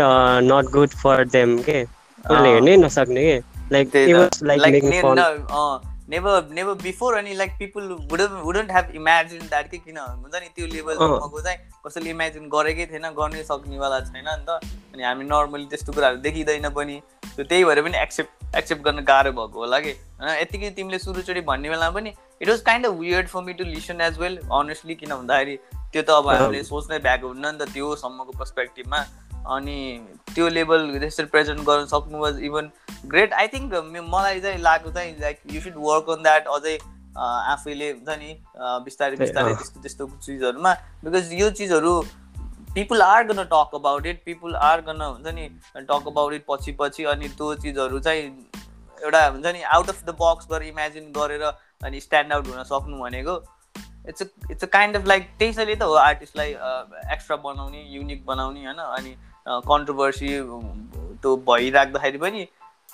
not 0.47 0.65
good 0.73 0.91
for 1.01 1.25
them 1.29 1.57
के? 1.63 1.81
उनीहरूले 1.83 2.49
हेर्नै 2.51 2.75
नसक्ने 2.77 3.23
के? 3.23 3.37
Like 3.71 3.95
like 4.43 4.83
fun 5.01 5.19
never 6.09 6.49
never 6.53 6.73
before 6.81 7.13
अनि 7.17 7.33
like 7.35 7.51
people 7.59 7.83
wouldn't 8.11 8.71
have 8.71 8.89
imagine 8.95 9.39
that 9.49 9.69
कि 9.69 9.77
किन 9.77 9.97
हुन्छ 9.97 10.35
नि 10.35 10.49
त्यो 10.55 10.65
लेभलसम्मको 10.73 11.41
चाहिँ 11.41 11.57
कसैले 11.85 12.09
इमेजिन 12.09 12.43
गरेकै 12.49 12.85
थिएन 12.91 13.07
गर्नै 13.17 13.43
सक्नेवाला 13.43 13.99
छैन 13.99 14.27
नि 14.27 14.45
त। 14.45 14.59
अनि 14.93 15.03
हामी 15.03 15.25
नर्मली 15.25 15.65
त्यस्तो 15.65 15.93
कुराहरू 15.93 16.17
देखिँदैन 16.21 16.69
पनि। 16.77 16.95
त्यही 17.37 17.63
भएर 17.65 17.81
पनि 17.81 17.97
एक्सेप्ट 17.97 18.55
एक्सेप्ट 18.55 18.81
गर्न 18.83 18.99
गाह्रो 19.03 19.31
भएको 19.33 19.59
होला 19.59 19.79
कि? 19.79 19.91
होइन 20.19 20.29
यतिकै 20.41 20.69
तिमीले 20.77 20.99
सुरुचोटि 20.99 21.41
भन्ने 21.49 21.69
बेलामा 21.69 21.99
पनि 21.99 22.11
it 22.41 22.49
was 22.49 22.61
kind 22.61 22.85
of 22.85 22.93
weird 22.99 23.27
for 23.27 23.43
me 23.43 23.53
to 23.53 23.63
listen 23.65 24.01
as 24.01 24.17
well 24.19 24.37
honestly 24.53 24.95
किन 24.95 25.15
भन्दाखेरि 25.15 25.57
त्यो 25.93 26.01
त 26.01 26.09
अब 26.17 26.29
हामीले 26.29 26.63
सोच्नै 26.63 26.99
भ्याएको 26.99 27.27
हुन्न 27.27 27.51
नि 27.51 27.57
त 27.59 27.69
त्योसम्मको 27.73 28.37
पर्सपेक्टिभमा 28.39 29.05
अनि 29.55 29.77
त्यो 30.33 30.47
लेभल 30.49 30.89
त्यसरी 30.99 31.25
प्रेजेन्ट 31.33 31.61
गर्न 31.67 31.85
सक्नु 31.87 32.19
was 32.19 32.43
even 32.43 32.69
great 33.07 33.33
I 33.39 33.47
think 33.47 33.73
मलाई 34.09 34.41
चाहिँ 34.41 34.59
लाग्यो 34.61 34.91
चाहिँ 34.91 35.15
like 35.21 35.41
you 35.53 35.61
should 35.61 35.79
work 35.79 36.09
on 36.09 36.23
that 36.23 36.47
अझै 36.53 36.77
आफैले 37.17 37.89
हुन्छ 37.91 38.17
नि 38.19 38.31
बिस्तारै 38.85 39.17
बिस्तारै 39.17 39.53
त्यस्तो 39.55 39.81
त्यस्तो 39.81 40.07
चिजहरूमा। 40.23 40.73
बिकज 41.03 41.33
यो 41.33 41.49
चिजहरू 41.59 41.91
people 42.73 43.01
are 43.01 43.27
gonna 43.27 43.43
talk 43.51 43.75
about 43.75 44.05
it 44.05 44.23
people 44.25 44.55
are 44.69 44.81
gonna 44.87 45.01
हुन्छ 45.03 45.33
नि 45.35 45.47
टक 45.75 46.07
अबाउट 46.07 46.33
इट 46.33 46.45
पछि 46.49 46.71
पछि। 46.81 47.03
अनि 47.11 47.29
त्यो 47.37 47.53
चिजहरू 47.61 47.99
चाहिँ 48.07 48.25
एउटा 49.03 49.25
हुन्छ 49.27 49.45
नि 49.47 49.61
आउट 49.77 49.89
अफ 49.89 50.03
द 50.03 50.15
बक्स 50.21 50.51
गरेर 50.51 50.67
इमेजिन 50.69 51.11
गरेर 51.17 51.45
अनि 51.83 51.99
स्ट्यान्ड 51.99 52.33
आउट 52.33 52.47
हुन 52.47 52.63
सक्नु 52.63 52.97
भनेको 52.97 53.35
it's 54.09 54.21
it's 54.51 54.63
a 54.63 54.67
kind 54.73 54.97
of 54.97 55.07
like 55.07 55.29
त्यसैले 55.39 55.75
त 55.75 55.81
हो 55.83 55.93
आर्टिस्टलाई 56.01 56.51
एक्स्ट्रा 57.13 57.37
बनाउने 57.45 57.81
युनिक 57.89 58.25
बनाउने 58.25 58.65
होइन? 58.65 58.77
अनि 58.77 59.15
कन्ट्रोभर्सी 59.47 60.29
त्यो 61.21 61.35
भइराख्दाखेरि 61.49 62.17
पनि 62.17 62.47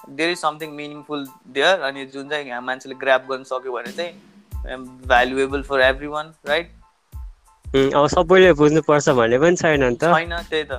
there 0.09 0.29
is 0.29 0.37
something 0.37 0.69
meaningful 0.75 1.27
there 1.47 1.81
अनि 1.89 2.05
जुन 2.13 2.29
चाहिँ 2.29 2.59
मान्छेले 2.61 2.95
ग्राप 2.95 3.25
गर्न 3.31 3.43
सक्यो 3.43 3.71
भने 3.71 3.91
चाहिँ 3.91 4.13
valuable 5.07 5.61
for 5.63 5.81
every 5.81 6.07
one 6.07 6.33
right 6.47 6.67
अब 7.95 8.07
सबैले 8.07 8.53
बुझ्नुपर्छ 8.53 9.09
भन्ने 9.09 9.37
पनि 9.39 9.55
छैन 9.55 9.83
नि 9.83 9.95
त। 9.95 10.03
छैन 10.05 10.33
त्यही 10.49 10.63
त। 10.63 10.73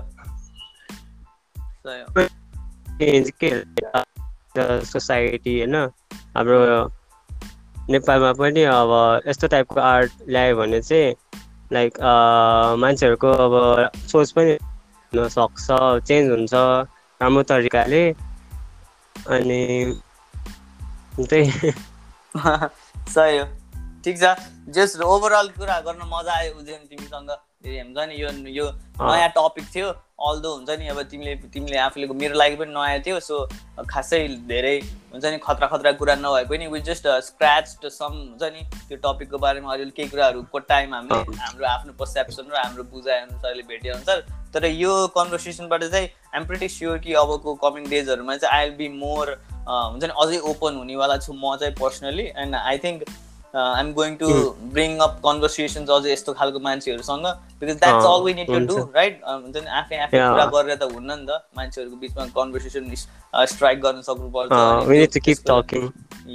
सोसाइटी 4.86 5.59
होइन? 5.59 5.76
हाम्रो 6.36 6.59
नेपालमा 7.91 8.33
पनि 8.33 8.62
अब 8.62 9.20
यस्तो 9.26 9.47
टाइपको 9.47 9.80
आर्ट 9.80 10.12
ल्यायो 10.28 10.57
भने 10.57 10.80
चाहिँ 10.80 11.14
लाइक 11.72 11.99
मान्छेहरूको 12.78 13.28
अब 13.28 13.91
सोच 14.09 14.33
पनि 14.33 14.59
हुनसक्छ 15.14 15.66
चेन्ज 16.07 16.30
हुन्छ 16.30 16.55
राम्रो 17.22 17.43
तरिकाले। 17.43 18.11
अनि 19.28 20.01
त्यही। 21.28 21.51
सही 23.09 23.39
हो। 23.39 23.45
ठिक 24.05 24.20
छ। 24.22 24.24
जस 24.68 25.01
ओभरअल 25.01 25.49
कुरा 25.49 25.80
गर्न 25.80 26.01
मजा 26.03 26.33
आयो 26.33 26.55
उजेन 26.55 26.87
तिमीसँग। 26.91 27.30
हुन्छ 27.65 28.09
नि 28.09 28.23
यो 28.23 28.31
यो 28.51 28.71
नयाँ 29.01 29.29
टपिक 29.29 29.65
थियो। 29.75 29.93
अल्दो 30.23 30.55
हुन्छ 30.55 30.71
नि 30.79 30.89
अब 30.89 31.03
तिमीले 31.03 31.35
तिमीले 31.51 31.77
आफूले 31.77 32.07
मेरो 32.07 32.35
लागि 32.35 32.57
पनि 32.57 32.73
नयाँ 32.75 33.01
थियो 33.01 33.21
सो 33.21 33.47
खासै 33.91 34.21
धेरै 34.47 34.75
हुन्छ 35.13 35.25
नि 35.25 35.39
खतरा 35.39 35.67
खतरा 35.67 35.93
कुरा 35.93 36.15
नभए 36.15 36.45
पनि 36.45 36.67
विथ 36.67 36.83
जस्ट 36.83 37.07
स्क्र्याच 37.27 37.87
सम 37.87 38.13
हुन्छ 38.13 38.43
नि 38.53 38.63
त्यो 38.89 38.99
टपिकको 38.99 39.39
बारेमा 39.39 39.73
अलिअलि 39.73 39.91
केही 39.91 40.09
कुराहरूको 40.09 40.59
टाइम 40.69 40.95
हामीले 40.95 41.39
हाम्रो 41.39 41.67
आफ्नो 41.67 41.93
पर्सेप्सन 41.99 42.55
र 42.55 42.57
हाम्रो 42.57 42.85
बुझाइ 42.85 43.19
अनुसारले 43.21 43.63
भेटे 43.63 43.89
अनुसार 43.89 44.25
तर 44.55 44.67
यो 44.67 44.95
कन्भर्सेसनबाट 45.17 45.85
चाहिँ 45.85 46.09
आइम 46.35 46.47
प्रिटी 46.47 46.69
स्योर 46.69 46.99
कि 46.99 47.15
अबको 47.15 47.55
कमिङ 47.65 47.89
डेजहरूमा 47.89 48.37
चाहिँ 48.37 48.59
आई 48.59 48.69
विल 48.69 48.77
बी 48.79 48.89
मोर 48.99 49.35
हुन्छ 49.67 50.05
नि 50.05 50.15
अझै 50.23 50.39
ओपन 50.51 50.77
हुनेवाला 50.77 51.19
छु 51.19 51.33
म 51.33 51.57
चाहिँ 51.57 51.75
personally 51.81 52.33
and 52.37 52.55
I 52.57 52.79
think 52.79 53.05
I'm 53.55 53.92
going 53.92 54.14
to 54.16 54.28
bring 54.72 54.98
up 54.98 55.18
conversations 55.24 55.90
अझ 55.90 56.07
यस्तो 56.07 56.32
खालको 56.32 56.61
मान्छेहरूसँग 56.61 57.26
because 57.61 57.76
that's 57.76 58.07
all 58.07 58.22
we 58.24 58.32
need 58.34 58.46
to 58.46 58.59
do 58.66 58.76
right 58.94 59.20
हुन्छ 59.24 59.57
नि 59.57 59.66
आफै 59.78 59.96
आफै 59.98 60.18
कुरा 60.18 60.46
गरेर 60.46 60.76
त 60.76 60.88
हुन्न 60.92 61.16
नि 61.18 61.26
त 61.26 61.40
मान्छेहरूको 61.57 61.96
बिचमा 61.96 62.26
कन्भर्सेसन 62.32 62.88
स्ट्राइक 63.46 63.80
गर्न 63.80 64.00
सक्नुपर्छ 64.03 64.53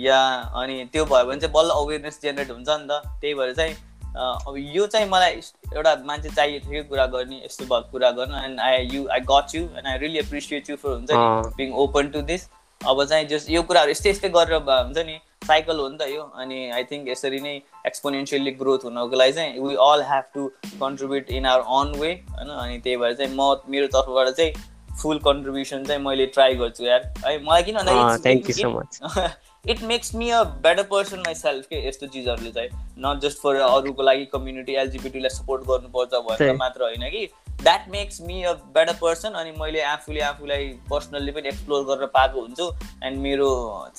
या 0.02 0.22
अनि 0.56 0.78
त्यो 0.94 1.06
भयो 1.06 1.26
भने 1.26 1.40
चाहिँ 1.40 1.54
बल्ल 1.54 1.78
अवेरनेस 1.78 2.20
जेनेरेट 2.22 2.52
हुन्छ 2.52 2.70
नि 2.70 2.88
त 2.88 3.02
त्यही 3.22 3.34
भएर 3.34 3.54
चाहिँ 3.54 3.74
uh, 3.74 4.48
अब 4.48 4.56
यो 4.76 4.86
चाहिँ 4.88 5.10
मलाई 5.10 5.42
एउटा 5.74 5.96
मान्छे 6.06 6.30
चाहिएको 6.32 6.72
थियो 6.72 6.84
कुरा 6.84 7.06
गर्ने 7.16 7.42
यस्तो 7.46 7.66
भएको 7.66 7.92
कुरा 7.92 8.12
गर्न 8.20 8.42
and 8.44 8.60
I 8.62 8.88
you 8.92 9.08
I 9.10 9.26
got 9.28 9.56
you 9.56 9.64
and 9.64 9.88
I 9.88 9.98
really 9.98 10.20
appreciate 10.20 10.70
you 10.70 10.76
for 10.76 10.92
हुन्छ 10.92 11.10
नि 11.12 11.56
बिङ 11.58 11.74
ओपन 11.86 12.10
टु 12.10 12.22
दिस 12.30 12.48
अब 12.82 13.04
चाहिँ 13.06 13.28
जस 13.28 13.50
यो 13.50 13.64
कुराहरू 13.64 13.92
यस्तै 13.92 14.10
यस्तै 14.10 14.30
गरेर 14.32 14.62
हुन्छ 14.68 14.98
नि 15.00 15.20
साइकल 15.48 15.80
हो 15.80 15.88
नि 15.90 15.98
त 15.98 16.08
यो. 16.10 16.24
अनि 16.36 16.70
आई 16.70 16.84
थिङ्क 16.92 17.08
यसरी 17.08 17.40
नै 17.42 17.56
एक्सपोनेन्सियली 17.88 18.52
ग्रोथ 18.62 18.86
हुनको 18.86 19.16
लागि 19.16 19.34
चाहिँ 19.34 19.60
we 19.60 19.76
all 19.82 20.02
have 20.12 20.24
to 20.34 20.48
contribute 20.80 21.32
in 21.32 21.46
our 21.46 21.62
own 21.80 22.00
way 22.00 22.12
होइन? 22.32 22.50
अनि 22.50 22.80
त्यही 22.80 22.98
भएर 22.98 23.14
चाहिँ 23.14 23.36
म 23.36 23.56
मेरो 23.72 23.88
तर्फबाट 23.96 24.30
चाहिँ 24.30 24.54
फुल 25.02 25.18
कन्ट्रिब्युसन 25.26 25.84
चाहिँ 25.86 26.02
मैले 26.04 26.26
ट्राई 26.36 26.56
गर्छु 26.56 26.86
यार। 26.86 27.02
है 27.26 27.38
मलाई 27.44 27.64
किन 27.64 27.76
भन्दा 27.78 29.28
it 29.70 29.82
makes 29.84 30.14
me 30.16 30.30
a 30.30 30.44
better 30.64 30.84
person 30.92 31.20
myself 31.36 31.66
के 31.68 31.88
यस्तो 31.88 32.08
चिजहरूले 32.08 32.52
चाहिँ। 32.52 32.70
नट 33.06 33.20
जस्ट 33.22 33.38
फर 33.40 33.56
अरूको 33.56 34.04
लागि 34.04 34.26
कम्युनिटी 34.34 34.74
एलजिबिटीलाई 34.84 35.30
सपोर्ट 35.30 35.62
गर्नुपर्छ 35.68 36.14
भनेर 36.30 36.56
मात्र 36.58 36.84
होइन 36.84 37.10
कि। 37.10 37.28
That 37.64 37.90
makes 37.92 38.22
me 38.22 38.44
a 38.44 38.54
better 38.76 38.94
person 39.02 39.30
अनि 39.34 39.52
मैले 39.60 39.82
आफूले 39.82 40.22
आफूलाई 40.22 40.68
पर्सनल्ली 40.90 41.32
पनि 41.32 41.48
एक्सप्लोर 41.48 41.84
गरेर 41.86 42.08
पाएको 42.14 42.42
हुन्छु 42.42 42.72
एन्ड 43.04 43.20
मेरो 43.20 43.50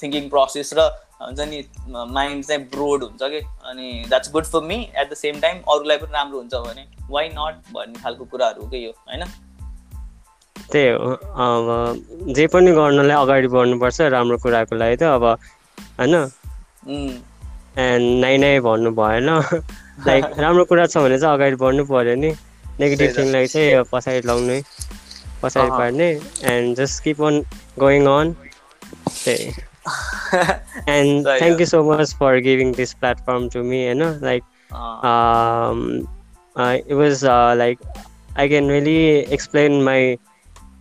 थिङ्किङ 0.02 0.28
प्रोसेस 0.28 0.72
र 0.78 0.88
हुन्छ 1.22 1.40
नि 1.50 1.64
माइन्ड 1.88 2.44
चाहिँ 2.44 2.62
ब्रोड 2.70 3.02
हुन्छ 3.02 3.22
कि? 3.22 3.40
अनि 3.64 4.04
that's 4.08 4.32
good 4.32 4.44
for 4.44 4.62
me 4.62 4.76
at 4.96 5.10
the 5.10 5.14
same 5.14 5.40
time 5.40 5.60
अरूलाई 5.74 5.96
पनि 5.98 6.12
राम्रो 6.12 6.38
हुन्छ 6.38 6.54
भने 6.54 6.86
वाइ 7.10 7.28
नट 7.28 7.72
भन्ने 7.74 8.02
खालको 8.02 8.24
कुराहरू 8.24 8.62
हो 8.62 8.68
कि 8.70 8.84
यो 8.84 8.90
होइन? 8.90 9.24
त्यही 10.72 10.88
हो। 10.88 11.12
अब 11.44 12.34
जे 12.36 12.46
पनि 12.46 12.72
गर्नलाई 12.72 13.16
अगाडि 13.16 13.48
बढ्नुपर्छ 13.48 14.00
राम्रो 14.14 14.38
कुराको 14.38 14.76
लागि 14.76 14.96
त 14.96 15.02
अब 15.02 15.24
होइन? 15.24 16.14
एन्ड 17.78 18.20
नाइ 18.20 18.38
नाइ 18.38 18.60
भन्नु 18.60 18.90
भएन। 19.00 19.28
लाइक 20.06 20.24
राम्रो 20.38 20.64
कुरा 20.64 20.86
छ 20.86 20.96
भने 20.98 21.18
चाहिँ 21.18 21.34
अगाडि 21.34 21.56
बढ्नु 21.56 21.84
पऱ्यो 21.84 22.14
नि। 22.14 22.30
नेगेटिभ 22.80 23.16
थिङलाई 23.16 23.46
चाहिँ 23.48 23.82
पछाडि 23.92 24.26
लाउने 24.26 24.60
पछाडि 25.42 25.70
पार्ने 25.70 26.08
and 26.48 26.76
just 26.76 27.02
keep 27.04 27.22
on 27.22 27.40
going 27.78 28.06
on 28.08 28.34
and 30.88 31.26
thank 31.28 31.60
you 31.60 31.66
so 31.66 31.82
much 31.84 32.14
for 32.14 32.38
giving 32.42 32.72
this 32.74 32.92
platform 32.94 33.48
to 33.48 33.62
me 33.64 33.84
होइन 33.84 34.02
like 34.22 34.42
it 36.86 36.92
was 36.94 37.24
like 37.58 37.78
I 38.38 38.48
can 38.48 38.70
really 38.70 38.96
explain 39.32 39.82
my 39.82 40.16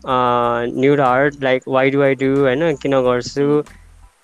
new 0.06 0.96
heart 1.02 1.44
like 1.44 1.64
why 1.70 1.90
do 1.90 2.02
I 2.02 2.16
do 2.16 2.34
होइन 2.38 2.76
किन 2.78 3.00
गर्छु 3.02 3.48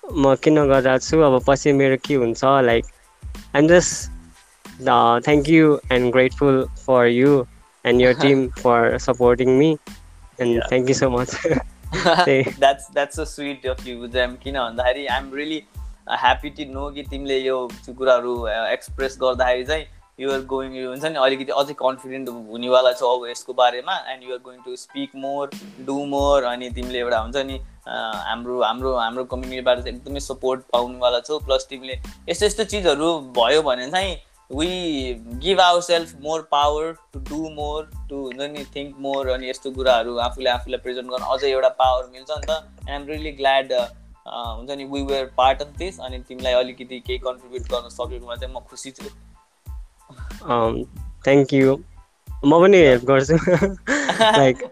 म 0.06 0.34
किन 0.42 0.64
गरिरहेको 0.64 0.98
छु 1.00 1.20
अब 1.22 1.40
पछि 1.48 1.72
मेरो 1.74 1.96
के 2.04 2.14
हुन्छ 2.16 2.52
like 2.64 2.84
and 3.56 3.70
just 3.70 4.10
thank 5.24 5.48
you 5.48 5.78
and 5.92 6.12
grateful 6.12 6.64
for 6.78 7.06
you 7.08 7.44
and 7.84 8.00
your 8.00 8.14
team 8.20 8.48
for 8.58 8.98
supporting 9.00 9.50
me 9.58 9.70
and 10.40 10.62
thank 10.62 10.88
you 10.88 10.94
so 10.94 11.10
much 11.10 11.36
that's 11.94 12.90
that's 12.92 13.16
so 13.16 13.24
sweet 13.26 13.66
of 13.68 13.86
you 13.86 14.06
gem 14.10 14.36
किन 14.44 14.58
भन्दाखेरि 14.58 15.06
I'm 15.08 15.34
really 15.34 15.62
happy 16.12 16.50
to 16.52 16.64
know 16.70 16.88
कि 16.90 17.02
तिमीले 17.10 17.38
यो 17.38 17.58
कुराहरू 17.88 18.46
express 18.48 19.18
गर्दाखेरि 19.20 19.64
चाहिँ 19.64 19.86
you're 20.20 20.40
going 20.46 20.74
हुन्छ 20.78 21.04
नि 21.04 21.18
अलिकति 21.18 21.52
अझै 21.54 21.74
कन्फिडेन्ट 21.76 22.28
हुनेवाला 22.50 22.92
छौ 22.94 23.14
अब 23.14 23.26
यसको 23.28 23.54
बारेमा 23.54 23.96
and 24.08 24.24
you're 24.24 24.38
going 24.40 24.58
to 24.64 24.76
speak 24.78 25.16
more 25.18 25.50
do 25.86 26.04
more 26.08 26.44
अनि 26.50 26.68
तिमीले 26.72 26.98
एउटा 26.98 27.18
हुन्छ 27.18 27.44
नि 27.46 27.58
हाम्रो 27.86 28.60
हाम्रो 28.62 28.94
हाम्रो 28.96 29.24
कम्युनिटीबाट 29.32 29.78
चाहिँ 29.78 29.96
एकदमै 29.96 30.20
सपोर्ट 30.22 30.62
पाउनेवाला 30.72 31.20
छौ 31.22 31.38
प्लस 31.40 31.66
तिमीले 31.70 31.98
यस्तो 32.28 32.46
यस्तो 32.46 32.64
चिजहरू 32.66 33.10
भयो 33.36 33.62
भने 33.62 33.90
चाहिँ 33.90 34.14
we 34.54 35.14
give 35.42 35.60
our 35.60 35.80
self 35.80 36.14
more 36.22 36.40
power 36.50 36.92
to 37.12 37.20
do 37.28 37.36
more 37.50 37.90
to 38.08 38.16
हुन्छ 38.16 38.50
नि 38.50 38.64
थिङ्क 38.76 38.96
मोर 39.00 39.28
अनि 39.28 39.48
यस्तो 39.50 39.70
कुराहरू 39.70 40.16
आफूले 40.26 40.50
आफूलाई 40.50 40.78
प्रेजेन्ट 40.78 41.10
गर्न 41.10 41.24
अझै 41.34 41.50
एउटा 41.50 41.68
पावर 41.78 42.10
मिल्छ 42.12 42.30
नि 42.30 42.46
त. 42.46 42.60
एम 42.88 43.06
रियली 43.06 43.32
ग्ल्याड 43.32 43.72
हुन्छ 43.72 44.70
नि 44.70 44.84
we 44.84 45.02
were 45.02 45.30
part 45.36 45.62
of 45.62 45.76
this 45.78 46.00
अनि 46.00 46.18
तिमीलाई 46.28 46.52
अलिकति 46.52 47.00
केही 47.00 47.18
कन्ट्रिब्युट 47.18 47.72
गर्न 47.72 47.88
सकेकोमा 47.88 48.36
चाहिँ 48.36 48.54
म 48.54 48.60
खुसी 48.70 48.90
छु। 48.90 49.08
थ्याङ्क 51.24 51.48
um, 51.48 51.54
यू 51.54 51.76
म 52.44 52.60
पनि 52.60 52.78
हेल्प 52.78 53.04
गर्छु। 53.04 53.36
लाइक 54.38 54.62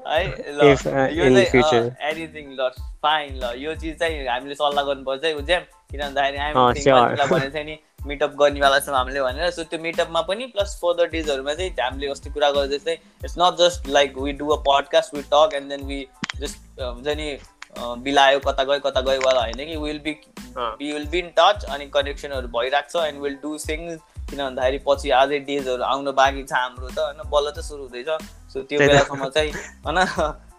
एनिथिङ 2.11 2.57
ल 2.59 2.70
फाइन 3.03 3.39
ल 3.39 3.55
यो 3.59 3.74
चिज 3.74 3.99
चाहिँ 3.99 4.26
हामीले 4.26 4.55
सल्लाह 4.55 4.85
गर्नुपर्छ 4.85 5.24
है 5.24 5.35
उज्याम 5.35 5.62
किन 5.91 6.01
भन्दाखेरि 6.11 7.78
मिटअप 8.07 8.35
गर्नेवाला 8.37 8.79
छौँ 8.81 8.95
हामीले 8.97 9.23
भनेर 9.23 9.51
सो 9.51 9.63
त्यो 9.65 9.81
मिटअपमा 9.81 10.21
पनि 10.21 10.47
प्लस 10.47 10.79
फर्दर 10.83 11.09
डेजहरूमा 11.09 11.55
चाहिँ 11.55 11.71
हामीले 11.81 12.11
अस्ति 12.11 12.31
कुरा 12.31 12.51
गर्दै 12.51 12.79
चाहिँ 12.79 12.99
it's 13.25 13.35
not 13.39 13.59
just 13.59 13.89
like 13.89 14.19
we 14.19 14.33
do 14.33 14.49
a 14.49 14.63
podcast 14.69 15.15
we 15.15 15.23
talk 15.33 15.55
and 15.55 15.69
then 15.69 15.85
we 15.87 16.07
just 16.37 16.81
हुन्छ 16.81 17.17
नि 17.17 17.39
बिलायो 17.79 18.39
कता 18.39 18.65
गयो 18.65 18.81
कता 18.81 19.01
गयो 19.01 19.21
वाला 19.21 19.41
होइन 19.41 19.65
कि 19.67 19.77
will 19.77 19.99
be 19.99 20.17
we 20.57 20.93
will 20.93 21.07
be 21.07 21.19
in 21.19 21.31
touch 21.39 21.65
अनि 21.65 21.87
कनेक्सनहरू 21.95 22.49
भइरहेको 22.57 22.99
छ 22.99 23.05
एन्ड 23.05 23.23
विल 23.23 23.37
डु 23.43 23.57
थिङ्स 23.69 24.01
किन 24.31 24.39
भन्दाखेरि 24.39 24.79
पछि 24.89 25.11
अझै 25.11 25.39
डेजहरू 25.47 25.83
आउनु 25.85 26.13
बाँकी 26.13 26.43
छ 26.43 26.53
हाम्रो 26.55 26.89
त 26.89 26.99
होइन 26.99 27.31
बल्ल 27.31 27.51
चाहिँ 27.51 27.69
सुरु 27.69 27.83
हुँदैछ। 27.83 28.29
सो 28.53 28.63
त्यो 28.63 28.79
बेलासम्म 28.79 29.29
चाहिँ 29.29 29.53
होइन 29.87 29.99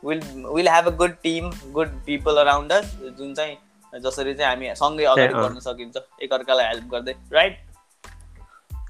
will 0.06 0.22
will 0.48 0.70
have 0.70 0.88
a 0.88 0.96
good 0.96 1.14
team 1.24 1.52
good 1.72 1.94
people 2.06 2.38
around 2.38 2.74
us 2.74 2.98
जुन 3.18 3.34
चाहिँ 3.34 3.56
जसरी 4.00 4.34
चाहिँ 4.34 4.50
हामी 4.50 4.76
सँगै 4.76 5.06
अगाडि 5.06 5.34
बढ्न 5.34 5.60
सकिन्छ 5.60 6.04
एकअर्कालाई 6.24 6.66
हेल्प 6.66 6.89
गर्दै 6.91 7.16
right 7.34 7.62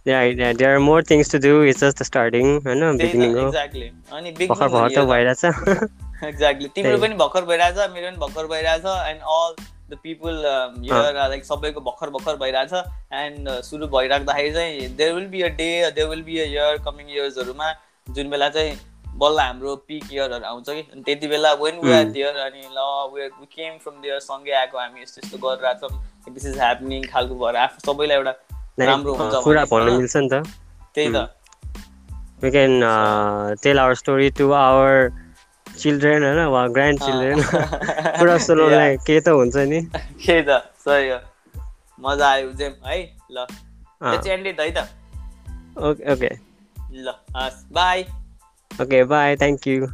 Yeah, 0.06 0.24
yeah, 0.24 0.51
there 0.51 0.76
are 0.76 0.80
more 0.82 1.01
things 1.01 1.30
to 1.30 1.39
do. 1.39 1.62
It's 1.62 1.80
just 1.80 1.97
the 1.97 2.06
starting, 2.08 2.49
होइन 2.64 2.97
बिगिनिङ 2.97 3.36
हो 3.36 3.43
एक्ज्याक्टली 6.28 6.68
तिम्रो 6.76 6.97
पनि 6.97 7.16
भर्खर 7.16 7.45
भइरहेछ 7.45 7.93
मेरो 7.93 8.10
पनि 8.10 8.18
भर्खर 8.18 8.47
भइरहेछ 8.47 8.86
and 9.12 9.22
all 9.36 9.56
the 9.89 9.99
people 10.04 10.41
like 11.30 11.45
सबैको 11.45 11.82
भर्खर 11.82 12.10
भर्खर 12.10 12.36
भइरहेछ 12.36 12.74
एन्ड 13.22 13.49
सुरु 13.70 13.88
भइराख्दाखेरि 13.95 14.51
चाहिँ 14.54 14.88
there 14.95 15.14
will 15.14 15.28
be 15.28 15.41
a 15.41 15.49
day 15.62 15.70
there 15.91 16.08
will 16.08 16.24
be 16.24 16.39
a 16.39 16.45
year 16.45 16.78
coming 16.88 17.16
इयर्सहरूमा 17.16 17.74
जुन 18.10 18.30
बेला 18.30 18.49
चाहिँ 18.49 18.78
बल्ल 19.14 19.39
हाम्रो 19.39 19.76
पिक 19.88 20.03
इयरहरू 20.14 20.45
आउँछ 20.45 20.70
कि? 20.70 20.82
अनि 20.93 21.01
त्यति 21.01 21.28
बेला 21.28 21.51
वेन 21.53 21.80
वी 21.80 21.91
आर 21.93 22.03
दियर 22.09 22.36
अनि 22.36 22.61
ल 22.78 22.80
वी 23.14 23.45
केम 23.45 23.78
फ्रम 23.78 24.01
दियर 24.01 24.20
सँगै 24.20 24.51
आएको 24.51 24.78
हामी 24.78 25.01
यस्तो 25.01 25.22
यस्तो 25.26 25.38
गरिरहेछौँ 25.38 26.34
दिस 26.34 26.45
इज 26.45 26.57
ह्यापनिङ 26.57 27.03
खालको 27.03 27.36
भएर 27.36 27.55
आफू 27.55 27.80
सबैलाई 27.86 28.18
एउटा 28.18 28.34
राम्रो 28.80 29.14
हुन्छ 29.14 29.43
कुरा 29.43 29.66
भन्नु 29.66 29.97
मिल्छ 29.97 30.16
नि 30.18 30.30
त। 30.30 30.43
त्यही 30.95 31.09
त। 31.14 31.30
We 32.43 32.51
can 32.51 32.74
tell 33.64 33.80
our 33.80 33.95
story 33.95 34.30
to 34.30 34.51
our 34.51 35.09
children 35.80 36.24
होइन? 36.24 36.39
वा 36.45 36.68
ग्रान्ड 36.68 36.99
चिल्ड्रेन 36.99 37.41
कुरा 38.20 38.38
सुनाउनलाई 38.38 38.97
के 39.07 39.20
त 39.20 39.28
हुन्छ 39.30 39.55
नि। 39.55 39.82
के 40.26 40.41
त 40.41 40.57
सही 40.86 41.09
हो। 41.09 41.20
मजा 41.99 42.30
आयो 42.30 42.51
जेम 42.53 42.74
है? 42.86 42.97
ल। 43.32 43.45
एन्डेड 44.28 44.61
है 44.61 44.72
त। 44.72 44.88
Okay 45.78 46.14
okay. 46.14 46.30
ल 46.93 47.14
हस् 47.38 47.64
bye 47.74 48.03
Okay, 48.80 49.03
bye. 49.03 49.36
Thank 49.36 49.65
you. 49.65 49.93